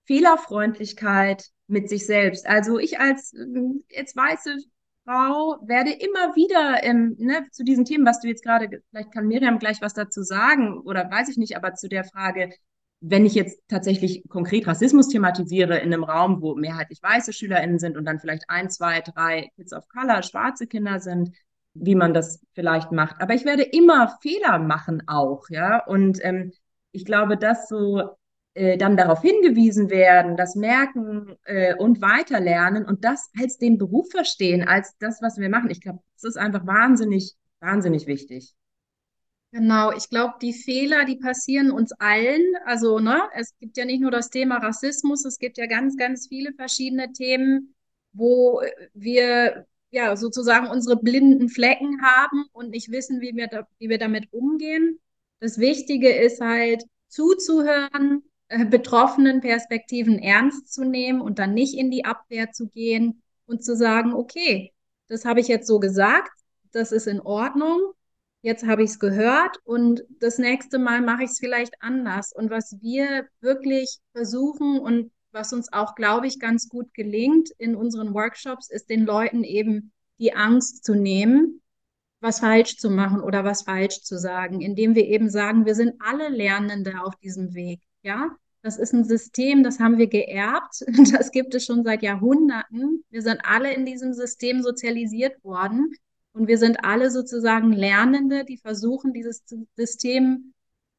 Fehlerfreundlichkeit 0.07 1.45
mit 1.67 1.89
sich 1.89 2.05
selbst. 2.05 2.47
Also 2.47 2.79
ich 2.79 2.99
als 2.99 3.33
jetzt 3.89 4.15
weiße 4.15 4.57
Frau 5.05 5.57
werde 5.65 5.91
immer 5.91 6.35
wieder 6.35 6.83
ähm, 6.83 7.15
ne, 7.17 7.47
zu 7.51 7.63
diesen 7.63 7.85
Themen, 7.85 8.05
was 8.05 8.19
du 8.19 8.27
jetzt 8.27 8.43
gerade, 8.43 8.81
vielleicht 8.89 9.11
kann 9.11 9.27
Miriam 9.27 9.59
gleich 9.59 9.81
was 9.81 9.93
dazu 9.93 10.21
sagen 10.21 10.79
oder 10.79 11.09
weiß 11.09 11.29
ich 11.29 11.37
nicht, 11.37 11.55
aber 11.55 11.75
zu 11.75 11.87
der 11.87 12.03
Frage, 12.03 12.49
wenn 12.99 13.25
ich 13.25 13.35
jetzt 13.35 13.61
tatsächlich 13.67 14.23
konkret 14.27 14.67
Rassismus 14.67 15.07
thematisiere 15.07 15.77
in 15.77 15.93
einem 15.93 16.03
Raum, 16.03 16.41
wo 16.41 16.55
mehrheitlich 16.55 17.01
weiße 17.01 17.31
SchülerInnen 17.31 17.79
sind 17.79 17.95
und 17.95 18.05
dann 18.05 18.19
vielleicht 18.19 18.49
ein, 18.49 18.69
zwei, 18.69 19.01
drei 19.01 19.49
Kids 19.55 19.71
of 19.71 19.87
Color, 19.87 20.23
schwarze 20.23 20.67
Kinder 20.67 20.99
sind, 20.99 21.31
wie 21.73 21.95
man 21.95 22.13
das 22.13 22.41
vielleicht 22.53 22.91
macht. 22.91 23.21
Aber 23.21 23.33
ich 23.33 23.45
werde 23.45 23.63
immer 23.63 24.17
Fehler 24.21 24.57
machen 24.57 25.03
auch, 25.07 25.49
ja. 25.49 25.85
Und 25.85 26.19
ähm, 26.23 26.51
ich 26.91 27.05
glaube, 27.05 27.37
dass 27.37 27.67
so 27.67 28.16
äh, 28.57 28.75
dann 28.75 28.97
darauf 28.97 29.21
hingewiesen 29.21 29.91
werden, 29.91 30.35
das 30.35 30.55
merken 30.55 31.35
äh, 31.43 31.75
und 31.75 32.01
weiterlernen 32.01 32.85
und 32.85 33.05
das 33.05 33.29
als 33.39 33.59
den 33.59 33.77
Beruf 33.77 34.09
verstehen, 34.09 34.67
als 34.67 34.97
das, 34.97 35.21
was 35.21 35.37
wir 35.37 35.47
machen. 35.47 35.69
Ich 35.69 35.79
glaube, 35.79 35.99
das 36.15 36.23
ist 36.23 36.37
einfach 36.37 36.65
wahnsinnig, 36.65 37.35
wahnsinnig 37.59 38.07
wichtig. 38.07 38.55
Genau, 39.51 39.91
ich 39.91 40.09
glaube, 40.09 40.33
die 40.41 40.53
Fehler, 40.53 41.05
die 41.05 41.17
passieren 41.17 41.69
uns 41.69 41.91
allen. 41.99 42.41
Also, 42.65 42.97
ne, 42.97 43.21
es 43.35 43.55
gibt 43.59 43.77
ja 43.77 43.85
nicht 43.85 44.01
nur 44.01 44.09
das 44.11 44.31
Thema 44.31 44.57
Rassismus, 44.57 45.23
es 45.23 45.37
gibt 45.37 45.59
ja 45.59 45.67
ganz, 45.67 45.95
ganz 45.95 46.27
viele 46.27 46.51
verschiedene 46.53 47.13
Themen, 47.13 47.75
wo 48.11 48.61
wir 48.95 49.67
ja 49.91 50.15
sozusagen 50.15 50.67
unsere 50.67 50.97
blinden 50.97 51.47
Flecken 51.47 52.01
haben 52.01 52.45
und 52.53 52.71
nicht 52.71 52.91
wissen, 52.91 53.21
wie 53.21 53.35
wir, 53.35 53.47
da, 53.47 53.67
wie 53.77 53.89
wir 53.89 53.99
damit 53.99 54.33
umgehen. 54.33 54.99
Das 55.39 55.59
Wichtige 55.59 56.09
ist 56.09 56.41
halt 56.41 56.83
zuzuhören, 57.07 58.23
äh, 58.23 58.36
betroffenen 58.49 59.41
Perspektiven 59.41 60.19
ernst 60.19 60.73
zu 60.73 60.83
nehmen 60.83 61.21
und 61.21 61.39
dann 61.39 61.53
nicht 61.53 61.77
in 61.77 61.91
die 61.91 62.05
Abwehr 62.05 62.51
zu 62.51 62.67
gehen 62.67 63.21
und 63.45 63.63
zu 63.63 63.75
sagen, 63.75 64.13
okay, 64.13 64.73
das 65.07 65.25
habe 65.25 65.39
ich 65.39 65.47
jetzt 65.47 65.67
so 65.67 65.79
gesagt, 65.79 66.31
das 66.71 66.91
ist 66.91 67.07
in 67.07 67.21
Ordnung, 67.21 67.79
jetzt 68.41 68.65
habe 68.65 68.83
ich 68.83 68.91
es 68.91 68.99
gehört 68.99 69.57
und 69.63 70.03
das 70.19 70.37
nächste 70.37 70.79
Mal 70.79 71.01
mache 71.01 71.23
ich 71.23 71.31
es 71.31 71.39
vielleicht 71.39 71.81
anders. 71.81 72.31
Und 72.33 72.49
was 72.49 72.77
wir 72.81 73.27
wirklich 73.41 73.99
versuchen 74.13 74.79
und 74.79 75.11
was 75.31 75.53
uns 75.53 75.71
auch, 75.73 75.95
glaube 75.95 76.27
ich, 76.27 76.39
ganz 76.39 76.69
gut 76.69 76.93
gelingt 76.93 77.49
in 77.57 77.75
unseren 77.75 78.13
Workshops, 78.13 78.69
ist 78.69 78.89
den 78.89 79.05
Leuten 79.05 79.43
eben 79.43 79.91
die 80.19 80.33
Angst 80.33 80.83
zu 80.83 80.95
nehmen, 80.95 81.61
was 82.19 82.39
falsch 82.39 82.77
zu 82.77 82.89
machen 82.89 83.21
oder 83.21 83.43
was 83.43 83.63
falsch 83.63 84.01
zu 84.01 84.17
sagen, 84.17 84.61
indem 84.61 84.95
wir 84.95 85.05
eben 85.05 85.29
sagen, 85.29 85.65
wir 85.65 85.75
sind 85.75 85.95
alle 85.99 86.29
Lernende 86.29 87.01
auf 87.03 87.15
diesem 87.17 87.53
Weg. 87.53 87.81
Ja, 88.07 88.37
das 88.61 88.77
ist 88.77 88.93
ein 88.93 89.03
System, 89.03 89.63
das 89.63 89.81
haben 89.81 89.97
wir 89.97 90.07
geerbt. 90.07 90.85
Das 91.11 91.31
gibt 91.31 91.53
es 91.55 91.65
schon 91.65 91.83
seit 91.83 92.01
Jahrhunderten. 92.03 93.03
Wir 93.09 93.21
sind 93.21 93.41
alle 93.43 93.73
in 93.73 93.85
diesem 93.85 94.13
System 94.13 94.63
sozialisiert 94.63 95.43
worden. 95.43 95.91
Und 96.31 96.47
wir 96.47 96.57
sind 96.57 96.85
alle 96.85 97.11
sozusagen 97.11 97.73
Lernende, 97.73 98.45
die 98.45 98.59
versuchen, 98.59 99.11
dieses 99.11 99.43
System 99.75 100.53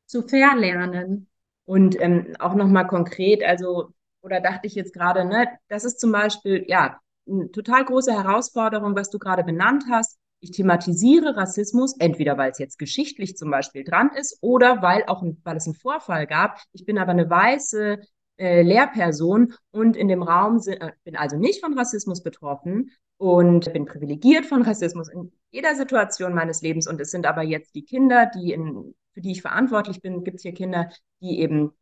zu 0.04 0.20
verlernen. 0.20 1.28
Und 1.64 1.98
ähm, 1.98 2.36
auch 2.40 2.54
nochmal 2.54 2.86
konkret, 2.86 3.42
also, 3.42 3.94
oder 4.20 4.42
dachte 4.42 4.66
ich 4.66 4.74
jetzt 4.74 4.92
gerade, 4.92 5.24
ne, 5.24 5.48
das 5.68 5.86
ist 5.86 6.00
zum 6.00 6.12
Beispiel, 6.12 6.66
ja, 6.68 7.00
eine 7.26 7.50
total 7.52 7.86
große 7.86 8.12
Herausforderung, 8.12 8.94
was 8.94 9.08
du 9.08 9.18
gerade 9.18 9.44
benannt 9.44 9.84
hast. 9.90 10.18
Ich 10.40 10.52
thematisiere 10.52 11.36
Rassismus, 11.36 11.96
entweder 11.98 12.38
weil 12.38 12.52
es 12.52 12.58
jetzt 12.58 12.78
geschichtlich 12.78 13.36
zum 13.36 13.50
Beispiel 13.50 13.84
dran 13.84 14.10
ist 14.14 14.38
oder 14.40 14.82
weil 14.82 15.04
auch 15.06 15.22
ein, 15.22 15.40
weil 15.44 15.56
es 15.56 15.66
einen 15.66 15.74
Vorfall 15.74 16.26
gab. 16.26 16.60
Ich 16.72 16.84
bin 16.84 16.98
aber 16.98 17.10
eine 17.10 17.28
weiße 17.28 17.98
äh, 18.36 18.62
Lehrperson 18.62 19.54
und 19.72 19.96
in 19.96 20.08
dem 20.08 20.22
Raum 20.22 20.60
sind, 20.60 20.80
äh, 20.80 20.92
bin 21.04 21.16
also 21.16 21.36
nicht 21.36 21.60
von 21.60 21.76
Rassismus 21.76 22.22
betroffen 22.22 22.92
und 23.16 23.72
bin 23.72 23.84
privilegiert 23.84 24.46
von 24.46 24.62
Rassismus 24.62 25.08
in 25.08 25.32
jeder 25.50 25.74
Situation 25.74 26.34
meines 26.34 26.62
Lebens. 26.62 26.86
Und 26.86 27.00
es 27.00 27.10
sind 27.10 27.26
aber 27.26 27.42
jetzt 27.42 27.74
die 27.74 27.84
Kinder, 27.84 28.30
die 28.32 28.52
in, 28.52 28.94
für 29.14 29.20
die 29.20 29.32
ich 29.32 29.42
verantwortlich 29.42 30.00
bin, 30.02 30.22
gibt 30.22 30.36
es 30.36 30.42
hier 30.42 30.54
Kinder, 30.54 30.88
die 31.20 31.40
eben 31.40 31.72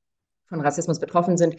von 0.49 0.61
Rassismus 0.63 0.99
betroffen 0.99 1.37
sind 1.37 1.57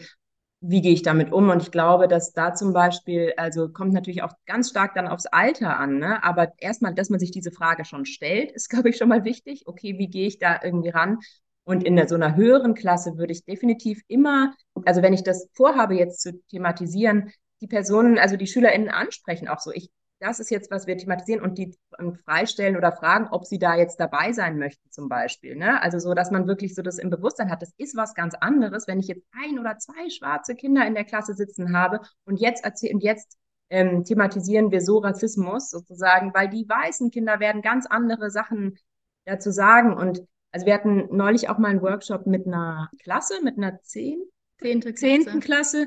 wie 0.60 0.80
gehe 0.80 0.92
ich 0.92 1.02
damit 1.02 1.32
um? 1.32 1.50
Und 1.50 1.62
ich 1.62 1.70
glaube, 1.70 2.08
dass 2.08 2.32
da 2.32 2.54
zum 2.54 2.72
Beispiel, 2.72 3.32
also 3.36 3.68
kommt 3.68 3.92
natürlich 3.92 4.22
auch 4.22 4.32
ganz 4.46 4.70
stark 4.70 4.94
dann 4.94 5.06
aufs 5.06 5.26
Alter 5.26 5.78
an, 5.78 5.98
ne? 5.98 6.22
aber 6.24 6.52
erstmal, 6.58 6.94
dass 6.94 7.10
man 7.10 7.20
sich 7.20 7.30
diese 7.30 7.52
Frage 7.52 7.84
schon 7.84 8.04
stellt, 8.04 8.52
ist, 8.52 8.68
glaube 8.68 8.90
ich, 8.90 8.96
schon 8.96 9.08
mal 9.08 9.24
wichtig. 9.24 9.66
Okay, 9.66 9.98
wie 9.98 10.08
gehe 10.08 10.26
ich 10.26 10.38
da 10.38 10.60
irgendwie 10.62 10.90
ran? 10.90 11.18
Und 11.64 11.84
in 11.84 12.08
so 12.08 12.14
einer 12.14 12.34
höheren 12.34 12.74
Klasse 12.74 13.18
würde 13.18 13.32
ich 13.32 13.44
definitiv 13.44 14.00
immer, 14.08 14.54
also 14.86 15.02
wenn 15.02 15.12
ich 15.12 15.22
das 15.22 15.48
vorhabe, 15.52 15.96
jetzt 15.96 16.22
zu 16.22 16.32
thematisieren, 16.48 17.30
die 17.60 17.66
Personen, 17.66 18.18
also 18.18 18.36
die 18.36 18.46
SchülerInnen 18.46 18.88
ansprechen 18.88 19.48
auch 19.48 19.58
so. 19.58 19.70
Ich 19.72 19.90
das 20.20 20.40
ist 20.40 20.50
jetzt, 20.50 20.70
was 20.70 20.86
wir 20.86 20.96
thematisieren 20.96 21.42
und 21.42 21.58
die 21.58 21.76
freistellen 22.24 22.76
oder 22.76 22.92
fragen, 22.92 23.28
ob 23.30 23.44
sie 23.44 23.58
da 23.58 23.76
jetzt 23.76 24.00
dabei 24.00 24.32
sein 24.32 24.58
möchten 24.58 24.90
zum 24.90 25.08
Beispiel. 25.08 25.54
Ne? 25.56 25.80
Also 25.82 25.98
so, 25.98 26.14
dass 26.14 26.30
man 26.30 26.46
wirklich 26.48 26.74
so 26.74 26.82
das 26.82 26.98
im 26.98 27.10
Bewusstsein 27.10 27.50
hat, 27.50 27.62
das 27.62 27.72
ist 27.76 27.96
was 27.96 28.14
ganz 28.14 28.34
anderes, 28.34 28.88
wenn 28.88 28.98
ich 28.98 29.08
jetzt 29.08 29.26
ein 29.32 29.58
oder 29.58 29.78
zwei 29.78 30.10
schwarze 30.10 30.54
Kinder 30.54 30.86
in 30.86 30.94
der 30.94 31.04
Klasse 31.04 31.34
sitzen 31.34 31.76
habe 31.76 32.00
und 32.24 32.40
jetzt 32.40 32.64
erzählen, 32.64 32.94
und 32.94 33.02
jetzt 33.02 33.38
ähm, 33.70 34.04
thematisieren 34.04 34.70
wir 34.70 34.80
so 34.80 34.98
Rassismus 34.98 35.70
sozusagen, 35.70 36.32
weil 36.34 36.48
die 36.48 36.68
weißen 36.68 37.10
Kinder 37.10 37.38
werden 37.38 37.62
ganz 37.62 37.86
andere 37.86 38.30
Sachen 38.30 38.78
dazu 39.24 39.50
sagen. 39.50 39.94
Und 39.94 40.22
also 40.50 40.66
wir 40.66 40.74
hatten 40.74 41.08
neulich 41.14 41.48
auch 41.48 41.58
mal 41.58 41.68
einen 41.68 41.82
Workshop 41.82 42.26
mit 42.26 42.46
einer 42.46 42.90
Klasse, 43.02 43.42
mit 43.42 43.58
einer 43.58 43.80
zehn, 43.82 44.22
zehnten 44.60 45.40
Klasse, 45.40 45.86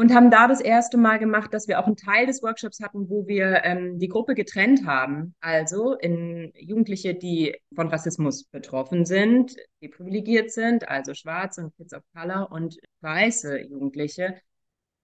und 0.00 0.14
haben 0.14 0.30
da 0.30 0.48
das 0.48 0.62
erste 0.62 0.96
Mal 0.96 1.18
gemacht, 1.18 1.52
dass 1.52 1.68
wir 1.68 1.78
auch 1.78 1.86
einen 1.86 1.94
Teil 1.94 2.24
des 2.24 2.42
Workshops 2.42 2.80
hatten, 2.80 3.10
wo 3.10 3.26
wir 3.26 3.64
ähm, 3.64 3.98
die 3.98 4.08
Gruppe 4.08 4.34
getrennt 4.34 4.86
haben. 4.86 5.34
Also 5.42 5.92
in 5.92 6.52
Jugendliche, 6.54 7.14
die 7.14 7.54
von 7.74 7.88
Rassismus 7.88 8.44
betroffen 8.44 9.04
sind, 9.04 9.54
die 9.82 9.88
privilegiert 9.88 10.52
sind, 10.52 10.88
also 10.88 11.12
schwarze 11.12 11.64
und 11.64 11.76
Kids 11.76 11.92
of 11.92 12.02
Color 12.14 12.50
und 12.50 12.78
weiße 13.02 13.60
Jugendliche. 13.60 14.40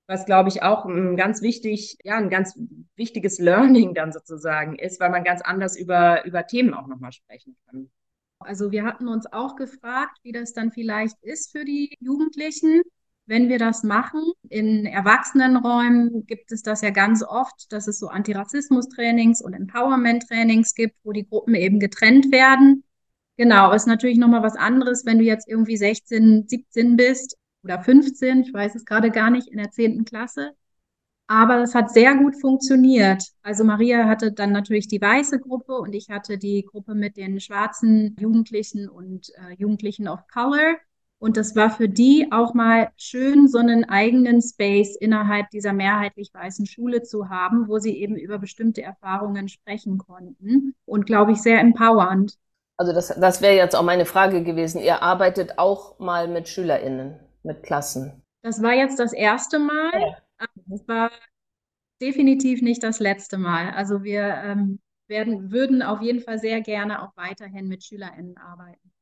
Was, 0.07 0.25
glaube 0.25 0.49
ich, 0.49 0.63
auch 0.63 0.87
ein 0.87 1.15
ganz 1.19 1.43
wichtig, 1.43 1.99
ja, 2.03 2.17
ein 2.17 2.31
ganz 2.31 2.59
wichtiges 2.95 3.39
Learning 3.39 3.93
dann 3.93 4.13
sozusagen 4.13 4.79
ist, 4.79 4.99
weil 4.99 5.11
man 5.11 5.25
ganz 5.25 5.43
anders 5.43 5.77
über, 5.77 6.25
über 6.25 6.47
Themen 6.47 6.73
auch 6.73 6.87
nochmal 6.87 7.13
sprechen 7.13 7.55
kann. 7.67 7.91
Also 8.39 8.71
wir 8.71 8.85
hatten 8.85 9.09
uns 9.09 9.31
auch 9.31 9.57
gefragt, 9.57 10.17
wie 10.23 10.33
das 10.33 10.55
dann 10.55 10.73
vielleicht 10.73 11.23
ist 11.23 11.53
für 11.53 11.67
die 11.67 11.99
Jugendlichen, 12.01 12.81
wenn 13.27 13.49
wir 13.49 13.59
das 13.59 13.83
machen. 13.83 14.23
In 14.49 14.87
Erwachsenenräumen 14.87 16.27
gibt 16.27 16.53
es 16.53 16.63
das 16.63 16.81
ja 16.81 16.91
ganz 16.91 17.23
oft, 17.23 17.73
dass 17.73 17.89
es 17.89 17.99
so 17.99 18.09
Antirassismus-Trainings 18.09 19.43
und 19.43 19.53
Empowerment-Trainings 19.53 20.75
gibt, 20.75 20.97
wo 21.05 21.13
die 21.13 21.27
Gruppen 21.29 21.55
eben 21.55 21.81
getrennt 21.81 22.33
werden. 22.33 22.85
Genau, 23.37 23.73
ist 23.73 23.87
natürlich 23.87 24.19
nochmal 24.19 24.43
was 24.43 24.57
anderes, 24.57 25.05
wenn 25.05 25.19
du 25.19 25.25
jetzt 25.25 25.49
irgendwie 25.49 25.77
16, 25.77 26.49
17 26.49 26.97
bist 26.97 27.37
oder 27.63 27.83
15, 27.83 28.43
ich 28.43 28.55
weiß 28.55 28.75
es 28.75 28.85
gerade 28.85 29.11
gar 29.11 29.31
nicht, 29.31 29.49
in 29.49 29.59
der 29.59 29.71
10. 29.71 30.05
Klasse. 30.05 30.53
Aber 31.29 31.57
das 31.59 31.75
hat 31.75 31.91
sehr 31.91 32.15
gut 32.15 32.41
funktioniert. 32.41 33.23
Also 33.43 33.65
Maria 33.65 34.07
hatte 34.07 34.33
dann 34.33 34.53
natürlich 34.53 34.87
die 34.87 35.01
weiße 35.01 35.41
Gruppe 35.41 35.75
und 35.75 35.93
ich 35.93 36.09
hatte 36.09 36.39
die 36.39 36.65
Gruppe 36.65 36.95
mit 36.95 37.17
den 37.17 37.41
schwarzen 37.41 38.17
Jugendlichen 38.21 38.89
und 38.89 39.31
äh, 39.31 39.55
Jugendlichen 39.59 40.07
of 40.07 40.21
Color. 40.29 40.77
Und 41.19 41.37
das 41.37 41.57
war 41.57 41.71
für 41.71 41.89
die 41.89 42.29
auch 42.31 42.53
mal 42.53 42.91
schön, 42.97 43.49
so 43.49 43.59
einen 43.59 43.85
eigenen 43.85 44.43
Space 44.43 44.97
innerhalb 44.97 45.49
dieser 45.51 45.73
mehrheitlich 45.73 46.31
weißen 46.33 46.67
Schule 46.67 47.03
zu 47.03 47.31
haben, 47.31 47.69
wo 47.69 47.79
sie 47.79 47.97
eben 47.97 48.17
über 48.17 48.39
bestimmte 48.39 48.83
Erfahrungen 48.83 49.49
sprechen 49.49 49.99
konnten. 49.99 50.75
Und 50.85 51.07
glaube 51.07 51.33
ich, 51.33 51.43
sehr 51.43 51.61
empowernd. 51.61 52.37
Also 52.77 52.93
das, 52.93 53.09
das 53.09 53.41
wäre 53.41 53.57
jetzt 53.57 53.75
auch 53.75 53.83
meine 53.83 54.05
Frage 54.05 54.43
gewesen. 54.43 54.81
Ihr 54.81 55.03
arbeitet 55.03 55.59
auch 55.59 55.99
mal 55.99 56.29
mit 56.29 56.49
SchülerInnen, 56.49 57.19
mit 57.43 57.63
Klassen. 57.63 58.23
Das 58.43 58.63
war 58.63 58.75
jetzt 58.75 58.99
das 59.01 59.15
erste 59.15 59.59
Mal. 59.59 60.19
Das 60.67 60.87
war 60.87 61.11
definitiv 62.03 62.61
nicht 62.61 62.83
das 62.83 63.01
letzte 63.01 63.39
Mal. 63.39 63.71
Also 63.71 64.05
wir 64.05 64.23
ähm, 64.23 64.81
werden, 65.09 65.51
würden 65.51 65.83
auf 65.83 66.03
jeden 66.03 66.21
Fall 66.21 66.39
sehr 66.39 66.61
gerne 66.61 67.03
auch 67.03 67.17
weiterhin 67.17 67.69
mit 67.69 67.83
SchülerInnen 67.83 68.37
arbeiten. 68.37 68.93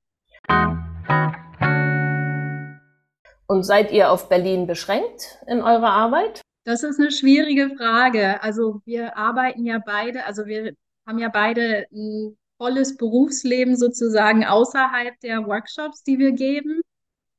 Und 3.46 3.62
seid 3.64 3.92
ihr 3.92 4.10
auf 4.10 4.28
Berlin 4.28 4.66
beschränkt 4.66 5.38
in 5.46 5.60
eurer 5.60 5.90
Arbeit? 5.90 6.40
Das 6.64 6.82
ist 6.82 6.98
eine 6.98 7.10
schwierige 7.10 7.76
Frage. 7.76 8.42
Also 8.42 8.80
wir 8.86 9.16
arbeiten 9.16 9.66
ja 9.66 9.80
beide, 9.84 10.24
also 10.24 10.46
wir 10.46 10.74
haben 11.06 11.18
ja 11.18 11.28
beide 11.28 11.86
ein 11.92 12.38
volles 12.56 12.96
Berufsleben 12.96 13.76
sozusagen 13.76 14.44
außerhalb 14.44 15.18
der 15.20 15.46
Workshops, 15.46 16.02
die 16.02 16.18
wir 16.18 16.32
geben. 16.32 16.80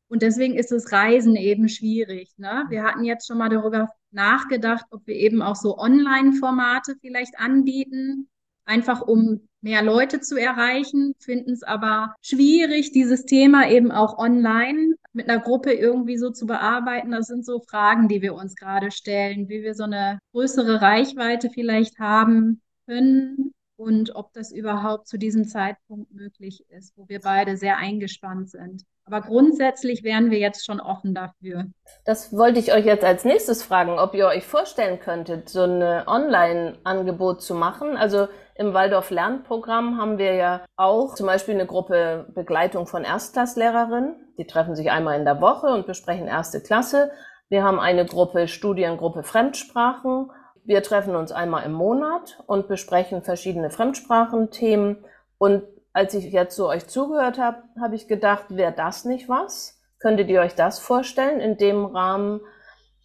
Und 0.08 0.22
deswegen 0.22 0.56
ist 0.56 0.72
das 0.72 0.92
Reisen 0.92 1.36
eben 1.36 1.68
schwierig. 1.68 2.30
Ne? 2.38 2.66
Wir 2.70 2.84
hatten 2.84 3.04
jetzt 3.04 3.26
schon 3.26 3.40
mal 3.40 3.50
darüber 3.50 3.90
nachgedacht, 4.12 4.86
ob 4.92 5.08
wir 5.08 5.16
eben 5.16 5.42
auch 5.42 5.56
so 5.56 5.78
Online-Formate 5.80 6.96
vielleicht 7.02 7.40
anbieten, 7.40 8.30
einfach 8.66 9.02
um 9.02 9.48
mehr 9.62 9.82
Leute 9.82 10.22
zu 10.22 10.38
erreichen, 10.38 11.16
finden 11.20 11.52
es 11.52 11.64
aber 11.64 12.14
schwierig, 12.22 12.92
dieses 12.92 13.26
Thema 13.26 13.68
eben 13.68 13.92
auch 13.92 14.18
online 14.20 14.96
mit 15.14 15.28
einer 15.28 15.42
Gruppe 15.42 15.74
irgendwie 15.74 16.18
so 16.18 16.30
zu 16.30 16.46
bearbeiten. 16.46 17.12
Das 17.12 17.28
sind 17.28 17.46
so 17.46 17.60
Fragen, 17.60 18.08
die 18.08 18.22
wir 18.22 18.36
uns 18.36 18.56
gerade 18.56 18.92
stellen, 18.92 19.50
wie 19.50 19.64
wir 19.64 19.74
so 19.74 19.84
eine 19.84 20.20
größere 20.34 20.82
Reichweite 20.82 21.50
vielleicht 21.50 21.98
haben 21.98 22.62
können 22.86 23.54
und 23.78 24.16
ob 24.16 24.34
das 24.34 24.52
überhaupt 24.52 25.08
zu 25.08 25.18
diesem 25.18 25.48
Zeitpunkt 25.48 26.14
möglich 26.14 26.64
ist, 26.70 26.94
wo 26.96 27.10
wir 27.10 27.20
beide 27.20 27.58
sehr 27.58 27.78
eingespannt 27.78 28.50
sind. 28.50 28.84
Aber 29.06 29.22
grundsätzlich 29.22 30.04
wären 30.04 30.32
wir 30.32 30.40
jetzt 30.40 30.66
schon 30.66 30.80
offen 30.80 31.14
dafür. 31.14 31.66
Das 32.06 32.34
wollte 32.34 32.60
ich 32.60 32.74
euch 32.74 32.86
jetzt 32.86 33.04
als 33.04 33.24
nächstes 33.24 33.62
fragen, 33.64 34.00
ob 34.00 34.16
ihr 34.16 34.26
euch 34.28 34.46
vorstellen 34.46 35.00
könntet, 35.00 35.50
so 35.50 35.64
ein 35.64 36.08
Online-Angebot 36.08 37.42
zu 37.42 37.54
machen. 37.54 37.98
Also 37.98 38.28
im 38.56 38.74
Waldorf 38.74 39.10
Lernprogramm 39.10 39.98
haben 39.98 40.18
wir 40.18 40.34
ja 40.34 40.66
auch 40.76 41.16
zum 41.16 41.28
Beispiel 41.28 41.54
eine 41.54 41.66
Gruppe 41.66 42.28
Begleitung 42.34 42.88
von 42.88 43.04
Erstklasslehrerinnen. 43.04 44.34
Die 44.38 44.48
treffen 44.48 44.76
sich 44.76 44.92
einmal 44.92 45.20
in 45.20 45.26
der 45.26 45.42
Woche 45.42 45.68
und 45.68 45.88
besprechen 45.88 46.28
erste 46.28 46.62
Klasse. 46.62 47.12
Wir 47.50 47.64
haben 47.64 47.80
eine 47.80 48.06
Gruppe 48.06 48.48
Studiengruppe 48.48 49.24
Fremdsprachen 49.24 50.32
wir 50.66 50.82
treffen 50.82 51.16
uns 51.16 51.32
einmal 51.32 51.64
im 51.64 51.74
Monat 51.74 52.40
und 52.48 52.68
besprechen 52.68 53.22
verschiedene 53.22 53.70
Fremdsprachenthemen. 53.70 55.06
Und 55.38 55.64
als 55.94 56.16
ich 56.16 56.32
jetzt 56.32 56.56
so 56.56 56.68
euch 56.68 56.88
zugehört 56.88 57.38
habe, 57.38 57.64
habe 57.80 57.96
ich 57.96 58.08
gedacht, 58.08 58.46
wäre 58.50 58.74
das 58.74 59.06
nicht 59.06 59.30
was? 59.30 59.80
Könntet 60.00 60.28
ihr 60.30 60.42
euch 60.42 60.56
das 60.56 60.80
vorstellen, 60.80 61.40
in 61.40 61.58
dem 61.58 61.86
Rahmen 61.86 62.42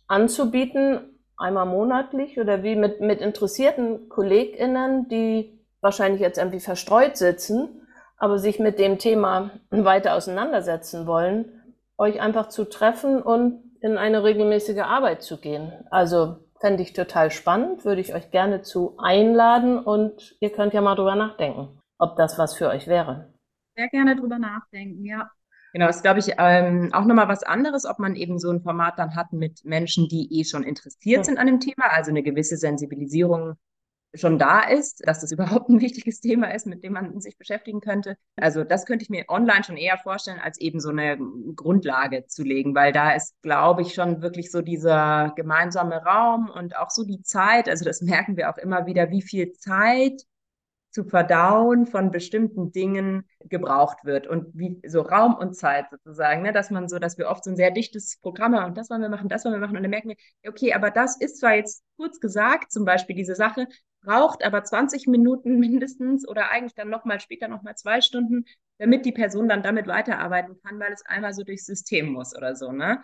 anzubieten, 0.09 1.10
einmal 1.41 1.67
monatlich 1.67 2.39
oder 2.39 2.63
wie 2.63 2.77
mit, 2.77 3.01
mit 3.01 3.21
interessierten 3.21 4.09
KollegInnen, 4.09 5.09
die 5.09 5.59
wahrscheinlich 5.81 6.21
jetzt 6.21 6.39
irgendwie 6.39 6.61
verstreut 6.61 7.17
sitzen, 7.17 7.87
aber 8.17 8.39
sich 8.39 8.59
mit 8.59 8.79
dem 8.79 8.99
Thema 8.99 9.51
weiter 9.71 10.15
auseinandersetzen 10.15 11.07
wollen, 11.07 11.77
euch 11.97 12.21
einfach 12.21 12.49
zu 12.49 12.65
treffen 12.65 13.23
und 13.23 13.63
in 13.81 13.97
eine 13.97 14.23
regelmäßige 14.23 14.81
Arbeit 14.81 15.23
zu 15.23 15.39
gehen. 15.39 15.73
Also 15.91 16.37
Fände 16.61 16.83
ich 16.83 16.93
total 16.93 17.31
spannend, 17.31 17.87
würde 17.87 18.03
ich 18.03 18.15
euch 18.15 18.31
gerne 18.31 18.61
zu 18.61 18.95
einladen 18.99 19.79
und 19.79 20.37
ihr 20.41 20.53
könnt 20.53 20.75
ja 20.75 20.83
mal 20.83 20.95
drüber 20.95 21.15
nachdenken, 21.15 21.81
ob 21.99 22.17
das 22.17 22.39
was 22.39 22.55
für 22.55 22.69
euch 22.69 22.87
wäre. 22.87 23.33
Sehr 23.77 23.89
gerne 23.89 24.15
drüber 24.15 24.39
nachdenken, 24.39 25.03
ja. 25.07 25.31
Genau, 25.73 25.89
ist, 25.89 26.03
glaube 26.03 26.19
ich, 26.19 26.33
ähm, 26.37 26.91
auch 26.93 27.05
nochmal 27.05 27.29
was 27.29 27.43
anderes, 27.45 27.85
ob 27.85 27.99
man 27.99 28.17
eben 28.17 28.39
so 28.39 28.51
ein 28.51 28.61
Format 28.61 28.99
dann 28.99 29.15
hat 29.15 29.33
mit 29.33 29.65
Menschen, 29.65 30.09
die 30.09 30.41
eh 30.41 30.45
schon 30.45 30.65
interessiert 30.65 31.25
sind 31.25 31.39
an 31.39 31.47
dem 31.47 31.61
Thema, 31.61 31.91
also 31.91 32.11
eine 32.11 32.23
gewisse 32.23 32.57
Sensibilisierung 32.57 33.57
schon 34.15 34.39
da 34.39 34.63
ist, 34.63 35.07
dass 35.07 35.21
das 35.21 35.33
überhaupt 35.33 35.69
ein 35.69 35.81
wichtiges 35.81 36.21
Thema 36.21 36.53
ist, 36.53 36.67
mit 36.67 36.83
dem 36.83 36.95
man 36.95 37.21
sich 37.21 37.39
beschäftigen 37.39 37.81
könnte. 37.81 38.17
Also 38.37 38.65
das 38.65 38.87
könnte 38.87 39.05
ich 39.05 39.11
mir 39.11 39.25
online 39.29 39.65
schon 39.65 39.77
eher 39.77 39.99
vorstellen, 39.99 40.41
als 40.41 40.59
eben 40.59 40.81
so 40.81 40.91
eine 40.91 41.19
Grundlage 41.55 42.27
zu 42.27 42.43
legen, 42.43 42.75
weil 42.75 42.93
da 42.93 43.13
ist, 43.13 43.41
glaube 43.43 43.83
ich, 43.83 43.95
schon 43.95 44.23
wirklich 44.23 44.51
so 44.51 44.63
dieser 44.63 45.33
gemeinsame 45.37 46.03
Raum 46.03 46.51
und 46.51 46.77
auch 46.77 46.91
so 46.91 47.05
die 47.05 47.23
Zeit. 47.23 47.69
Also 47.69 47.85
das 47.85 48.01
merken 48.03 48.37
wir 48.37 48.51
auch 48.51 48.59
immer 48.59 48.87
wieder, 48.87 49.11
wie 49.11 49.23
viel 49.23 49.53
Zeit 49.53 50.23
zu 50.91 51.05
verdauen 51.05 51.87
von 51.87 52.11
bestimmten 52.11 52.73
Dingen 52.73 53.25
gebraucht 53.41 54.05
wird 54.05 54.27
und 54.27 54.47
wie 54.55 54.81
so 54.87 55.03
Raum 55.03 55.35
und 55.35 55.55
Zeit 55.55 55.87
sozusagen, 55.91 56.43
ne? 56.43 56.53
dass 56.53 56.71
man 56.71 56.89
so, 56.89 56.99
dass 56.99 57.19
wir 57.19 57.29
oft 57.29 57.45
so 57.45 57.51
ein 57.51 57.57
sehr 57.57 57.71
dichtes 57.71 58.19
Programm 58.21 58.55
haben 58.55 58.75
das 58.75 58.91
wollen 58.91 59.03
wir 59.03 59.09
machen, 59.09 59.29
das 59.29 59.45
wollen 59.45 59.55
wir 59.55 59.61
machen 59.61 59.77
und 59.77 59.83
dann 59.83 59.91
merken 59.91 60.11
wir, 60.11 60.17
okay, 60.51 60.73
aber 60.75 60.91
das 60.91 61.21
ist 61.21 61.39
zwar 61.39 61.55
jetzt 61.55 61.85
kurz 61.97 62.21
gesagt, 62.21 62.73
zum 62.73 62.85
Beispiel 62.85 63.15
diese 63.17 63.35
Sache, 63.35 63.67
braucht 64.03 64.45
aber 64.45 64.65
20 64.65 65.07
Minuten 65.07 65.59
mindestens 65.61 66.27
oder 66.27 66.51
eigentlich 66.51 66.75
dann 66.75 66.89
nochmal 66.91 67.21
später 67.21 67.49
nochmal 67.49 67.77
zwei 67.77 68.01
Stunden, 68.01 68.45
damit 68.79 69.05
die 69.05 69.13
Person 69.13 69.49
dann 69.49 69.63
damit 69.63 69.87
weiterarbeiten 69.87 70.57
kann, 70.63 70.81
weil 70.81 70.93
es 70.93 71.05
einmal 71.05 71.35
so 71.35 71.43
durchs 71.45 71.67
System 71.67 72.13
muss 72.13 72.35
oder 72.37 72.57
so, 72.57 72.73
ne? 72.73 73.03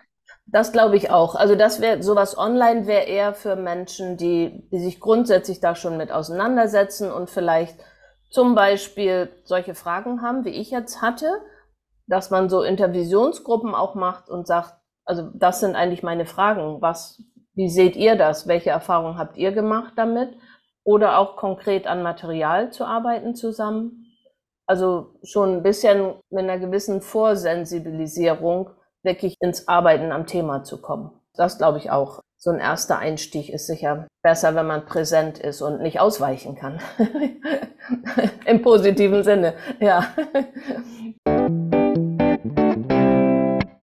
Das 0.49 0.71
glaube 0.71 0.95
ich 0.95 1.11
auch. 1.11 1.35
Also 1.35 1.55
das 1.55 1.81
wäre 1.81 2.01
sowas 2.01 2.37
online 2.37 2.87
wäre 2.87 3.03
eher 3.05 3.33
für 3.33 3.57
Menschen, 3.57 4.15
die, 4.15 4.67
die 4.71 4.79
sich 4.79 4.99
grundsätzlich 5.01 5.59
da 5.59 5.75
schon 5.75 5.97
mit 5.97 6.11
auseinandersetzen 6.11 7.11
und 7.11 7.29
vielleicht 7.29 7.77
zum 8.29 8.55
Beispiel 8.55 9.29
solche 9.43 9.75
Fragen 9.75 10.21
haben, 10.21 10.45
wie 10.45 10.49
ich 10.49 10.71
jetzt 10.71 11.01
hatte, 11.01 11.29
dass 12.07 12.29
man 12.29 12.49
so 12.49 12.63
Intervisionsgruppen 12.63 13.75
auch 13.75 13.95
macht 13.95 14.29
und 14.29 14.47
sagt, 14.47 14.73
also 15.03 15.29
das 15.33 15.59
sind 15.59 15.75
eigentlich 15.75 16.03
meine 16.03 16.25
Fragen. 16.25 16.81
Was, 16.81 17.21
wie 17.53 17.69
seht 17.69 17.97
ihr 17.97 18.15
das? 18.15 18.47
Welche 18.47 18.69
Erfahrungen 18.69 19.17
habt 19.17 19.37
ihr 19.37 19.51
gemacht 19.51 19.93
damit? 19.97 20.29
Oder 20.83 21.17
auch 21.17 21.35
konkret 21.35 21.87
an 21.87 22.03
Material 22.03 22.71
zu 22.71 22.85
arbeiten 22.85 23.35
zusammen. 23.35 24.05
Also 24.65 25.15
schon 25.23 25.57
ein 25.57 25.63
bisschen 25.63 26.15
mit 26.29 26.43
einer 26.43 26.59
gewissen 26.59 27.01
Vorsensibilisierung 27.01 28.69
wirklich 29.03 29.35
ins 29.39 29.67
Arbeiten 29.67 30.11
am 30.11 30.25
Thema 30.25 30.63
zu 30.63 30.81
kommen. 30.81 31.11
Das 31.33 31.57
glaube 31.57 31.77
ich 31.77 31.91
auch. 31.91 32.21
So 32.39 32.51
ein 32.51 32.59
erster 32.59 32.99
Einstieg 32.99 33.49
ist 33.49 33.65
sicher 33.65 34.07
besser, 34.21 34.53
wenn 34.53 34.67
man 34.67 34.85
präsent 34.85 35.39
ist 35.39 35.61
und 35.61 35.81
nicht 35.81 35.99
ausweichen 35.99 36.55
kann. 36.55 36.79
Im 38.45 38.61
positiven 38.61 39.23
Sinne, 39.23 39.55
ja. 39.79 40.07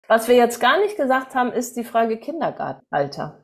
Was 0.07 0.27
wir 0.27 0.35
jetzt 0.35 0.59
gar 0.59 0.79
nicht 0.79 0.97
gesagt 0.97 1.33
haben, 1.33 1.51
ist 1.51 1.75
die 1.77 1.83
Frage 1.83 2.17
Kindergartenalter. 2.17 3.43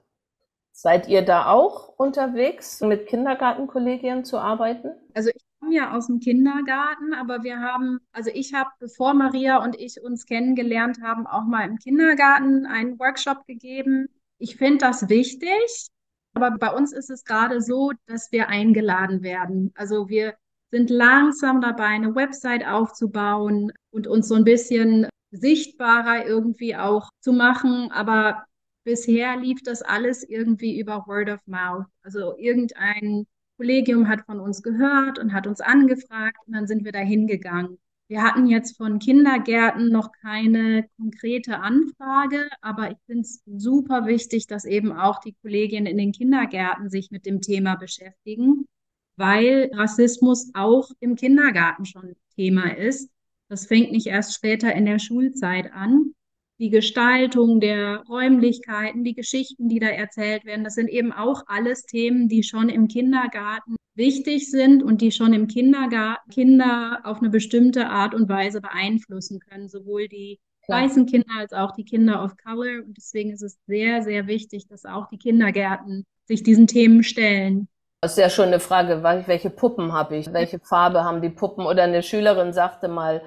Seid 0.71 1.07
ihr 1.07 1.23
da 1.25 1.47
auch 1.51 1.89
unterwegs, 1.97 2.79
mit 2.81 3.07
Kindergartenkollegien 3.07 4.23
zu 4.23 4.37
arbeiten? 4.37 4.91
Also 5.15 5.29
ich 5.29 5.48
komme 5.59 5.75
ja 5.75 5.95
aus 5.95 6.07
dem 6.07 6.19
Kindergarten, 6.19 7.13
aber 7.13 7.43
wir 7.43 7.59
haben, 7.59 7.99
also 8.11 8.29
ich 8.33 8.53
habe, 8.53 8.69
bevor 8.79 9.13
Maria 9.13 9.63
und 9.63 9.79
ich 9.79 10.01
uns 10.01 10.25
kennengelernt 10.25 11.01
haben, 11.01 11.27
auch 11.27 11.45
mal 11.45 11.67
im 11.67 11.77
Kindergarten 11.77 12.65
einen 12.65 12.99
Workshop 12.99 13.45
gegeben. 13.45 14.07
Ich 14.37 14.55
finde 14.55 14.77
das 14.79 15.09
wichtig, 15.09 15.89
aber 16.33 16.51
bei 16.51 16.73
uns 16.73 16.93
ist 16.93 17.09
es 17.09 17.23
gerade 17.25 17.61
so, 17.61 17.91
dass 18.05 18.31
wir 18.31 18.47
eingeladen 18.47 19.21
werden. 19.21 19.71
Also 19.75 20.09
wir 20.09 20.35
sind 20.71 20.89
langsam 20.89 21.61
dabei, 21.61 21.85
eine 21.85 22.15
Website 22.15 22.65
aufzubauen 22.65 23.71
und 23.91 24.07
uns 24.07 24.27
so 24.27 24.35
ein 24.35 24.43
bisschen 24.43 25.07
sichtbarer 25.31 26.25
irgendwie 26.25 26.75
auch 26.75 27.09
zu 27.19 27.33
machen. 27.33 27.91
Aber 27.91 28.45
bisher 28.83 29.37
lief 29.37 29.61
das 29.63 29.81
alles 29.81 30.23
irgendwie 30.23 30.79
über 30.79 31.05
Word 31.07 31.29
of 31.29 31.45
Mouth. 31.47 31.85
Also 32.03 32.37
irgendein 32.37 33.25
Kollegium 33.59 34.07
hat 34.07 34.25
von 34.25 34.39
uns 34.39 34.63
gehört 34.63 35.19
und 35.19 35.33
hat 35.33 35.45
uns 35.45 35.59
angefragt 35.59 36.37
und 36.47 36.53
dann 36.53 36.65
sind 36.65 36.85
wir 36.85 36.93
da 36.93 36.99
hingegangen. 36.99 37.77
Wir 38.07 38.23
hatten 38.23 38.47
jetzt 38.47 38.77
von 38.77 38.99
Kindergärten 38.99 39.89
noch 39.89 40.13
keine 40.13 40.87
konkrete 40.95 41.59
Anfrage, 41.59 42.49
aber 42.61 42.89
ich 42.91 42.97
finde 43.05 43.23
es 43.23 43.43
super 43.45 44.05
wichtig, 44.05 44.47
dass 44.47 44.63
eben 44.63 44.93
auch 44.93 45.19
die 45.19 45.35
Kolleginnen 45.41 45.87
in 45.87 45.97
den 45.97 46.13
Kindergärten 46.13 46.89
sich 46.89 47.11
mit 47.11 47.25
dem 47.25 47.41
Thema 47.41 47.75
beschäftigen, 47.75 48.65
weil 49.17 49.69
Rassismus 49.73 50.51
auch 50.53 50.89
im 51.01 51.17
Kindergarten 51.17 51.85
schon 51.85 52.15
Thema 52.35 52.77
ist. 52.77 53.11
Das 53.49 53.67
fängt 53.67 53.91
nicht 53.91 54.07
erst 54.07 54.33
später 54.33 54.73
in 54.73 54.85
der 54.85 54.99
Schulzeit 54.99 55.73
an 55.73 56.13
die 56.59 56.69
Gestaltung 56.69 57.61
der 57.61 58.03
Räumlichkeiten, 58.09 59.03
die 59.03 59.13
Geschichten, 59.13 59.69
die 59.69 59.79
da 59.79 59.87
erzählt 59.87 60.45
werden, 60.45 60.63
das 60.63 60.75
sind 60.75 60.89
eben 60.89 61.13
auch 61.13 61.43
alles 61.47 61.85
Themen, 61.85 62.27
die 62.27 62.43
schon 62.43 62.67
im 62.69 62.87
Kindergarten 62.87 63.75
wichtig 63.95 64.51
sind 64.51 64.83
und 64.83 65.01
die 65.01 65.11
schon 65.11 65.33
im 65.33 65.47
Kindergarten 65.47 66.29
Kinder 66.29 66.99
auf 67.03 67.19
eine 67.19 67.29
bestimmte 67.29 67.87
Art 67.87 68.13
und 68.13 68.29
Weise 68.29 68.61
beeinflussen 68.61 69.39
können, 69.39 69.69
sowohl 69.69 70.07
die 70.07 70.39
ja. 70.67 70.75
weißen 70.75 71.05
Kinder 71.05 71.33
als 71.37 71.53
auch 71.53 71.71
die 71.71 71.85
Kinder 71.85 72.23
of 72.23 72.35
Color. 72.37 72.83
Und 72.85 72.97
deswegen 72.97 73.31
ist 73.31 73.41
es 73.41 73.57
sehr, 73.65 74.01
sehr 74.03 74.27
wichtig, 74.27 74.67
dass 74.67 74.85
auch 74.85 75.07
die 75.07 75.17
Kindergärten 75.17 76.05
sich 76.25 76.43
diesen 76.43 76.67
Themen 76.67 77.03
stellen. 77.03 77.67
Das 78.01 78.11
ist 78.13 78.19
ja 78.19 78.29
schon 78.29 78.47
eine 78.47 78.61
Frage, 78.61 79.03
welche 79.03 79.49
Puppen 79.49 79.91
habe 79.91 80.15
ich, 80.15 80.31
welche 80.31 80.59
Farbe 80.59 81.03
haben 81.03 81.21
die 81.21 81.29
Puppen? 81.29 81.65
Oder 81.65 81.83
eine 81.83 82.01
Schülerin 82.01 82.53
sagte 82.53 82.87
mal, 82.87 83.21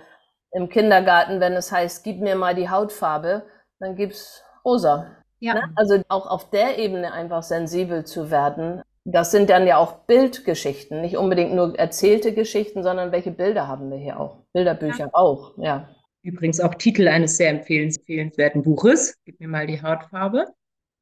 im 0.52 0.68
Kindergarten, 0.68 1.40
wenn 1.40 1.54
es 1.54 1.72
heißt, 1.72 2.04
gib 2.04 2.20
mir 2.20 2.36
mal 2.36 2.54
die 2.54 2.70
Hautfarbe, 2.70 3.44
dann 3.80 3.96
gibt's 3.96 4.42
rosa. 4.64 5.16
Ja. 5.40 5.54
Ne? 5.54 5.72
Also 5.74 6.02
auch 6.08 6.26
auf 6.26 6.50
der 6.50 6.78
Ebene 6.78 7.12
einfach 7.12 7.42
sensibel 7.42 8.04
zu 8.04 8.30
werden. 8.30 8.82
Das 9.04 9.32
sind 9.32 9.50
dann 9.50 9.66
ja 9.66 9.78
auch 9.78 10.04
Bildgeschichten, 10.06 11.00
nicht 11.00 11.16
unbedingt 11.16 11.54
nur 11.54 11.76
erzählte 11.76 12.32
Geschichten, 12.32 12.84
sondern 12.84 13.10
welche 13.10 13.32
Bilder 13.32 13.66
haben 13.66 13.90
wir 13.90 13.98
hier 13.98 14.20
auch? 14.20 14.44
Bilderbücher 14.52 15.06
ja. 15.06 15.10
auch, 15.12 15.54
ja. 15.58 15.88
Übrigens 16.22 16.60
auch 16.60 16.74
Titel 16.74 17.08
eines 17.08 17.36
sehr 17.36 17.50
empfehlenswerten 17.50 18.62
Buches. 18.62 19.16
Gib 19.24 19.40
mir 19.40 19.48
mal 19.48 19.66
die 19.66 19.82
Hautfarbe. 19.82 20.46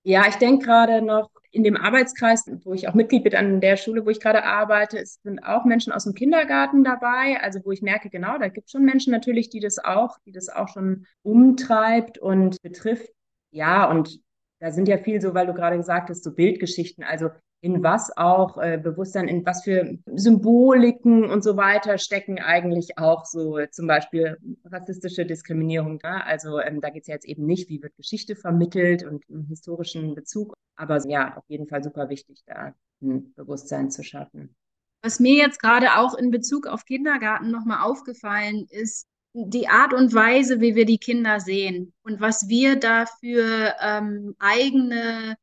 Ja, 0.02 0.26
ich 0.28 0.36
denke 0.36 0.64
gerade 0.64 1.02
noch, 1.02 1.30
in 1.52 1.64
dem 1.64 1.76
Arbeitskreis, 1.76 2.44
wo 2.64 2.72
ich 2.72 2.88
auch 2.88 2.94
Mitglied 2.94 3.24
bin 3.24 3.34
an 3.34 3.60
der 3.60 3.76
Schule, 3.76 4.06
wo 4.06 4.10
ich 4.10 4.20
gerade 4.20 4.44
arbeite, 4.44 4.98
es 4.98 5.20
sind 5.22 5.40
auch 5.40 5.64
Menschen 5.64 5.92
aus 5.92 6.04
dem 6.04 6.14
Kindergarten 6.14 6.84
dabei, 6.84 7.38
also 7.40 7.60
wo 7.64 7.72
ich 7.72 7.82
merke, 7.82 8.08
genau, 8.08 8.38
da 8.38 8.48
gibt 8.48 8.66
es 8.66 8.72
schon 8.72 8.84
Menschen 8.84 9.12
natürlich, 9.12 9.50
die 9.50 9.60
das 9.60 9.78
auch, 9.78 10.16
die 10.24 10.32
das 10.32 10.48
auch 10.48 10.68
schon 10.68 11.06
umtreibt 11.22 12.18
und 12.18 12.62
betrifft. 12.62 13.10
Ja, 13.50 13.90
und 13.90 14.20
da 14.60 14.70
sind 14.70 14.86
ja 14.86 14.98
viel 14.98 15.20
so, 15.20 15.34
weil 15.34 15.46
du 15.46 15.54
gerade 15.54 15.76
gesagt 15.76 16.08
hast, 16.08 16.22
so 16.22 16.32
Bildgeschichten, 16.34 17.02
also 17.02 17.30
in 17.62 17.82
was 17.82 18.16
auch 18.16 18.56
äh, 18.58 18.78
Bewusstsein, 18.82 19.28
in 19.28 19.44
was 19.44 19.64
für 19.64 19.98
Symboliken 20.06 21.24
und 21.24 21.44
so 21.44 21.56
weiter 21.56 21.98
stecken 21.98 22.38
eigentlich 22.38 22.98
auch 22.98 23.26
so 23.26 23.58
zum 23.70 23.86
Beispiel 23.86 24.38
rassistische 24.64 25.26
Diskriminierung 25.26 25.98
da. 25.98 26.18
Also 26.18 26.58
ähm, 26.58 26.80
da 26.80 26.90
geht 26.90 27.02
es 27.02 27.08
ja 27.08 27.14
jetzt 27.14 27.26
eben 27.26 27.44
nicht, 27.44 27.68
wie 27.68 27.82
wird 27.82 27.96
Geschichte 27.96 28.34
vermittelt 28.34 29.04
und 29.04 29.24
einen 29.28 29.46
historischen 29.46 30.14
Bezug, 30.14 30.54
aber 30.76 31.06
ja, 31.06 31.36
auf 31.36 31.44
jeden 31.48 31.66
Fall 31.66 31.82
super 31.82 32.08
wichtig, 32.08 32.42
da 32.46 32.74
ein 33.02 33.32
Bewusstsein 33.34 33.90
zu 33.90 34.02
schaffen. 34.02 34.54
Was 35.02 35.20
mir 35.20 35.34
jetzt 35.34 35.60
gerade 35.60 35.98
auch 35.98 36.14
in 36.14 36.30
Bezug 36.30 36.66
auf 36.66 36.84
Kindergarten 36.84 37.50
nochmal 37.50 37.82
aufgefallen 37.82 38.66
ist, 38.70 39.06
die 39.32 39.68
Art 39.68 39.94
und 39.94 40.12
Weise, 40.12 40.60
wie 40.60 40.74
wir 40.74 40.86
die 40.86 40.98
Kinder 40.98 41.40
sehen 41.40 41.92
und 42.02 42.20
was 42.20 42.48
wir 42.48 42.76
da 42.76 43.06
für 43.06 43.74
ähm, 43.80 44.34
eigene 44.38 45.36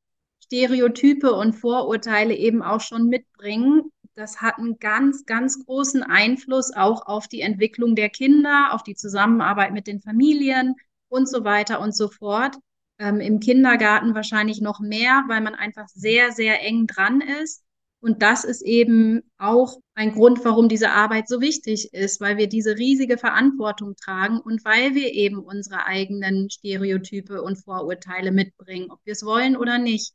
Stereotype 0.48 1.34
und 1.34 1.54
Vorurteile 1.54 2.36
eben 2.36 2.62
auch 2.62 2.82
schon 2.82 3.08
mitbringen. 3.08 3.92
Das 4.16 4.42
hat 4.42 4.58
einen 4.58 4.80
ganz, 4.80 5.26
ganz 5.26 5.64
großen 5.66 6.04
Einfluss 6.04 6.74
auch 6.74 7.06
auf 7.06 7.28
die 7.28 7.42
Entwicklung 7.42 7.96
der 7.96 8.10
Kinder, 8.10 8.70
auf 8.72 8.82
die 8.82 8.96
Zusammenarbeit 8.96 9.74
mit 9.74 9.88
den 9.88 10.02
Familien 10.02 10.76
und 11.10 11.30
so 11.30 11.44
weiter 11.44 11.82
und 11.82 11.96
so 11.96 12.08
fort. 12.08 12.56
Ähm, 12.98 13.20
Im 13.20 13.40
Kindergarten 13.40 14.16
wahrscheinlich 14.16 14.62
noch 14.62 14.80
mehr, 14.80 15.24
weil 15.28 15.42
man 15.42 15.54
einfach 15.54 15.88
sehr, 15.90 16.32
sehr 16.32 16.62
eng 16.64 16.88
dran 16.88 17.22
ist. 17.22 17.64
Und 18.00 18.22
das 18.22 18.44
ist 18.44 18.62
eben 18.62 19.24
auch 19.38 19.80
ein 19.96 20.14
Grund, 20.14 20.46
warum 20.46 20.70
diese 20.70 20.92
Arbeit 20.92 21.28
so 21.28 21.42
wichtig 21.42 21.94
ist, 21.94 22.22
weil 22.22 22.38
wir 22.38 22.48
diese 22.48 22.78
riesige 22.78 23.18
Verantwortung 23.18 23.96
tragen 23.96 24.40
und 24.40 24.64
weil 24.64 24.96
wir 24.96 25.14
eben 25.14 25.40
unsere 25.40 25.86
eigenen 25.86 26.50
Stereotype 26.50 27.42
und 27.42 27.58
Vorurteile 27.58 28.32
mitbringen, 28.32 28.92
ob 28.92 29.00
wir 29.04 29.14
es 29.14 29.26
wollen 29.26 29.58
oder 29.58 29.78
nicht. 29.78 30.14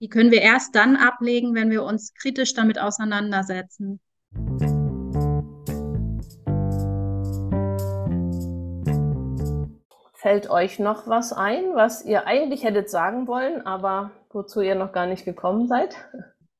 Die 0.00 0.08
können 0.08 0.30
wir 0.30 0.42
erst 0.42 0.76
dann 0.76 0.94
ablegen, 0.94 1.56
wenn 1.56 1.70
wir 1.70 1.82
uns 1.82 2.14
kritisch 2.14 2.54
damit 2.54 2.78
auseinandersetzen. 2.78 3.98
Fällt 10.14 10.50
euch 10.50 10.78
noch 10.78 11.08
was 11.08 11.32
ein, 11.32 11.74
was 11.74 12.04
ihr 12.04 12.28
eigentlich 12.28 12.62
hättet 12.62 12.90
sagen 12.90 13.26
wollen, 13.26 13.66
aber 13.66 14.12
wozu 14.30 14.60
ihr 14.60 14.76
noch 14.76 14.92
gar 14.92 15.06
nicht 15.06 15.24
gekommen 15.24 15.66
seid? 15.66 15.96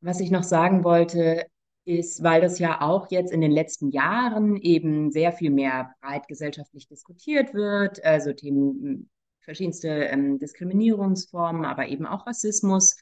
Was 0.00 0.18
ich 0.18 0.32
noch 0.32 0.42
sagen 0.42 0.82
wollte, 0.82 1.46
ist, 1.84 2.24
weil 2.24 2.40
das 2.40 2.58
ja 2.58 2.80
auch 2.80 3.08
jetzt 3.10 3.32
in 3.32 3.40
den 3.40 3.52
letzten 3.52 3.90
Jahren 3.90 4.56
eben 4.56 5.12
sehr 5.12 5.32
viel 5.32 5.50
mehr 5.50 5.94
breit 6.00 6.26
gesellschaftlich 6.26 6.88
diskutiert 6.88 7.54
wird, 7.54 8.04
also 8.04 8.32
Themen 8.32 9.10
verschiedenste 9.40 9.88
ähm, 9.88 10.38
Diskriminierungsformen, 10.40 11.64
aber 11.64 11.86
eben 11.88 12.04
auch 12.04 12.26
Rassismus 12.26 12.96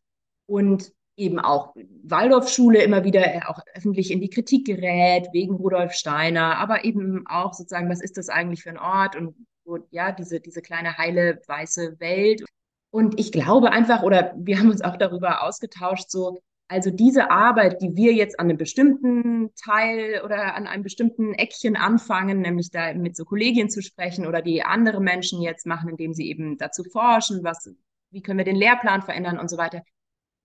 und 0.47 0.93
eben 1.17 1.39
auch 1.39 1.75
Waldorfschule 2.03 2.83
immer 2.83 3.05
wieder 3.05 3.35
äh, 3.35 3.41
auch 3.47 3.61
öffentlich 3.75 4.11
in 4.11 4.21
die 4.21 4.31
Kritik 4.31 4.67
gerät, 4.67 5.29
wegen 5.33 5.55
Rudolf 5.55 5.93
Steiner, 5.93 6.59
aber 6.59 6.85
eben 6.85 7.27
auch 7.27 7.55
sozusagen, 7.55 7.89
was 7.89 8.03
ist 8.03 8.17
das 8.17 8.29
eigentlich 8.29 8.63
für 8.63 8.71
ein 8.71 8.79
Ort 8.79 9.17
und 9.17 9.35
wo, 9.65 9.79
ja, 9.91 10.13
diese, 10.13 10.41
diese 10.41 10.63
kleine 10.63 10.99
heile 10.99 11.41
weiße 11.47 11.99
Welt. 11.99 12.45
Und 12.91 13.19
ich 13.19 13.33
glaube 13.33 13.73
einfach, 13.73 14.03
oder 14.03 14.35
wir 14.37 14.59
haben 14.59 14.71
uns 14.71 14.83
auch 14.83 14.97
darüber 14.97 15.43
ausgetauscht, 15.43 16.11
so, 16.11 16.39
also 16.69 16.91
diese 16.91 17.31
Arbeit, 17.31 17.81
die 17.81 17.97
wir 17.97 18.13
jetzt 18.13 18.39
an 18.39 18.49
einem 18.49 18.59
bestimmten 18.59 19.51
Teil 19.55 20.23
oder 20.25 20.55
an 20.55 20.67
einem 20.67 20.83
bestimmten 20.83 21.33
Eckchen 21.35 21.77
anfangen, 21.77 22.41
nämlich 22.41 22.71
da 22.71 22.93
mit 22.95 23.17
so 23.17 23.25
Kollegien 23.25 23.71
zu 23.71 23.83
sprechen 23.83 24.27
oder 24.27 24.43
die 24.43 24.63
andere 24.63 25.01
Menschen 25.01 25.41
jetzt 25.41 25.67
machen, 25.67 25.91
indem 25.91 26.13
sie 26.13 26.29
eben 26.29 26.59
dazu 26.59 26.85
forschen, 26.85 27.43
was, 27.43 27.73
wie 28.11 28.23
können 28.23 28.39
wir 28.39 28.45
den 28.45 28.57
Lehrplan 28.57 29.03
verändern 29.03 29.39
und 29.39 29.49
so 29.49 29.57
weiter, 29.57 29.83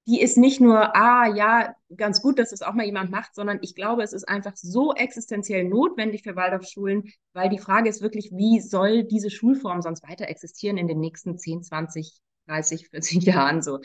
die 0.08 0.22
ist 0.22 0.38
nicht 0.38 0.60
nur, 0.60 0.95
ah 0.95 1.28
ja, 1.28 1.76
ganz 1.95 2.22
gut, 2.22 2.39
dass 2.39 2.49
das 2.49 2.64
auch 2.64 2.74
mal 2.74 2.86
jemand 2.86 3.12
macht, 3.12 3.36
sondern 3.36 3.60
ich 3.62 3.76
glaube, 3.76 4.02
es 4.04 4.14
ist 4.14 4.28
einfach 4.28 4.56
so 4.56 4.93
existenziell 4.93 5.64
notwendig 5.64 6.24
für 6.24 6.36
Waldorfschulen, 6.36 7.12
weil 7.34 7.49
die 7.49 7.60
Frage 7.60 7.88
ist 7.89 8.02
wirklich, 8.02 8.32
wie 8.34 8.60
soll 8.62 9.04
diese 9.04 9.30
Schulform 9.30 9.82
sonst 9.82 10.08
weiter 10.08 10.28
existieren 10.28 10.78
in 10.78 10.88
den 10.88 10.99
nächsten 10.99 11.38
10, 11.38 11.64
20, 11.64 12.20
30, 12.47 12.89
40 12.89 13.24
Jahren 13.24 13.62
so. 13.62 13.80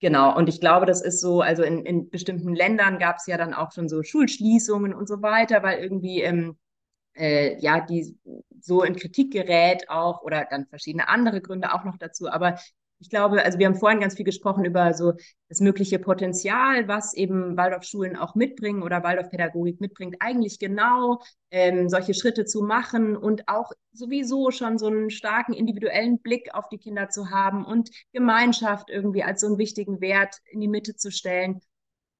Genau, 0.00 0.36
und 0.36 0.48
ich 0.48 0.60
glaube, 0.60 0.86
das 0.86 1.02
ist 1.02 1.20
so, 1.20 1.40
also 1.40 1.62
in, 1.62 1.84
in 1.84 2.10
bestimmten 2.10 2.54
Ländern 2.54 2.98
gab 2.98 3.16
es 3.16 3.26
ja 3.26 3.36
dann 3.38 3.54
auch 3.54 3.72
schon 3.72 3.88
so 3.88 4.02
Schulschließungen 4.02 4.94
und 4.94 5.08
so 5.08 5.22
weiter, 5.22 5.62
weil 5.62 5.82
irgendwie 5.82 6.20
ähm, 6.20 6.58
äh, 7.14 7.58
ja, 7.60 7.80
die 7.80 8.16
so 8.60 8.82
in 8.82 8.96
Kritik 8.96 9.32
gerät 9.32 9.88
auch 9.88 10.22
oder 10.22 10.46
dann 10.48 10.66
verschiedene 10.66 11.08
andere 11.08 11.40
Gründe 11.40 11.72
auch 11.72 11.84
noch 11.84 11.96
dazu. 11.98 12.28
Aber 12.28 12.58
ich 12.98 13.10
glaube, 13.10 13.44
also 13.44 13.58
wir 13.58 13.66
haben 13.66 13.74
vorhin 13.74 14.00
ganz 14.00 14.14
viel 14.14 14.24
gesprochen 14.24 14.64
über 14.64 14.94
so 14.94 15.12
das 15.48 15.60
mögliche 15.60 15.98
Potenzial, 15.98 16.88
was 16.88 17.14
eben 17.14 17.56
Waldorfschulen 17.56 18.16
auch 18.16 18.34
mitbringen 18.34 18.82
oder 18.82 19.02
Waldorfpädagogik 19.02 19.80
mitbringt, 19.80 20.16
eigentlich 20.20 20.58
genau 20.58 21.20
ähm, 21.50 21.88
solche 21.88 22.14
Schritte 22.14 22.44
zu 22.44 22.62
machen 22.62 23.16
und 23.16 23.48
auch 23.48 23.72
sowieso 23.92 24.50
schon 24.50 24.78
so 24.78 24.86
einen 24.86 25.10
starken 25.10 25.52
individuellen 25.52 26.20
Blick 26.20 26.54
auf 26.54 26.68
die 26.68 26.78
Kinder 26.78 27.08
zu 27.08 27.30
haben 27.30 27.64
und 27.64 27.90
Gemeinschaft 28.12 28.90
irgendwie 28.90 29.22
als 29.22 29.40
so 29.42 29.46
einen 29.48 29.58
wichtigen 29.58 30.00
Wert 30.00 30.36
in 30.50 30.60
die 30.60 30.68
Mitte 30.68 30.96
zu 30.96 31.10
stellen. 31.10 31.60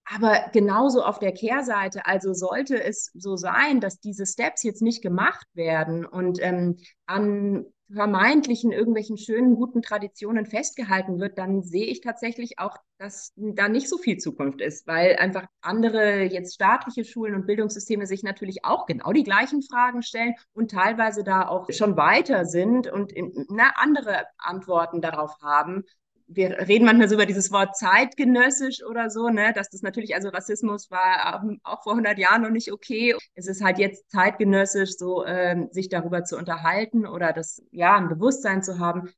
Aber 0.08 0.50
genauso 0.52 1.02
auf 1.02 1.18
der 1.18 1.32
Kehrseite, 1.32 2.06
also 2.06 2.32
sollte 2.32 2.80
es 2.82 3.10
so 3.14 3.36
sein, 3.36 3.80
dass 3.80 3.98
diese 3.98 4.24
Steps 4.24 4.62
jetzt 4.62 4.80
nicht 4.80 5.02
gemacht 5.02 5.46
werden 5.54 6.06
und 6.06 6.38
ähm, 6.40 6.76
an 7.06 7.66
vermeintlichen 7.93 8.72
irgendwelchen 8.72 9.16
schönen, 9.16 9.55
guten 9.55 9.80
Traditionen 9.80 10.47
festgehalten 10.47 11.20
wird, 11.20 11.39
dann 11.39 11.62
sehe 11.62 11.87
ich 11.87 12.01
tatsächlich 12.01 12.59
auch, 12.59 12.76
dass 12.99 13.32
da 13.37 13.68
nicht 13.68 13.89
so 13.89 13.99
viel 13.99 14.18
Zukunft 14.18 14.61
ist, 14.61 14.87
weil 14.87 15.16
einfach 15.16 15.47
andere 15.61 16.22
jetzt 16.22 16.55
staatliche 16.55 17.05
Schulen 17.05 17.34
und 17.34 17.47
Bildungssysteme 17.47 18.07
sich 18.07 18.22
natürlich 18.22 18.64
auch 18.64 18.87
genau 18.87 19.12
die 19.12 19.22
gleichen 19.22 19.62
Fragen 19.62 20.03
stellen 20.03 20.34
und 20.53 20.70
teilweise 20.70 21.22
da 21.22 21.49
auch 21.49 21.70
schon 21.70 21.97
weiter 21.97 22.45
sind 22.45 22.91
und 22.91 23.12
in, 23.12 23.47
na, 23.49 23.72
andere 23.76 24.24
Antworten 24.39 25.01
darauf 25.01 25.37
haben 25.43 25.84
wir 26.28 26.68
reden 26.68 26.84
manchmal 26.84 27.08
so 27.08 27.14
über 27.14 27.26
dieses 27.26 27.52
Wort 27.52 27.76
zeitgenössisch 27.76 28.84
oder 28.84 29.10
so, 29.10 29.28
ne, 29.28 29.52
dass 29.54 29.70
das 29.70 29.82
natürlich, 29.82 30.14
also 30.14 30.28
Rassismus 30.28 30.90
war 30.90 31.42
ähm, 31.44 31.60
auch 31.62 31.82
vor 31.82 31.92
100 31.92 32.18
Jahren 32.18 32.42
noch 32.42 32.50
nicht 32.50 32.72
okay. 32.72 33.14
Es 33.34 33.46
ist 33.46 33.62
halt 33.62 33.78
jetzt 33.78 34.10
zeitgenössisch, 34.10 34.96
so 34.96 35.24
ähm, 35.24 35.68
sich 35.70 35.88
darüber 35.88 36.24
zu 36.24 36.36
unterhalten 36.36 37.06
oder 37.06 37.32
das, 37.32 37.62
ja, 37.70 37.96
ein 37.96 38.08
Bewusstsein 38.08 38.62
zu 38.62 38.78
haben. 38.78 39.10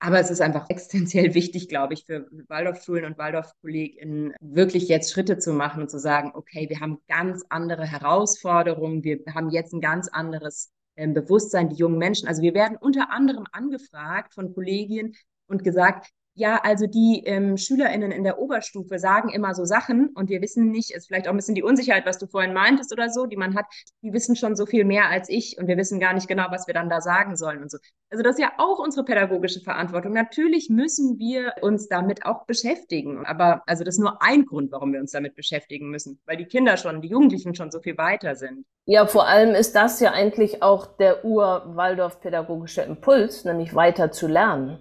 Aber 0.00 0.20
es 0.20 0.30
ist 0.30 0.42
einfach 0.42 0.68
existenziell 0.68 1.34
wichtig, 1.34 1.68
glaube 1.68 1.94
ich, 1.94 2.04
für 2.04 2.26
Waldorfschulen 2.48 3.06
und 3.06 3.16
Waldorfkolleginnen 3.16 4.34
wirklich 4.40 4.88
jetzt 4.88 5.12
Schritte 5.12 5.38
zu 5.38 5.54
machen 5.54 5.82
und 5.82 5.90
zu 5.90 5.98
sagen, 5.98 6.32
okay, 6.34 6.68
wir 6.68 6.80
haben 6.80 6.98
ganz 7.08 7.42
andere 7.48 7.86
Herausforderungen, 7.86 9.02
wir 9.02 9.20
haben 9.34 9.48
jetzt 9.48 9.72
ein 9.72 9.80
ganz 9.80 10.08
anderes 10.08 10.70
ähm, 10.96 11.14
Bewusstsein, 11.14 11.70
die 11.70 11.76
jungen 11.76 11.98
Menschen. 11.98 12.28
Also 12.28 12.42
wir 12.42 12.52
werden 12.52 12.76
unter 12.78 13.10
anderem 13.10 13.46
angefragt 13.50 14.34
von 14.34 14.52
Kollegien 14.52 15.14
und 15.46 15.64
gesagt, 15.64 16.10
ja, 16.36 16.60
also 16.62 16.86
die 16.86 17.22
ähm, 17.26 17.56
SchülerInnen 17.56 18.10
in 18.10 18.24
der 18.24 18.40
Oberstufe 18.40 18.98
sagen 18.98 19.28
immer 19.28 19.54
so 19.54 19.64
Sachen 19.64 20.08
und 20.14 20.28
wir 20.28 20.42
wissen 20.42 20.70
nicht, 20.70 20.90
ist 20.90 21.06
vielleicht 21.06 21.28
auch 21.28 21.32
ein 21.32 21.36
bisschen 21.36 21.54
die 21.54 21.62
Unsicherheit, 21.62 22.06
was 22.06 22.18
du 22.18 22.26
vorhin 22.26 22.52
meintest 22.52 22.92
oder 22.92 23.08
so, 23.08 23.26
die 23.26 23.36
man 23.36 23.54
hat, 23.54 23.66
die 24.02 24.12
wissen 24.12 24.34
schon 24.34 24.56
so 24.56 24.66
viel 24.66 24.84
mehr 24.84 25.08
als 25.08 25.28
ich 25.28 25.56
und 25.58 25.68
wir 25.68 25.76
wissen 25.76 26.00
gar 26.00 26.12
nicht 26.12 26.26
genau, 26.26 26.46
was 26.50 26.66
wir 26.66 26.74
dann 26.74 26.90
da 26.90 27.00
sagen 27.00 27.36
sollen 27.36 27.62
und 27.62 27.70
so. 27.70 27.78
Also 28.10 28.24
das 28.24 28.36
ist 28.36 28.42
ja 28.42 28.52
auch 28.58 28.80
unsere 28.80 29.04
pädagogische 29.04 29.60
Verantwortung. 29.60 30.12
Natürlich 30.12 30.68
müssen 30.70 31.18
wir 31.18 31.54
uns 31.62 31.88
damit 31.88 32.26
auch 32.26 32.46
beschäftigen, 32.46 33.24
aber 33.26 33.62
also 33.66 33.84
das 33.84 33.94
ist 33.94 34.00
nur 34.00 34.20
ein 34.20 34.44
Grund, 34.44 34.72
warum 34.72 34.92
wir 34.92 35.00
uns 35.00 35.12
damit 35.12 35.36
beschäftigen 35.36 35.88
müssen, 35.88 36.18
weil 36.26 36.36
die 36.36 36.46
Kinder 36.46 36.76
schon, 36.76 37.00
die 37.00 37.08
Jugendlichen 37.08 37.54
schon 37.54 37.70
so 37.70 37.80
viel 37.80 37.96
weiter 37.96 38.34
sind. 38.34 38.66
Ja, 38.86 39.06
vor 39.06 39.28
allem 39.28 39.54
ist 39.54 39.76
das 39.76 40.00
ja 40.00 40.12
eigentlich 40.12 40.62
auch 40.64 40.96
der 40.96 41.24
Ur-Waldorf-pädagogische 41.24 42.82
Impuls, 42.82 43.44
nämlich 43.44 43.74
weiter 43.74 44.10
zu 44.10 44.26
lernen. 44.26 44.80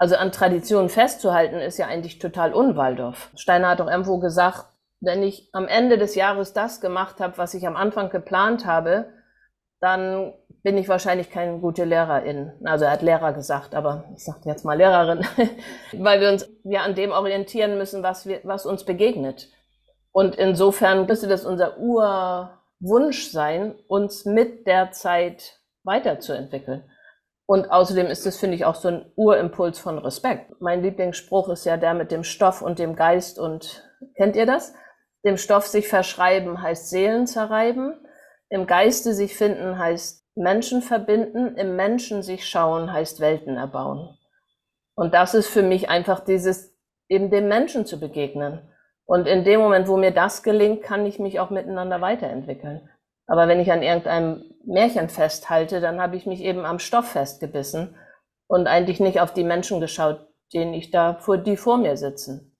Also 0.00 0.16
an 0.16 0.32
Traditionen 0.32 0.88
festzuhalten, 0.88 1.56
ist 1.56 1.76
ja 1.76 1.86
eigentlich 1.86 2.18
total 2.18 2.54
unwaldorf. 2.54 3.28
Steiner 3.36 3.68
hat 3.68 3.80
doch 3.80 3.86
irgendwo 3.86 4.18
gesagt, 4.18 4.64
wenn 5.00 5.22
ich 5.22 5.50
am 5.52 5.68
Ende 5.68 5.98
des 5.98 6.14
Jahres 6.14 6.54
das 6.54 6.80
gemacht 6.80 7.20
habe, 7.20 7.36
was 7.36 7.52
ich 7.52 7.66
am 7.66 7.76
Anfang 7.76 8.08
geplant 8.08 8.64
habe, 8.64 9.12
dann 9.78 10.32
bin 10.62 10.78
ich 10.78 10.88
wahrscheinlich 10.88 11.30
keine 11.30 11.58
gute 11.58 11.84
Lehrerin. 11.84 12.50
Also 12.64 12.86
er 12.86 12.92
hat 12.92 13.02
Lehrer 13.02 13.34
gesagt, 13.34 13.74
aber 13.74 14.04
ich 14.16 14.24
sage 14.24 14.40
jetzt 14.46 14.64
mal 14.64 14.78
Lehrerin, 14.78 15.20
weil 15.92 16.22
wir 16.22 16.30
uns 16.30 16.48
ja 16.64 16.80
an 16.80 16.94
dem 16.94 17.12
orientieren 17.12 17.76
müssen, 17.76 18.02
was, 18.02 18.24
wir, 18.24 18.40
was 18.44 18.64
uns 18.64 18.84
begegnet. 18.84 19.50
Und 20.12 20.34
insofern 20.34 21.04
müsste 21.04 21.28
das 21.28 21.44
unser 21.44 21.76
Urwunsch 21.78 23.30
sein, 23.30 23.74
uns 23.86 24.24
mit 24.24 24.66
der 24.66 24.92
Zeit 24.92 25.60
weiterzuentwickeln. 25.84 26.89
Und 27.50 27.72
außerdem 27.72 28.06
ist 28.06 28.26
es, 28.26 28.36
finde 28.36 28.54
ich, 28.54 28.64
auch 28.64 28.76
so 28.76 28.86
ein 28.86 29.12
Urimpuls 29.16 29.80
von 29.80 29.98
Respekt. 29.98 30.52
Mein 30.60 30.84
Lieblingsspruch 30.84 31.48
ist 31.48 31.64
ja 31.64 31.76
der 31.76 31.94
mit 31.94 32.12
dem 32.12 32.22
Stoff 32.22 32.62
und 32.62 32.78
dem 32.78 32.94
Geist 32.94 33.40
und 33.40 33.90
kennt 34.16 34.36
ihr 34.36 34.46
das? 34.46 34.72
Dem 35.24 35.36
Stoff 35.36 35.66
sich 35.66 35.88
verschreiben 35.88 36.62
heißt 36.62 36.90
Seelen 36.90 37.26
zerreiben. 37.26 38.06
Im 38.50 38.68
Geiste 38.68 39.14
sich 39.14 39.36
finden 39.36 39.80
heißt 39.80 40.24
Menschen 40.36 40.80
verbinden. 40.80 41.56
Im 41.56 41.74
Menschen 41.74 42.22
sich 42.22 42.48
schauen 42.48 42.92
heißt 42.92 43.18
Welten 43.18 43.56
erbauen. 43.56 44.16
Und 44.94 45.12
das 45.12 45.34
ist 45.34 45.48
für 45.48 45.64
mich 45.64 45.88
einfach 45.88 46.20
dieses, 46.20 46.78
eben 47.08 47.30
dem 47.30 47.48
Menschen 47.48 47.84
zu 47.84 47.98
begegnen. 47.98 48.60
Und 49.06 49.26
in 49.26 49.42
dem 49.42 49.58
Moment, 49.58 49.88
wo 49.88 49.96
mir 49.96 50.12
das 50.12 50.44
gelingt, 50.44 50.84
kann 50.84 51.04
ich 51.04 51.18
mich 51.18 51.40
auch 51.40 51.50
miteinander 51.50 52.00
weiterentwickeln. 52.00 52.88
Aber 53.30 53.46
wenn 53.46 53.60
ich 53.60 53.70
an 53.70 53.84
irgendeinem 53.84 54.42
Märchen 54.64 55.08
festhalte, 55.08 55.80
dann 55.80 56.00
habe 56.00 56.16
ich 56.16 56.26
mich 56.26 56.40
eben 56.40 56.64
am 56.64 56.80
Stoff 56.80 57.12
festgebissen 57.12 57.96
und 58.48 58.66
eigentlich 58.66 58.98
nicht 58.98 59.20
auf 59.20 59.32
die 59.32 59.44
Menschen 59.44 59.80
geschaut, 59.80 60.26
denen 60.52 60.74
ich 60.74 60.90
da 60.90 61.14
vor, 61.14 61.38
die 61.38 61.56
vor 61.56 61.78
mir 61.78 61.96
sitzen. 61.96 62.56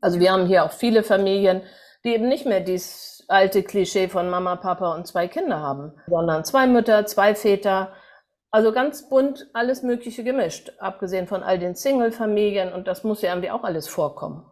Also 0.00 0.18
wir 0.18 0.32
haben 0.32 0.46
hier 0.46 0.64
auch 0.64 0.70
viele 0.70 1.02
Familien, 1.02 1.60
die 2.04 2.14
eben 2.14 2.26
nicht 2.26 2.46
mehr 2.46 2.60
dieses 2.60 3.26
alte 3.28 3.62
Klischee 3.62 4.08
von 4.08 4.30
Mama, 4.30 4.56
Papa 4.56 4.94
und 4.94 5.06
zwei 5.06 5.28
Kinder 5.28 5.60
haben, 5.60 5.92
sondern 6.06 6.42
zwei 6.46 6.66
Mütter, 6.66 7.04
zwei 7.04 7.34
Väter, 7.34 7.92
also 8.50 8.72
ganz 8.72 9.10
bunt, 9.10 9.50
alles 9.52 9.82
Mögliche 9.82 10.24
gemischt, 10.24 10.72
abgesehen 10.78 11.26
von 11.26 11.42
all 11.42 11.58
den 11.58 11.74
Single-Familien 11.74 12.72
und 12.72 12.88
das 12.88 13.04
muss 13.04 13.20
ja 13.20 13.28
irgendwie 13.28 13.50
auch 13.50 13.62
alles 13.62 13.88
vorkommen. 13.88 14.50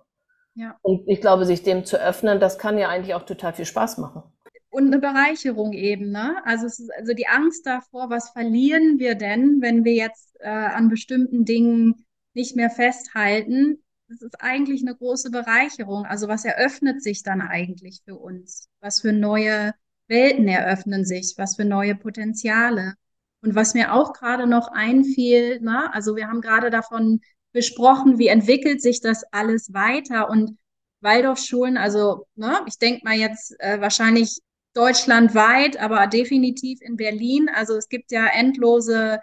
Ja. 0.54 0.76
Und 0.82 1.08
ich 1.08 1.22
glaube, 1.22 1.46
sich 1.46 1.62
dem 1.62 1.86
zu 1.86 1.96
öffnen, 1.98 2.40
das 2.40 2.58
kann 2.58 2.76
ja 2.76 2.90
eigentlich 2.90 3.14
auch 3.14 3.24
total 3.24 3.54
viel 3.54 3.64
Spaß 3.64 3.96
machen 3.96 4.35
und 4.76 4.88
eine 4.88 4.98
Bereicherung 4.98 5.72
eben. 5.72 6.10
Ne? 6.10 6.36
Also 6.44 6.66
es 6.66 6.78
ist 6.78 6.90
also 6.98 7.14
die 7.14 7.28
Angst 7.28 7.64
davor, 7.64 8.10
was 8.10 8.28
verlieren 8.28 8.98
wir 8.98 9.14
denn, 9.14 9.62
wenn 9.62 9.84
wir 9.84 9.94
jetzt 9.94 10.36
äh, 10.40 10.50
an 10.50 10.90
bestimmten 10.90 11.46
Dingen 11.46 12.04
nicht 12.34 12.56
mehr 12.56 12.68
festhalten. 12.68 13.82
Das 14.06 14.20
ist 14.20 14.38
eigentlich 14.42 14.82
eine 14.82 14.94
große 14.94 15.30
Bereicherung. 15.30 16.04
Also 16.04 16.28
was 16.28 16.44
eröffnet 16.44 17.02
sich 17.02 17.22
dann 17.22 17.40
eigentlich 17.40 18.02
für 18.04 18.16
uns? 18.16 18.68
Was 18.80 19.00
für 19.00 19.14
neue 19.14 19.72
Welten 20.08 20.46
eröffnen 20.46 21.06
sich? 21.06 21.36
Was 21.38 21.56
für 21.56 21.64
neue 21.64 21.94
Potenziale? 21.94 22.96
Und 23.40 23.54
was 23.54 23.72
mir 23.72 23.94
auch 23.94 24.12
gerade 24.12 24.46
noch 24.46 24.68
einfiel, 24.68 25.58
ne? 25.62 25.90
also 25.94 26.16
wir 26.16 26.28
haben 26.28 26.42
gerade 26.42 26.68
davon 26.68 27.22
besprochen, 27.52 28.18
wie 28.18 28.28
entwickelt 28.28 28.82
sich 28.82 29.00
das 29.00 29.24
alles 29.32 29.72
weiter 29.72 30.28
und 30.28 30.58
Waldorfschulen, 31.00 31.78
also 31.78 32.26
ne, 32.34 32.60
ich 32.66 32.78
denke 32.78 33.02
mal 33.04 33.14
jetzt 33.14 33.54
äh, 33.60 33.80
wahrscheinlich 33.80 34.40
deutschlandweit, 34.76 35.80
aber 35.80 36.06
definitiv 36.06 36.80
in 36.82 36.96
Berlin. 36.96 37.48
Also 37.52 37.74
es 37.76 37.88
gibt 37.88 38.12
ja 38.12 38.26
endlose 38.26 39.20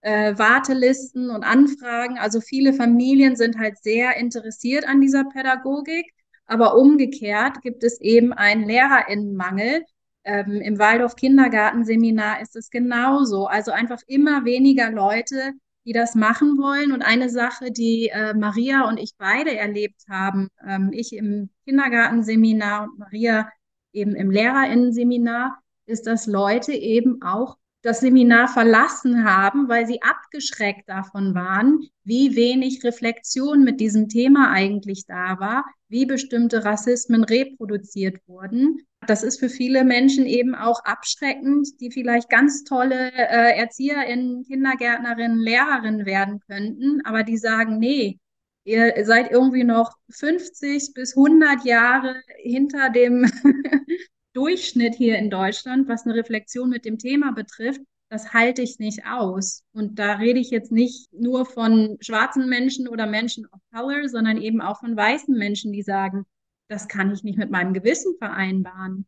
äh, 0.00 0.36
Wartelisten 0.38 1.30
und 1.30 1.44
Anfragen. 1.44 2.18
Also 2.18 2.40
viele 2.40 2.72
Familien 2.72 3.36
sind 3.36 3.58
halt 3.58 3.78
sehr 3.82 4.16
interessiert 4.16 4.86
an 4.86 5.00
dieser 5.00 5.24
Pädagogik. 5.24 6.12
Aber 6.46 6.76
umgekehrt 6.76 7.60
gibt 7.62 7.82
es 7.82 8.00
eben 8.00 8.32
einen 8.32 8.66
Lehrerinnenmangel. 8.66 9.84
Ähm, 10.24 10.60
Im 10.60 10.78
Waldorf 10.78 11.16
Kindergartenseminar 11.16 12.40
ist 12.40 12.56
es 12.56 12.70
genauso. 12.70 13.46
Also 13.46 13.72
einfach 13.72 14.00
immer 14.06 14.44
weniger 14.44 14.90
Leute, 14.90 15.52
die 15.84 15.92
das 15.92 16.14
machen 16.14 16.58
wollen. 16.58 16.92
Und 16.92 17.02
eine 17.02 17.30
Sache, 17.30 17.70
die 17.70 18.08
äh, 18.08 18.34
Maria 18.34 18.88
und 18.88 18.98
ich 18.98 19.12
beide 19.18 19.56
erlebt 19.56 20.02
haben, 20.08 20.48
ähm, 20.66 20.90
ich 20.92 21.14
im 21.14 21.50
Kindergartenseminar 21.64 22.84
und 22.84 22.98
Maria 22.98 23.48
eben 23.96 24.14
im 24.14 24.30
Lehrerinnenseminar, 24.30 25.58
ist, 25.86 26.06
dass 26.06 26.26
Leute 26.26 26.72
eben 26.72 27.22
auch 27.22 27.56
das 27.82 28.00
Seminar 28.00 28.48
verlassen 28.48 29.24
haben, 29.24 29.68
weil 29.68 29.86
sie 29.86 30.02
abgeschreckt 30.02 30.88
davon 30.88 31.34
waren, 31.34 31.88
wie 32.02 32.34
wenig 32.34 32.82
Reflexion 32.82 33.62
mit 33.62 33.80
diesem 33.80 34.08
Thema 34.08 34.50
eigentlich 34.50 35.06
da 35.06 35.38
war, 35.38 35.64
wie 35.88 36.04
bestimmte 36.04 36.64
Rassismen 36.64 37.22
reproduziert 37.22 38.16
wurden. 38.26 38.80
Das 39.06 39.22
ist 39.22 39.38
für 39.38 39.48
viele 39.48 39.84
Menschen 39.84 40.26
eben 40.26 40.56
auch 40.56 40.80
abschreckend, 40.84 41.80
die 41.80 41.92
vielleicht 41.92 42.28
ganz 42.28 42.64
tolle 42.64 43.12
äh, 43.12 43.56
Erzieherinnen, 43.56 44.42
Kindergärtnerinnen, 44.42 45.38
Lehrerinnen 45.38 46.06
werden 46.06 46.40
könnten, 46.40 47.02
aber 47.04 47.22
die 47.22 47.38
sagen, 47.38 47.78
nee, 47.78 48.18
ihr 48.66 48.92
seid 49.06 49.30
irgendwie 49.30 49.64
noch 49.64 49.92
50 50.10 50.92
bis 50.92 51.16
100 51.16 51.64
Jahre 51.64 52.20
hinter 52.42 52.90
dem 52.90 53.30
Durchschnitt 54.34 54.94
hier 54.96 55.18
in 55.18 55.30
Deutschland, 55.30 55.88
was 55.88 56.04
eine 56.04 56.14
Reflexion 56.14 56.68
mit 56.68 56.84
dem 56.84 56.98
Thema 56.98 57.32
betrifft, 57.32 57.80
das 58.08 58.32
halte 58.32 58.62
ich 58.62 58.78
nicht 58.78 59.06
aus. 59.06 59.64
Und 59.72 59.98
da 59.98 60.14
rede 60.14 60.38
ich 60.40 60.50
jetzt 60.50 60.72
nicht 60.72 61.12
nur 61.12 61.46
von 61.46 61.96
schwarzen 62.00 62.48
Menschen 62.48 62.88
oder 62.88 63.06
Menschen 63.06 63.46
of 63.46 63.60
Color, 63.72 64.08
sondern 64.08 64.36
eben 64.36 64.60
auch 64.60 64.80
von 64.80 64.96
weißen 64.96 65.36
Menschen, 65.36 65.72
die 65.72 65.82
sagen, 65.82 66.24
das 66.68 66.88
kann 66.88 67.12
ich 67.12 67.22
nicht 67.22 67.38
mit 67.38 67.50
meinem 67.50 67.72
Gewissen 67.72 68.14
vereinbaren. 68.18 69.06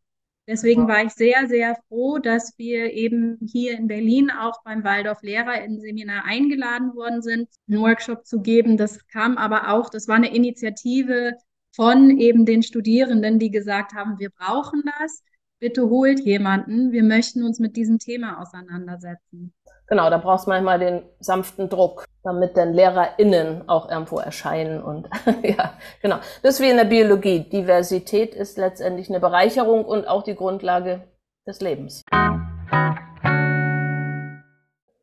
Deswegen 0.49 0.87
war 0.87 1.03
ich 1.03 1.11
sehr, 1.11 1.47
sehr 1.47 1.77
froh, 1.87 2.17
dass 2.17 2.57
wir 2.57 2.91
eben 2.91 3.37
hier 3.39 3.77
in 3.77 3.85
Berlin 3.85 4.31
auch 4.31 4.63
beim 4.63 4.83
Waldorf 4.83 5.21
Lehrer 5.21 5.63
in 5.63 5.79
Seminar 5.79 6.25
eingeladen 6.25 6.95
worden 6.95 7.21
sind, 7.21 7.47
einen 7.67 7.81
Workshop 7.81 8.25
zu 8.25 8.41
geben. 8.41 8.75
Das 8.75 9.05
kam 9.09 9.37
aber 9.37 9.69
auch, 9.69 9.91
das 9.91 10.07
war 10.07 10.15
eine 10.15 10.33
Initiative 10.33 11.33
von 11.75 12.17
eben 12.17 12.47
den 12.47 12.63
Studierenden, 12.63 13.37
die 13.37 13.51
gesagt 13.51 13.93
haben, 13.93 14.17
wir 14.17 14.31
brauchen 14.31 14.81
das. 14.99 15.23
Bitte 15.59 15.89
holt 15.89 16.21
jemanden. 16.21 16.93
Wir 16.93 17.03
möchten 17.03 17.43
uns 17.43 17.59
mit 17.59 17.75
diesem 17.75 17.99
Thema 17.99 18.41
auseinandersetzen. 18.41 19.53
Genau, 19.87 20.09
da 20.09 20.17
brauchst 20.17 20.45
du 20.45 20.51
manchmal 20.51 20.79
den 20.79 21.01
sanften 21.19 21.67
Druck, 21.67 22.05
damit 22.23 22.55
dann 22.55 22.73
LehrerInnen 22.73 23.67
auch 23.67 23.89
irgendwo 23.89 24.19
erscheinen. 24.19 24.81
Und 24.81 25.09
ja, 25.43 25.73
genau. 26.01 26.17
Das 26.43 26.55
ist 26.55 26.61
wie 26.61 26.69
in 26.69 26.77
der 26.77 26.85
Biologie. 26.85 27.41
Diversität 27.41 28.35
ist 28.35 28.57
letztendlich 28.57 29.09
eine 29.09 29.19
Bereicherung 29.19 29.83
und 29.83 30.07
auch 30.07 30.23
die 30.23 30.35
Grundlage 30.35 31.03
des 31.45 31.59
Lebens. 31.59 32.03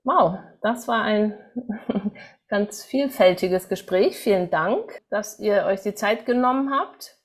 Wow, 0.05 0.39
das 0.63 0.89
war 0.89 1.03
ein 1.03 1.35
ganz 2.49 2.83
vielfältiges 2.83 3.69
Gespräch. 3.69 4.17
Vielen 4.17 4.49
Dank, 4.49 5.03
dass 5.11 5.39
ihr 5.39 5.67
euch 5.67 5.83
die 5.83 5.95
Zeit 5.95 6.25
genommen 6.25 6.71
habt, 6.73 7.16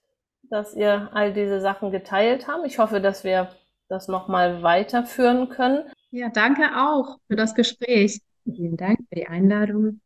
dass 0.51 0.75
ihr 0.75 1.09
all 1.13 1.33
diese 1.33 1.61
Sachen 1.61 1.91
geteilt 1.91 2.47
habt. 2.47 2.67
Ich 2.67 2.77
hoffe, 2.77 3.01
dass 3.01 3.23
wir 3.23 3.49
das 3.87 4.07
nochmal 4.07 4.61
weiterführen 4.61 5.49
können. 5.49 5.89
Ja, 6.11 6.29
danke 6.29 6.63
auch 6.77 7.17
für 7.27 7.35
das 7.35 7.55
Gespräch. 7.55 8.21
Vielen 8.43 8.77
Dank 8.77 8.99
für 9.09 9.15
die 9.15 9.27
Einladung. 9.27 10.01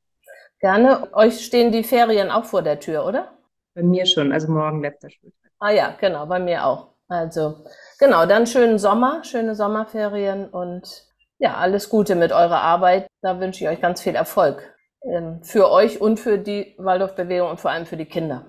Gerne. 0.60 1.10
Euch 1.14 1.44
stehen 1.46 1.72
die 1.72 1.84
Ferien 1.84 2.30
auch 2.30 2.46
vor 2.46 2.62
der 2.62 2.80
Tür, 2.80 3.06
oder? 3.06 3.34
Bei 3.74 3.84
mir 3.84 4.06
schon, 4.06 4.32
also 4.32 4.52
morgen 4.52 4.82
letzter 4.82 5.10
Schultag. 5.10 5.52
Ah 5.60 5.72
ja, 5.72 5.96
genau, 6.00 6.26
bei 6.28 6.40
mir 6.40 6.66
auch. 6.66 6.90
Also, 7.08 7.66
genau, 8.00 8.26
dann 8.26 8.48
schönen 8.48 8.80
Sommer, 8.80 9.24
schöne 9.24 9.56
Sommerferien 9.56 10.48
und 10.48 11.06
ja, 11.38 11.56
alles 11.56 11.90
Gute 11.90 12.16
mit 12.16 12.32
eurer 12.32 12.62
Arbeit. 12.62 13.08
Da 13.22 13.40
wünsche 13.40 13.64
ich 13.64 13.70
euch 13.70 13.82
ganz 13.82 14.02
viel 14.02 14.16
Erfolg 14.16 14.76
ähm, 15.04 15.44
für 15.44 15.70
euch 15.72 16.02
und 16.02 16.20
für 16.20 16.38
die 16.38 16.76
Waldorfbewegung 16.78 17.50
und 17.50 17.60
vor 17.60 17.72
allem 17.72 17.86
für 17.86 17.98
die 17.98 18.06
Kinder. 18.06 18.46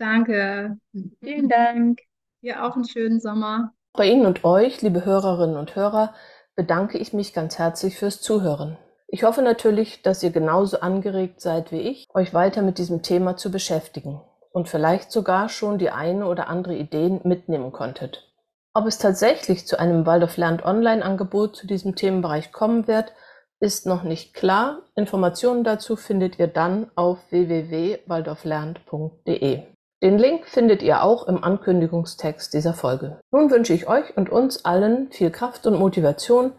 Danke. 0.00 0.76
Vielen 1.22 1.48
Dank. 1.50 2.00
Dir 2.42 2.64
auch 2.64 2.74
einen 2.74 2.88
schönen 2.88 3.20
Sommer. 3.20 3.74
Bei 3.92 4.06
Ihnen 4.06 4.24
und 4.24 4.44
euch, 4.44 4.80
liebe 4.80 5.04
Hörerinnen 5.04 5.58
und 5.58 5.76
Hörer, 5.76 6.14
bedanke 6.56 6.96
ich 6.96 7.12
mich 7.12 7.34
ganz 7.34 7.58
herzlich 7.58 7.98
fürs 7.98 8.22
Zuhören. 8.22 8.78
Ich 9.08 9.24
hoffe 9.24 9.42
natürlich, 9.42 10.00
dass 10.00 10.22
ihr 10.22 10.30
genauso 10.30 10.80
angeregt 10.80 11.42
seid 11.42 11.70
wie 11.70 11.80
ich, 11.80 12.06
euch 12.14 12.32
weiter 12.32 12.62
mit 12.62 12.78
diesem 12.78 13.02
Thema 13.02 13.36
zu 13.36 13.50
beschäftigen 13.50 14.22
und 14.52 14.70
vielleicht 14.70 15.12
sogar 15.12 15.50
schon 15.50 15.76
die 15.76 15.90
eine 15.90 16.26
oder 16.26 16.48
andere 16.48 16.76
Idee 16.76 17.20
mitnehmen 17.22 17.72
konntet. 17.72 18.26
Ob 18.72 18.86
es 18.86 18.96
tatsächlich 18.96 19.66
zu 19.66 19.78
einem 19.78 20.06
Waldorf 20.06 20.38
Lernt 20.38 20.64
Online-Angebot 20.64 21.56
zu 21.56 21.66
diesem 21.66 21.94
Themenbereich 21.94 22.52
kommen 22.52 22.86
wird, 22.86 23.12
ist 23.58 23.84
noch 23.84 24.04
nicht 24.04 24.32
klar. 24.32 24.80
Informationen 24.94 25.62
dazu 25.62 25.96
findet 25.96 26.38
ihr 26.38 26.46
dann 26.46 26.90
auf 26.94 27.18
www.waldorflernt.de. 27.30 29.66
Den 30.02 30.18
Link 30.18 30.46
findet 30.46 30.82
ihr 30.82 31.02
auch 31.02 31.26
im 31.26 31.44
Ankündigungstext 31.44 32.54
dieser 32.54 32.72
Folge. 32.72 33.20
Nun 33.32 33.50
wünsche 33.50 33.74
ich 33.74 33.86
euch 33.86 34.16
und 34.16 34.30
uns 34.30 34.64
allen 34.64 35.12
viel 35.12 35.30
Kraft 35.30 35.66
und 35.66 35.78
Motivation, 35.78 36.52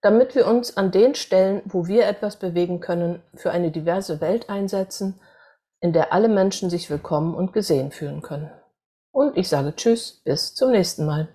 damit 0.00 0.34
wir 0.34 0.48
uns 0.48 0.76
an 0.76 0.90
den 0.90 1.14
Stellen, 1.14 1.62
wo 1.64 1.86
wir 1.86 2.06
etwas 2.06 2.36
bewegen 2.36 2.80
können, 2.80 3.22
für 3.34 3.52
eine 3.52 3.70
diverse 3.70 4.20
Welt 4.20 4.50
einsetzen, 4.50 5.20
in 5.80 5.92
der 5.92 6.12
alle 6.12 6.28
Menschen 6.28 6.70
sich 6.70 6.90
willkommen 6.90 7.36
und 7.36 7.52
gesehen 7.52 7.92
fühlen 7.92 8.20
können. 8.20 8.50
Und 9.12 9.36
ich 9.36 9.48
sage 9.48 9.74
Tschüss, 9.76 10.20
bis 10.24 10.54
zum 10.54 10.72
nächsten 10.72 11.06
Mal. 11.06 11.28